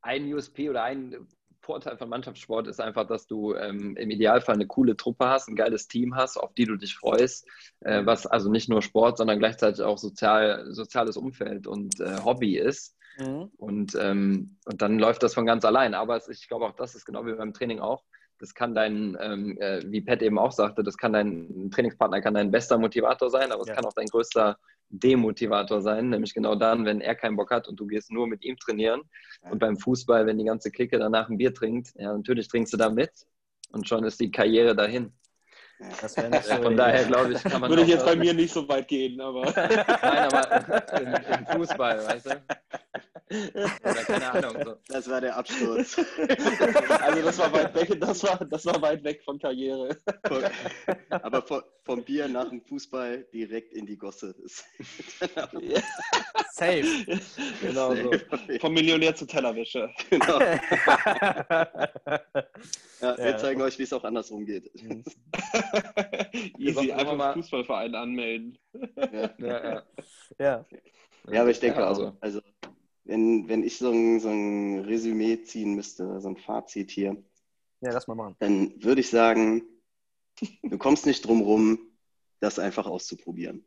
ein 0.03 0.33
USP 0.33 0.71
oder 0.71 0.83
ein 0.85 1.27
Vorteil 1.61 1.99
von 1.99 2.09
Mannschaftssport 2.09 2.67
ist 2.67 2.81
einfach, 2.81 3.07
dass 3.07 3.27
du 3.27 3.55
ähm, 3.55 3.97
im 3.97 4.11
Idealfall 4.11 4.55
eine 4.55 4.67
coole 4.67 4.97
Truppe 4.97 5.29
hast, 5.29 5.49
ein 5.49 5.57
geiles 5.57 5.89
Team 5.89 6.15
hast, 6.15 6.37
auf 6.37 6.55
die 6.55 6.65
du 6.65 6.77
dich 6.77 6.95
freust, 6.97 7.47
äh, 7.81 8.07
was 8.07 8.27
also 8.27 8.51
nicht 8.51 8.69
nur 8.69 8.81
Sport, 8.81 9.19
sondern 9.19 9.39
gleichzeitig 9.39 9.83
auch 9.83 9.99
sozial, 9.99 10.73
soziales 10.73 11.17
Umfeld 11.17 11.67
und 11.67 12.01
äh, 12.01 12.21
Hobby 12.25 12.57
ist. 12.57 12.97
Mhm. 13.19 13.51
Und, 13.57 13.95
ähm, 14.01 14.57
und 14.65 14.81
dann 14.81 14.99
läuft 14.99 15.23
das 15.23 15.35
von 15.35 15.45
ganz 15.45 15.65
allein. 15.65 15.95
Aber 15.95 16.17
es, 16.17 16.29
ich 16.29 16.49
glaube 16.49 16.65
auch, 16.65 16.77
das 16.77 16.95
ist 16.95 17.05
genau 17.05 17.27
wie 17.27 17.35
beim 17.35 17.53
Training 17.53 17.81
auch. 17.81 18.05
Das 18.39 18.55
kann 18.55 18.75
dein, 18.75 19.17
ähm, 19.21 19.59
äh, 19.61 19.83
wie 19.85 20.01
Pat 20.01 20.23
eben 20.23 20.39
auch 20.39 20.53
sagte, 20.53 20.85
das 20.85 20.97
kann 20.97 21.13
dein 21.13 21.71
Trainingspartner 21.73 22.23
kann 22.23 22.35
dein 22.35 22.53
bester 22.53 22.79
Motivator 22.79 23.31
sein, 23.31 23.51
aber 23.51 23.63
es 23.63 23.69
Ja. 23.69 23.75
kann 23.75 23.85
auch 23.85 23.95
dein 23.95 24.07
größter 24.07 24.57
Demotivator 24.91 25.81
sein, 25.83 26.09
nämlich 26.09 26.35
genau 26.35 26.55
dann, 26.55 26.85
wenn 26.85 27.01
er 27.01 27.15
keinen 27.15 27.37
Bock 27.37 27.51
hat 27.51 27.69
und 27.69 27.79
du 27.79 27.87
gehst 27.87 28.11
nur 28.11 28.27
mit 28.27 28.45
ihm 28.45 28.57
trainieren. 28.57 29.03
Und 29.51 29.59
beim 29.59 29.77
Fußball, 29.77 30.27
wenn 30.27 30.39
die 30.39 30.45
ganze 30.45 30.71
Clique 30.71 30.99
danach 30.99 31.29
ein 31.29 31.39
Bier 31.39 31.55
trinkt, 31.55 31.93
ja, 31.97 32.13
natürlich 32.13 32.49
trinkst 32.49 32.73
du 32.73 32.77
da 32.77 32.89
mit 32.89 33.11
und 33.73 33.89
schon 33.89 34.05
ist 34.05 34.21
die 34.21 34.31
Karriere 34.31 34.75
dahin. 34.75 35.13
Das 36.01 36.17
wäre 36.17 36.29
nicht 36.31 36.45
so 36.47 36.55
Von 36.57 36.77
daher 36.77 37.05
glaube 37.05 37.33
ich, 37.35 37.43
kann 37.43 37.61
man. 37.61 37.71
Würde 37.71 37.83
ich 37.83 37.89
jetzt 37.89 38.05
bei 38.05 38.17
mir 38.17 38.35
nicht 38.35 38.53
so 38.53 38.69
weit 38.69 38.89
gehen, 38.89 39.21
aber. 39.21 39.45
Nein, 39.57 40.33
aber 40.33 41.01
im, 41.01 41.15
im 41.39 41.47
Fußball, 41.47 42.05
weißt 42.07 42.27
du? 42.27 42.43
Oder 43.85 43.95
keine 44.05 44.33
Ahnung. 44.33 44.65
So. 44.65 44.77
Das 44.89 45.09
war 45.11 45.21
der 45.21 45.37
Absturz. 45.37 45.97
Also 47.01 47.23
das 47.23 47.39
war 47.39 47.53
weit 47.53 47.75
weg, 47.75 48.01
das 48.01 48.23
war, 48.23 48.39
das 48.45 48.67
war 48.67 48.81
weit 48.83 49.05
weg 49.05 49.23
von 49.25 49.39
Karriere. 49.39 49.97
Aber 51.11 51.43
vom, 51.43 51.63
vom 51.85 52.03
Bier 52.05 52.29
nach 52.29 52.49
dem 52.49 52.61
Fußball 52.63 53.27
direkt 53.33 53.73
in 53.73 53.87
die 53.87 53.97
Gosse. 53.97 54.35
Das- 54.43 54.65
Safe. 56.53 56.85
Genau 57.63 57.95
so. 57.95 58.11
Vom 58.61 58.73
Millionär 58.75 59.15
zu 59.15 59.27
Tellerwäsche. 59.27 59.91
genau. 60.11 60.41
Ja, 60.41 61.69
Ja. 63.01 63.17
wir 63.19 63.37
zeigen 63.39 63.63
euch, 63.63 63.79
wie 63.79 63.85
es 63.85 63.93
auch 63.93 64.05
andersrum 64.05 64.45
geht. 64.45 64.71
Easy, 66.59 66.93
einfach 66.93 67.17
mal- 67.17 67.33
Fußballverein 67.35 67.95
anmelden. 67.95 68.59
Ja. 68.97 69.31
Ja, 69.39 69.65
ja. 69.75 69.83
ja. 70.39 70.67
Ja, 71.31 71.41
aber 71.43 71.51
ich 71.51 71.61
denke 71.61 71.81
Ja, 71.81 71.91
auch, 71.91 72.15
also 72.21 72.41
wenn, 73.05 73.49
wenn 73.49 73.63
ich 73.65 73.79
so 73.79 73.91
ein, 73.91 74.21
so 74.21 74.29
ein 74.29 74.81
Resümee 74.81 75.43
ziehen 75.43 75.75
müsste, 75.75 76.21
so 76.21 76.29
ein 76.29 76.37
Fazit 76.37 76.91
hier, 76.91 77.17
ja, 77.81 77.93
lass 77.93 78.07
mal 78.09 78.15
machen. 78.15 78.37
dann 78.39 78.83
würde 78.83 79.01
ich 79.01 79.11
sagen, 79.11 79.63
du 80.63 80.79
kommst 80.79 81.07
nicht 81.07 81.25
drum 81.27 81.43
rum, 81.43 81.79
das 82.41 82.59
einfach 82.59 82.87
auszuprobieren. 82.87 83.65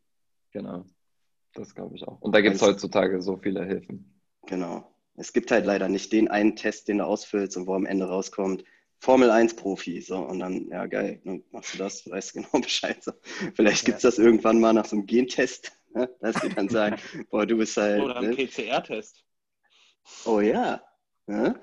Genau. 0.51 0.85
Das 1.53 1.75
glaube 1.75 1.95
ich 1.95 2.07
auch. 2.07 2.19
Und 2.21 2.33
da 2.33 2.41
gibt 2.41 2.55
es 2.55 2.61
Also- 2.61 2.73
heutzutage 2.73 3.21
so 3.21 3.37
viele 3.37 3.65
Hilfen. 3.65 4.19
Genau. 4.47 4.87
Es 5.15 5.33
gibt 5.33 5.51
halt 5.51 5.65
leider 5.65 5.87
nicht 5.89 6.11
den 6.13 6.29
einen 6.29 6.55
Test, 6.55 6.87
den 6.87 6.99
du 6.99 7.05
ausfüllst 7.05 7.57
und 7.57 7.67
wo 7.67 7.73
am 7.75 7.85
Ende 7.85 8.05
rauskommt, 8.07 8.63
Formel 9.01 9.31
1 9.31 9.55
Profi. 9.55 9.99
So, 9.99 10.19
und 10.19 10.39
dann, 10.39 10.67
ja 10.69 10.85
geil, 10.85 11.19
dann 11.25 11.43
machst 11.51 11.73
du 11.73 11.79
das, 11.79 12.09
weißt 12.09 12.33
genau 12.33 12.49
Bescheid. 12.61 13.03
So. 13.03 13.11
Vielleicht 13.55 13.85
gibt 13.85 13.97
es 13.97 14.03
das 14.03 14.19
irgendwann 14.19 14.59
mal 14.59 14.73
nach 14.73 14.85
so 14.85 14.95
einem 14.95 15.07
Gentest, 15.07 15.71
ne? 15.93 16.09
dass 16.21 16.39
die 16.39 16.49
dann 16.49 16.69
sagen, 16.69 16.97
boah, 17.31 17.45
du 17.45 17.57
bist 17.57 17.75
halt. 17.77 18.01
Oder 18.01 18.17
ein 18.17 18.29
ne? 18.29 18.35
PCR-Test. 18.35 19.23
Oh 20.25 20.39
ja. 20.39 20.81
Ne? 21.25 21.59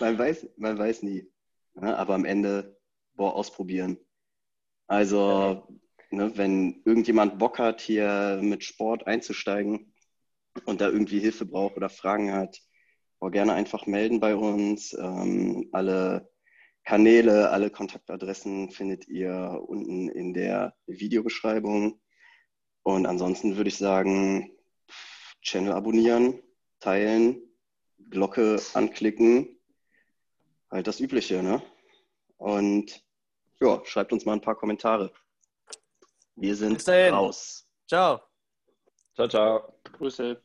man, 0.00 0.18
weiß, 0.18 0.48
man 0.56 0.78
weiß 0.78 1.02
nie. 1.02 1.28
Ne? 1.74 1.96
Aber 1.96 2.14
am 2.14 2.24
Ende, 2.24 2.76
boah, 3.14 3.34
ausprobieren. 3.34 3.98
Also, 4.86 5.68
ne, 6.10 6.36
wenn 6.36 6.82
irgendjemand 6.84 7.38
Bock 7.38 7.58
hat, 7.58 7.80
hier 7.80 8.40
mit 8.42 8.64
Sport 8.64 9.06
einzusteigen 9.06 9.94
und 10.64 10.80
da 10.80 10.88
irgendwie 10.88 11.20
Hilfe 11.20 11.46
braucht 11.46 11.76
oder 11.76 11.88
Fragen 11.88 12.32
hat, 12.32 12.60
boah, 13.20 13.30
gerne 13.30 13.52
einfach 13.52 13.86
melden 13.86 14.18
bei 14.18 14.34
uns. 14.34 14.92
Ähm, 14.94 15.68
alle 15.72 16.28
Kanäle, 16.84 17.50
alle 17.50 17.70
Kontaktadressen 17.70 18.70
findet 18.70 19.06
ihr 19.06 19.62
unten 19.68 20.08
in 20.08 20.34
der 20.34 20.74
Videobeschreibung. 20.86 22.00
Und 22.82 23.06
ansonsten 23.06 23.56
würde 23.56 23.68
ich 23.68 23.76
sagen, 23.76 24.50
Channel 25.42 25.72
abonnieren, 25.72 26.42
teilen, 26.80 27.40
Glocke 28.08 28.60
anklicken. 28.74 29.60
Halt 30.70 30.86
das 30.86 31.00
Übliche, 31.00 31.42
ne? 31.42 31.62
Und 32.38 33.04
ja, 33.60 33.82
schreibt 33.84 34.12
uns 34.12 34.24
mal 34.24 34.32
ein 34.32 34.40
paar 34.40 34.56
Kommentare. 34.56 35.12
Wir 36.36 36.56
sind 36.56 36.88
raus. 36.88 37.68
Ciao. 37.86 38.22
Ciao, 39.14 39.28
ciao. 39.28 39.74
Grüße. 39.84 40.42